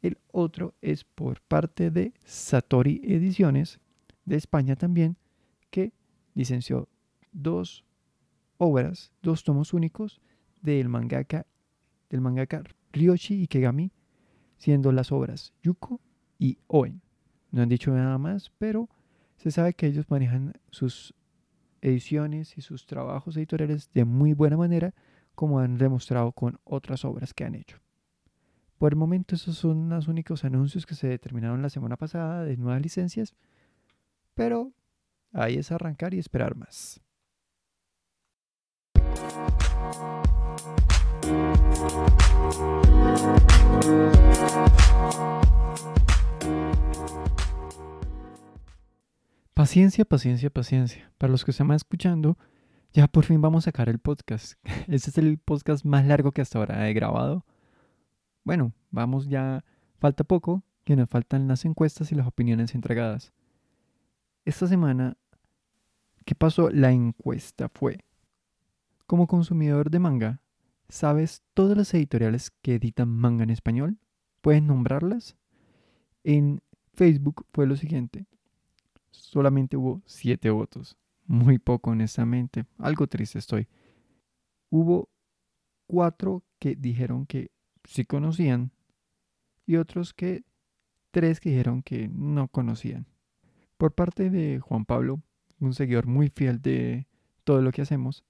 El 0.01 0.17
otro 0.31 0.73
es 0.81 1.03
por 1.03 1.41
parte 1.41 1.91
de 1.91 2.13
Satori 2.23 3.01
Ediciones 3.03 3.79
de 4.25 4.35
España 4.35 4.75
también, 4.75 5.17
que 5.69 5.93
licenció 6.33 6.89
dos 7.31 7.85
obras, 8.57 9.11
dos 9.21 9.43
tomos 9.43 9.73
únicos 9.73 10.21
del 10.61 10.89
mangaka, 10.89 11.45
del 12.11 12.21
mangaka 12.21 12.61
Ryoshi 12.91 13.41
Ikegami, 13.41 13.91
siendo 14.57 14.91
las 14.91 15.11
obras 15.11 15.53
Yuko 15.63 16.01
y 16.37 16.59
Oen. 16.67 17.01
No 17.51 17.61
han 17.63 17.69
dicho 17.69 17.91
nada 17.91 18.17
más, 18.17 18.51
pero 18.59 18.89
se 19.37 19.49
sabe 19.49 19.73
que 19.73 19.87
ellos 19.87 20.09
manejan 20.09 20.53
sus 20.69 21.15
ediciones 21.81 22.57
y 22.57 22.61
sus 22.61 22.85
trabajos 22.85 23.35
editoriales 23.37 23.91
de 23.93 24.05
muy 24.05 24.33
buena 24.33 24.57
manera, 24.57 24.93
como 25.33 25.59
han 25.59 25.77
demostrado 25.77 26.31
con 26.33 26.59
otras 26.63 27.05
obras 27.05 27.33
que 27.33 27.45
han 27.45 27.55
hecho. 27.55 27.77
Por 28.77 28.93
el 28.93 28.97
momento, 28.97 29.35
esos 29.35 29.57
son 29.57 29.89
los 29.89 30.07
únicos 30.07 30.43
anuncios 30.43 30.85
que 30.85 30.95
se 30.95 31.07
determinaron 31.07 31.61
la 31.61 31.69
semana 31.69 31.97
pasada 31.97 32.43
de 32.43 32.57
nuevas 32.57 32.81
licencias. 32.81 33.35
Pero 34.33 34.73
ahí 35.33 35.55
es 35.55 35.71
arrancar 35.71 36.13
y 36.13 36.19
esperar 36.19 36.55
más. 36.55 37.01
Paciencia, 49.53 50.05
paciencia, 50.05 50.49
paciencia. 50.49 51.11
Para 51.17 51.31
los 51.31 51.45
que 51.45 51.53
se 51.53 51.63
van 51.63 51.75
escuchando, 51.75 52.37
ya 52.93 53.07
por 53.07 53.25
fin 53.25 53.41
vamos 53.41 53.63
a 53.63 53.65
sacar 53.65 53.89
el 53.89 53.99
podcast. 53.99 54.53
Este 54.87 55.11
es 55.11 55.17
el 55.17 55.37
podcast 55.37 55.85
más 55.85 56.05
largo 56.05 56.31
que 56.31 56.41
hasta 56.41 56.57
ahora 56.57 56.89
he 56.89 56.93
grabado. 56.93 57.45
Bueno, 58.43 58.73
vamos 58.89 59.27
ya, 59.29 59.63
falta 59.99 60.23
poco, 60.23 60.63
que 60.83 60.95
nos 60.95 61.09
faltan 61.09 61.47
las 61.47 61.63
encuestas 61.63 62.11
y 62.11 62.15
las 62.15 62.25
opiniones 62.25 62.73
entregadas. 62.73 63.31
Esta 64.45 64.67
semana, 64.67 65.15
¿qué 66.25 66.33
pasó? 66.33 66.71
La 66.71 66.91
encuesta 66.91 67.69
fue, 67.69 68.03
como 69.05 69.27
consumidor 69.27 69.91
de 69.91 69.99
manga, 69.99 70.40
¿sabes 70.91 71.41
todas 71.53 71.77
las 71.77 71.93
editoriales 71.93 72.51
que 72.61 72.75
editan 72.75 73.07
manga 73.07 73.43
en 73.43 73.49
español? 73.49 73.97
¿Puedes 74.41 74.61
nombrarlas? 74.61 75.37
En 76.23 76.61
Facebook 76.93 77.45
fue 77.53 77.65
lo 77.65 77.77
siguiente. 77.77 78.25
Solamente 79.09 79.77
hubo 79.77 80.01
siete 80.05 80.49
votos. 80.49 80.97
muy 81.27 81.59
poco 81.59 81.91
honestamente. 81.91 82.65
Algo 82.77 83.07
triste 83.07 83.39
estoy. 83.39 83.69
Hubo 84.69 85.09
cuatro 85.87 86.43
que 86.59 86.75
dijeron 86.75 87.25
que 87.25 87.51
sí 87.85 88.03
conocían 88.03 88.71
y 89.65 89.77
otros 89.77 90.13
que 90.13 90.43
tres 91.11 91.39
que 91.39 91.51
dijeron 91.51 91.83
que 91.83 92.09
no 92.09 92.49
conocían. 92.49 93.07
Por 93.77 93.93
parte 93.93 94.29
de 94.29 94.59
Juan 94.59 94.83
Pablo, 94.83 95.21
un 95.59 95.73
seguidor 95.73 96.05
muy 96.05 96.29
fiel 96.29 96.61
de 96.61 97.07
todo 97.45 97.61
lo 97.61 97.71
que 97.71 97.81
hacemos, 97.81 98.25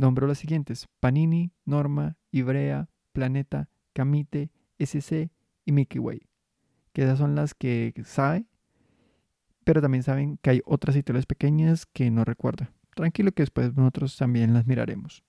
nombró 0.00 0.26
las 0.26 0.38
siguientes: 0.38 0.88
Panini, 0.98 1.52
Norma, 1.64 2.16
Ibrea, 2.32 2.88
Planeta, 3.12 3.68
Camite, 3.92 4.50
SC 4.78 5.30
y 5.64 5.72
Mickey 5.72 6.00
Way. 6.00 6.22
Que 6.92 7.02
esas 7.02 7.18
son 7.18 7.34
las 7.34 7.54
que 7.54 7.94
sabe, 8.04 8.46
pero 9.64 9.80
también 9.80 10.02
saben 10.02 10.38
que 10.42 10.50
hay 10.50 10.62
otras 10.64 10.96
editoriales 10.96 11.26
pequeñas 11.26 11.86
que 11.86 12.10
no 12.10 12.24
recuerda. 12.24 12.72
Tranquilo 12.94 13.32
que 13.32 13.42
después 13.42 13.76
nosotros 13.76 14.16
también 14.16 14.52
las 14.52 14.66
miraremos. 14.66 15.22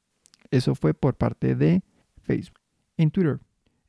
Eso 0.49 0.73
fue 0.73 0.93
por 0.93 1.15
parte 1.15 1.55
de 1.55 1.83
Facebook. 2.21 2.59
En 2.97 3.11
Twitter, 3.11 3.39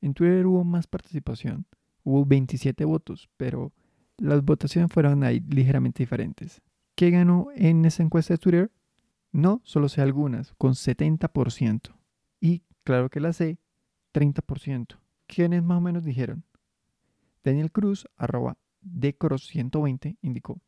en 0.00 0.14
Twitter 0.14 0.46
hubo 0.46 0.64
más 0.64 0.86
participación. 0.86 1.66
Hubo 2.04 2.26
27 2.26 2.84
votos, 2.84 3.30
pero 3.36 3.72
las 4.18 4.44
votaciones 4.44 4.92
fueron 4.92 5.22
ligeramente 5.48 6.02
diferentes. 6.02 6.60
¿Qué 6.94 7.10
ganó 7.10 7.48
en 7.54 7.84
esa 7.84 8.02
encuesta 8.02 8.34
de 8.34 8.38
Twitter? 8.38 8.70
No, 9.32 9.62
solo 9.64 9.88
sé 9.88 10.02
algunas, 10.02 10.54
con 10.58 10.74
70%. 10.74 11.94
Y 12.40 12.62
claro 12.84 13.08
que 13.08 13.20
la 13.20 13.32
sé, 13.32 13.58
30%. 14.12 14.98
¿Quiénes 15.26 15.62
más 15.62 15.78
o 15.78 15.80
menos 15.80 16.04
dijeron? 16.04 16.44
Daniel 17.42 17.72
Cruz, 17.72 18.06
arroba 18.16 18.58
Decros120, 18.84 20.18
indicó. 20.20 20.60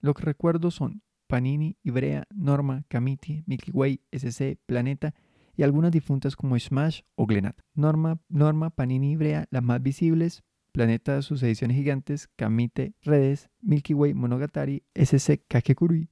Lo 0.00 0.14
que 0.14 0.24
recuerdo 0.24 0.70
son 0.70 1.02
Panini, 1.28 1.76
Ibrea, 1.82 2.26
Norma, 2.34 2.84
Camiti, 2.88 3.44
Milky 3.46 3.70
Way, 3.70 4.00
SC, 4.10 4.58
Planeta 4.66 5.14
y 5.56 5.62
algunas 5.62 5.92
difuntas 5.92 6.34
como 6.34 6.58
Smash 6.58 7.02
o 7.14 7.26
Glenat. 7.26 7.60
Norma, 7.74 8.20
Norma, 8.28 8.70
Panini, 8.70 9.12
Ibrea, 9.12 9.46
las 9.50 9.62
más 9.62 9.82
visibles, 9.82 10.42
Planeta, 10.72 11.22
sus 11.22 11.42
ediciones 11.42 11.76
gigantes, 11.76 12.28
Kamite, 12.36 12.94
Redes, 13.02 13.48
Milky 13.60 13.94
Way, 13.94 14.14
Monogatari, 14.14 14.82
SC, 14.94 15.44
Kakekuri 15.46 16.08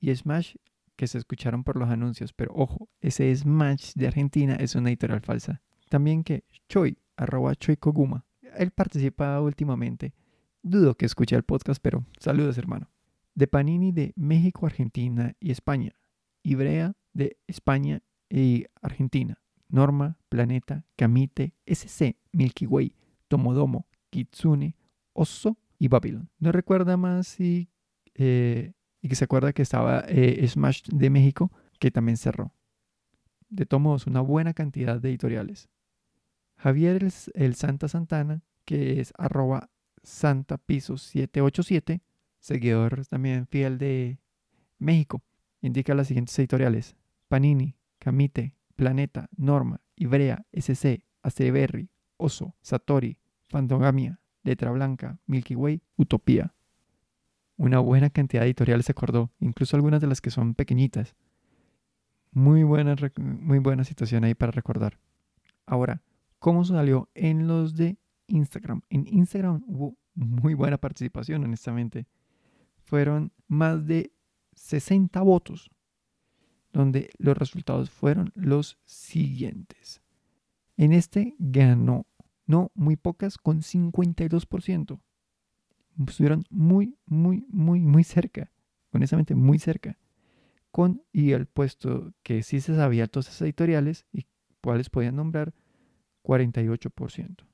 y 0.00 0.14
Smash 0.14 0.54
que 1.00 1.06
se 1.06 1.16
escucharon 1.16 1.64
por 1.64 1.78
los 1.78 1.88
anuncios, 1.88 2.34
pero 2.34 2.52
ojo, 2.54 2.90
ese 3.00 3.34
Smash 3.34 3.94
de 3.94 4.06
Argentina 4.06 4.56
es 4.56 4.74
una 4.74 4.90
editorial 4.90 5.22
falsa. 5.22 5.62
También 5.88 6.22
que 6.22 6.44
Choi, 6.68 6.98
arroba 7.16 7.54
Choi 7.54 7.78
Koguma, 7.78 8.26
él 8.58 8.70
participa 8.70 9.40
últimamente. 9.40 10.12
Dudo 10.62 10.94
que 10.94 11.06
escuche 11.06 11.34
el 11.34 11.42
podcast, 11.42 11.80
pero 11.80 12.04
saludos 12.18 12.58
hermano. 12.58 12.90
De 13.34 13.46
Panini 13.46 13.92
de 13.92 14.12
México, 14.14 14.66
Argentina 14.66 15.32
y 15.40 15.52
España. 15.52 15.96
Ibrea 16.42 16.92
de 17.14 17.38
España 17.46 18.02
y 18.28 18.66
Argentina. 18.82 19.40
Norma, 19.70 20.18
Planeta, 20.28 20.84
Kamite, 20.96 21.54
SC, 21.64 22.18
Milky 22.30 22.66
Way, 22.66 22.94
Tomodomo, 23.28 23.86
Kitsune, 24.10 24.76
Oso 25.14 25.56
y 25.78 25.88
Babylon. 25.88 26.28
No 26.38 26.52
recuerda 26.52 26.98
más 26.98 27.40
y, 27.40 27.70
eh, 28.16 28.74
y 29.00 29.08
que 29.08 29.14
se 29.14 29.24
acuerda 29.24 29.52
que 29.52 29.62
estaba 29.62 30.04
eh, 30.08 30.46
Smash 30.46 30.82
de 30.92 31.10
México, 31.10 31.50
que 31.78 31.90
también 31.90 32.16
cerró. 32.16 32.52
De 33.48 33.66
todos 33.66 33.82
modos, 33.82 34.06
una 34.06 34.20
buena 34.20 34.54
cantidad 34.54 35.00
de 35.00 35.08
editoriales. 35.08 35.68
Javier 36.56 37.02
el, 37.34 37.54
Santa 37.54 37.88
Santana, 37.88 38.42
que 38.64 39.00
es 39.00 39.12
arroba 39.16 39.70
piso 40.66 40.96
787 40.96 42.02
seguidor 42.38 43.06
también 43.06 43.46
fiel 43.46 43.78
de 43.78 44.18
México, 44.78 45.22
indica 45.60 45.94
las 45.94 46.08
siguientes 46.08 46.38
editoriales. 46.38 46.96
Panini, 47.28 47.76
Camite, 47.98 48.56
Planeta, 48.76 49.28
Norma, 49.36 49.80
Ibrea, 49.94 50.46
SC, 50.52 51.04
Aceberry, 51.22 51.90
Oso, 52.16 52.56
Satori, 52.60 53.18
Fandogamia, 53.48 54.20
Letra 54.42 54.70
Blanca, 54.70 55.18
Milky 55.26 55.54
Way, 55.54 55.82
Utopía. 55.96 56.54
Una 57.60 57.78
buena 57.78 58.08
cantidad 58.08 58.40
de 58.40 58.46
editoriales 58.46 58.86
se 58.86 58.92
acordó, 58.92 59.30
incluso 59.38 59.76
algunas 59.76 60.00
de 60.00 60.06
las 60.06 60.22
que 60.22 60.30
son 60.30 60.54
pequeñitas. 60.54 61.14
Muy 62.32 62.62
buena, 62.62 62.96
muy 63.18 63.58
buena 63.58 63.84
situación 63.84 64.24
ahí 64.24 64.32
para 64.34 64.50
recordar. 64.50 64.98
Ahora, 65.66 66.00
¿cómo 66.38 66.64
salió 66.64 67.10
en 67.12 67.46
los 67.46 67.74
de 67.74 67.98
Instagram? 68.28 68.80
En 68.88 69.06
Instagram 69.06 69.62
hubo 69.66 69.94
muy 70.14 70.54
buena 70.54 70.78
participación, 70.78 71.44
honestamente. 71.44 72.06
Fueron 72.78 73.30
más 73.46 73.84
de 73.84 74.10
60 74.54 75.20
votos, 75.20 75.70
donde 76.72 77.10
los 77.18 77.36
resultados 77.36 77.90
fueron 77.90 78.32
los 78.34 78.78
siguientes. 78.86 80.00
En 80.78 80.94
este 80.94 81.34
ganó 81.38 82.06
no 82.46 82.72
muy 82.74 82.96
pocas, 82.96 83.36
con 83.36 83.60
52%. 83.60 84.98
Estuvieron 86.06 86.44
muy, 86.50 86.96
muy, 87.06 87.46
muy, 87.48 87.80
muy 87.80 88.04
cerca, 88.04 88.50
honestamente 88.92 89.34
muy 89.34 89.58
cerca. 89.58 89.98
Con, 90.70 91.02
y 91.12 91.32
el 91.32 91.46
puesto 91.46 92.12
que 92.22 92.42
sí 92.42 92.60
se 92.60 92.76
sabía 92.76 93.08
todas 93.08 93.28
esas 93.28 93.42
editoriales 93.42 94.06
y 94.12 94.26
cuáles 94.60 94.88
podían 94.88 95.16
nombrar, 95.16 95.52
48%. 96.22 97.44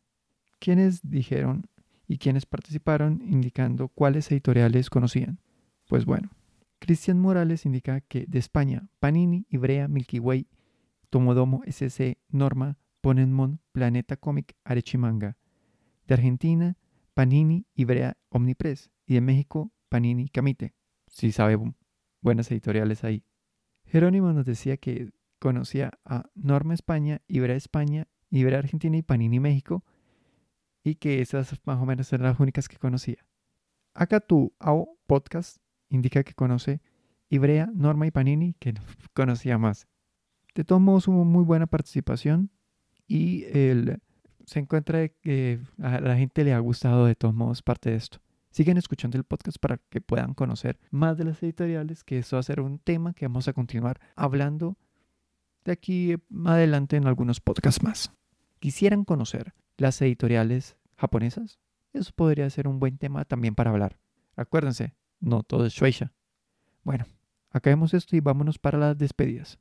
¿Quiénes 0.59 1.09
dijeron 1.09 1.67
y 2.07 2.19
quiénes 2.19 2.47
participaron 2.47 3.23
indicando 3.23 3.89
cuáles 3.89 4.31
editoriales 4.31 4.91
conocían? 4.91 5.41
Pues 5.89 6.05
bueno, 6.05 6.31
Cristian 6.79 7.19
Morales 7.19 7.65
indica 7.65 8.01
que 8.01 8.27
de 8.27 8.39
España, 8.39 8.89
Panini, 9.01 9.47
Ibrea, 9.49 9.89
Milky 9.89 10.19
Way, 10.19 10.49
Tomodomo, 11.11 11.63
SC, 11.65 12.19
Norma, 12.29 12.79
Ponenmon, 13.01 13.61
Planeta 13.73 14.17
Comic, 14.17 14.57
Arechimanga. 14.65 15.37
De 16.07 16.15
Argentina, 16.15 16.77
Panini, 17.17 17.67
Ibrea, 17.75 18.19
Omnipress. 18.29 18.91
Y 19.07 19.15
de 19.15 19.23
México, 19.23 19.73
Panini, 19.89 20.29
Camite. 20.29 20.75
Si 21.07 21.33
sabe, 21.33 21.57
buenas 22.21 22.51
editoriales 22.51 23.05
ahí. 23.05 23.25
Jerónimo 23.87 24.35
nos 24.35 24.45
decía 24.45 24.77
que 24.77 25.13
conocía 25.39 25.93
a 26.05 26.29
Norma 26.35 26.75
España, 26.75 27.23
Ibrea 27.27 27.57
España, 27.57 28.07
Ibrea 28.29 28.59
Argentina 28.59 28.99
y 28.99 29.03
Panini 29.03 29.41
México. 29.41 29.83
Y 30.85 30.97
que 30.97 31.23
esas 31.23 31.59
más 31.65 31.81
o 31.81 31.87
menos 31.87 32.13
eran 32.13 32.27
las 32.27 32.39
únicas 32.39 32.69
que 32.69 32.77
conocía. 32.77 33.25
Acá 33.95 34.21
tu 34.21 34.53
AO 34.59 34.99
Podcast 35.07 35.57
indica 35.89 36.23
que 36.23 36.35
conoce 36.35 36.83
Ibrea, 37.31 37.71
Norma 37.73 38.07
y 38.07 38.11
Panini, 38.11 38.57
que 38.59 38.75
conocía 39.15 39.57
más. 39.57 39.89
De 40.55 40.65
todos 40.65 40.83
modos 40.83 41.09
hubo 41.09 41.25
muy 41.25 41.45
buena 41.45 41.67
participación 41.67 42.51
y 43.09 43.45
el, 43.45 44.03
se 44.47 44.61
encuentra 44.61 45.09
que 45.09 45.61
a 45.83 46.01
la 46.01 46.17
gente 46.17 46.45
le 46.45 46.55
ha 46.55 46.59
gustado 46.61 47.07
de 47.07 47.15
todos 47.15 47.35
modos 47.35 47.63
parte 47.63 47.91
de 47.91 47.97
esto. 47.97 48.19
Sigan 48.51 48.79
escuchando 48.79 49.19
el 49.19 49.25
podcast 49.25 49.59
para 49.59 49.79
que 49.91 50.01
puedan 50.01 50.33
conocer 50.33 50.79
más 50.91 51.19
de 51.19 51.25
las 51.25 51.43
editoriales, 51.43 52.05
que 52.05 52.19
eso 52.19 52.37
va 52.37 52.41
a 52.41 52.45
ser 52.45 52.61
un 52.61 52.79
tema 52.79 53.13
que 53.13 53.27
vamos 53.27 53.49
a 53.49 53.53
continuar 53.53 54.01
hablando 54.15 54.79
de 55.65 55.73
aquí 55.73 56.15
adelante 56.47 56.97
en 56.97 57.07
algunos 57.07 57.41
podcasts 57.41 57.83
más. 57.83 58.13
¿Quisieran 58.61 59.05
conocer 59.05 59.53
las 59.77 60.01
editoriales 60.01 60.77
japonesas? 60.97 61.59
Eso 61.93 62.13
podría 62.15 62.49
ser 62.49 62.69
un 62.69 62.79
buen 62.79 62.99
tema 62.99 63.25
también 63.25 63.55
para 63.55 63.73
hablar. 63.73 63.99
Acuérdense, 64.37 64.95
no 65.21 65.43
todo 65.43 65.67
es 65.67 65.75
Shueisha. 65.75 66.13
Bueno, 66.83 67.05
acabemos 67.51 67.95
esto 67.95 68.17
y 68.17 68.21
vámonos 68.21 68.59
para 68.59 68.79
las 68.79 68.97
despedidas. 68.97 69.59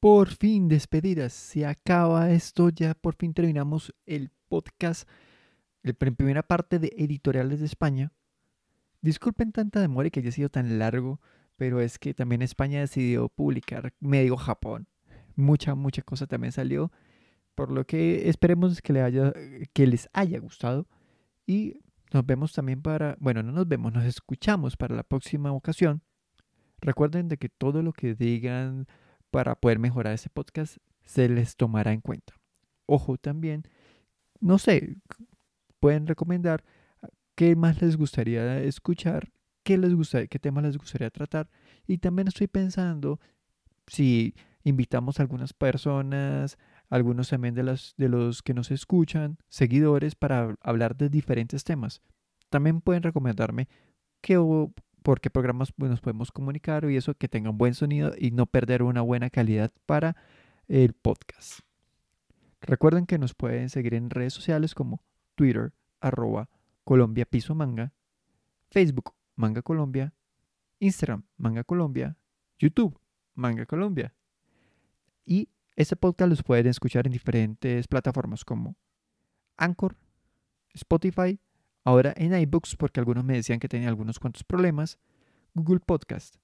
Por 0.00 0.28
fin, 0.28 0.68
despedidas. 0.68 1.34
Se 1.34 1.66
acaba 1.66 2.30
esto, 2.30 2.70
ya 2.70 2.94
por 2.94 3.14
fin 3.14 3.34
terminamos 3.34 3.94
el 4.06 4.30
podcast, 4.48 5.08
la 5.82 5.92
primera 5.92 6.42
parte 6.42 6.78
de 6.78 6.92
Editoriales 6.96 7.60
de 7.60 7.66
España. 7.66 8.12
Disculpen 9.02 9.52
tanta 9.52 9.80
demora 9.80 10.08
y 10.08 10.10
que 10.10 10.20
haya 10.20 10.32
sido 10.32 10.48
tan 10.48 10.78
largo, 10.78 11.20
pero 11.56 11.80
es 11.80 11.98
que 11.98 12.14
también 12.14 12.40
España 12.40 12.80
decidió 12.80 13.28
publicar 13.28 13.92
medio 14.00 14.36
Japón. 14.36 14.88
Mucha, 15.36 15.74
mucha 15.74 16.02
cosa 16.02 16.26
también 16.26 16.52
salió, 16.52 16.90
por 17.54 17.70
lo 17.70 17.86
que 17.86 18.28
esperemos 18.28 18.80
que, 18.80 19.68
que 19.72 19.86
les 19.86 20.08
haya 20.14 20.38
gustado. 20.38 20.86
Y 21.46 21.80
nos 22.12 22.26
vemos 22.26 22.52
también 22.52 22.82
para, 22.82 23.16
bueno, 23.20 23.42
no 23.42 23.52
nos 23.52 23.68
vemos, 23.68 23.92
nos 23.92 24.04
escuchamos 24.04 24.76
para 24.76 24.94
la 24.94 25.02
próxima 25.02 25.52
ocasión. 25.52 26.02
Recuerden 26.80 27.28
de 27.28 27.36
que 27.36 27.48
todo 27.48 27.82
lo 27.82 27.92
que 27.92 28.14
digan 28.14 28.86
para 29.30 29.54
poder 29.54 29.78
mejorar 29.78 30.14
ese 30.14 30.30
podcast 30.30 30.78
se 31.04 31.28
les 31.28 31.56
tomará 31.56 31.92
en 31.92 32.00
cuenta. 32.00 32.34
Ojo 32.86 33.16
también, 33.16 33.64
no 34.40 34.58
sé, 34.58 34.96
pueden 35.78 36.06
recomendar 36.06 36.64
qué 37.34 37.54
más 37.56 37.80
les 37.80 37.96
gustaría 37.96 38.60
escuchar, 38.62 39.32
qué 39.62 39.78
les 39.78 39.94
gustaría, 39.94 40.26
qué 40.26 40.38
tema 40.38 40.62
les 40.62 40.76
gustaría 40.76 41.10
tratar. 41.10 41.48
Y 41.86 41.98
también 41.98 42.28
estoy 42.28 42.46
pensando 42.48 43.20
si 43.86 44.34
invitamos 44.64 45.18
a 45.18 45.22
algunas 45.22 45.52
personas, 45.52 46.58
algunos 46.90 47.30
también 47.30 47.54
de, 47.54 47.78
de 47.96 48.08
los 48.08 48.42
que 48.42 48.52
nos 48.52 48.70
escuchan, 48.70 49.38
seguidores, 49.48 50.14
para 50.16 50.56
hablar 50.60 50.96
de 50.96 51.08
diferentes 51.08 51.64
temas. 51.64 52.02
También 52.50 52.80
pueden 52.80 53.04
recomendarme 53.04 53.68
qué 54.20 54.36
por 55.02 55.20
qué 55.20 55.30
programas 55.30 55.72
nos 55.78 56.00
podemos 56.00 56.30
comunicar 56.30 56.84
y 56.90 56.96
eso, 56.96 57.14
que 57.14 57.28
tengan 57.28 57.56
buen 57.56 57.74
sonido 57.74 58.12
y 58.18 58.32
no 58.32 58.46
perder 58.46 58.82
una 58.82 59.00
buena 59.00 59.30
calidad 59.30 59.72
para 59.86 60.16
el 60.68 60.92
podcast. 60.92 61.60
Recuerden 62.60 63.06
que 63.06 63.18
nos 63.18 63.34
pueden 63.34 63.70
seguir 63.70 63.94
en 63.94 64.10
redes 64.10 64.34
sociales 64.34 64.74
como 64.74 65.02
Twitter, 65.36 65.72
arroba 66.00 66.50
Colombia 66.84 67.24
Piso 67.24 67.54
Manga, 67.54 67.94
Facebook 68.70 69.14
Manga 69.36 69.62
Colombia, 69.62 70.12
Instagram 70.80 71.24
Manga 71.36 71.64
Colombia, 71.64 72.16
YouTube 72.58 72.98
Manga 73.34 73.64
Colombia. 73.64 74.14
Y 75.24 75.48
este 75.76 75.96
podcast 75.96 76.28
los 76.30 76.42
pueden 76.42 76.66
escuchar 76.66 77.06
en 77.06 77.12
diferentes 77.12 77.86
plataformas 77.88 78.44
como 78.44 78.76
Anchor, 79.56 79.96
Spotify, 80.74 81.38
ahora 81.84 82.12
en 82.16 82.34
iBooks 82.34 82.76
porque 82.76 83.00
algunos 83.00 83.24
me 83.24 83.34
decían 83.34 83.60
que 83.60 83.68
tenía 83.68 83.88
algunos 83.88 84.18
cuantos 84.18 84.44
problemas, 84.44 84.98
Google 85.54 85.80
Podcast. 85.80 86.36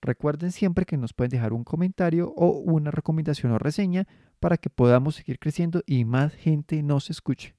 Recuerden 0.00 0.52
siempre 0.52 0.84
que 0.84 0.98
nos 0.98 1.14
pueden 1.14 1.30
dejar 1.30 1.54
un 1.54 1.64
comentario 1.64 2.30
o 2.36 2.48
una 2.58 2.90
recomendación 2.90 3.52
o 3.52 3.58
reseña 3.58 4.06
para 4.38 4.58
que 4.58 4.68
podamos 4.68 5.14
seguir 5.14 5.38
creciendo 5.38 5.82
y 5.86 6.04
más 6.04 6.34
gente 6.34 6.82
nos 6.82 7.08
escuche. 7.08 7.56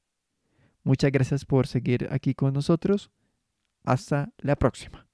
Muchas 0.84 1.12
gracias 1.12 1.46
por 1.46 1.66
seguir 1.66 2.08
aquí 2.12 2.36
con 2.36 2.54
nosotros. 2.54 3.10
Hasta 3.84 4.32
la 4.38 4.56
próxima. 4.56 5.08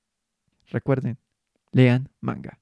Recuerden, 0.67 1.17
lean 1.71 2.09
manga. 2.19 2.60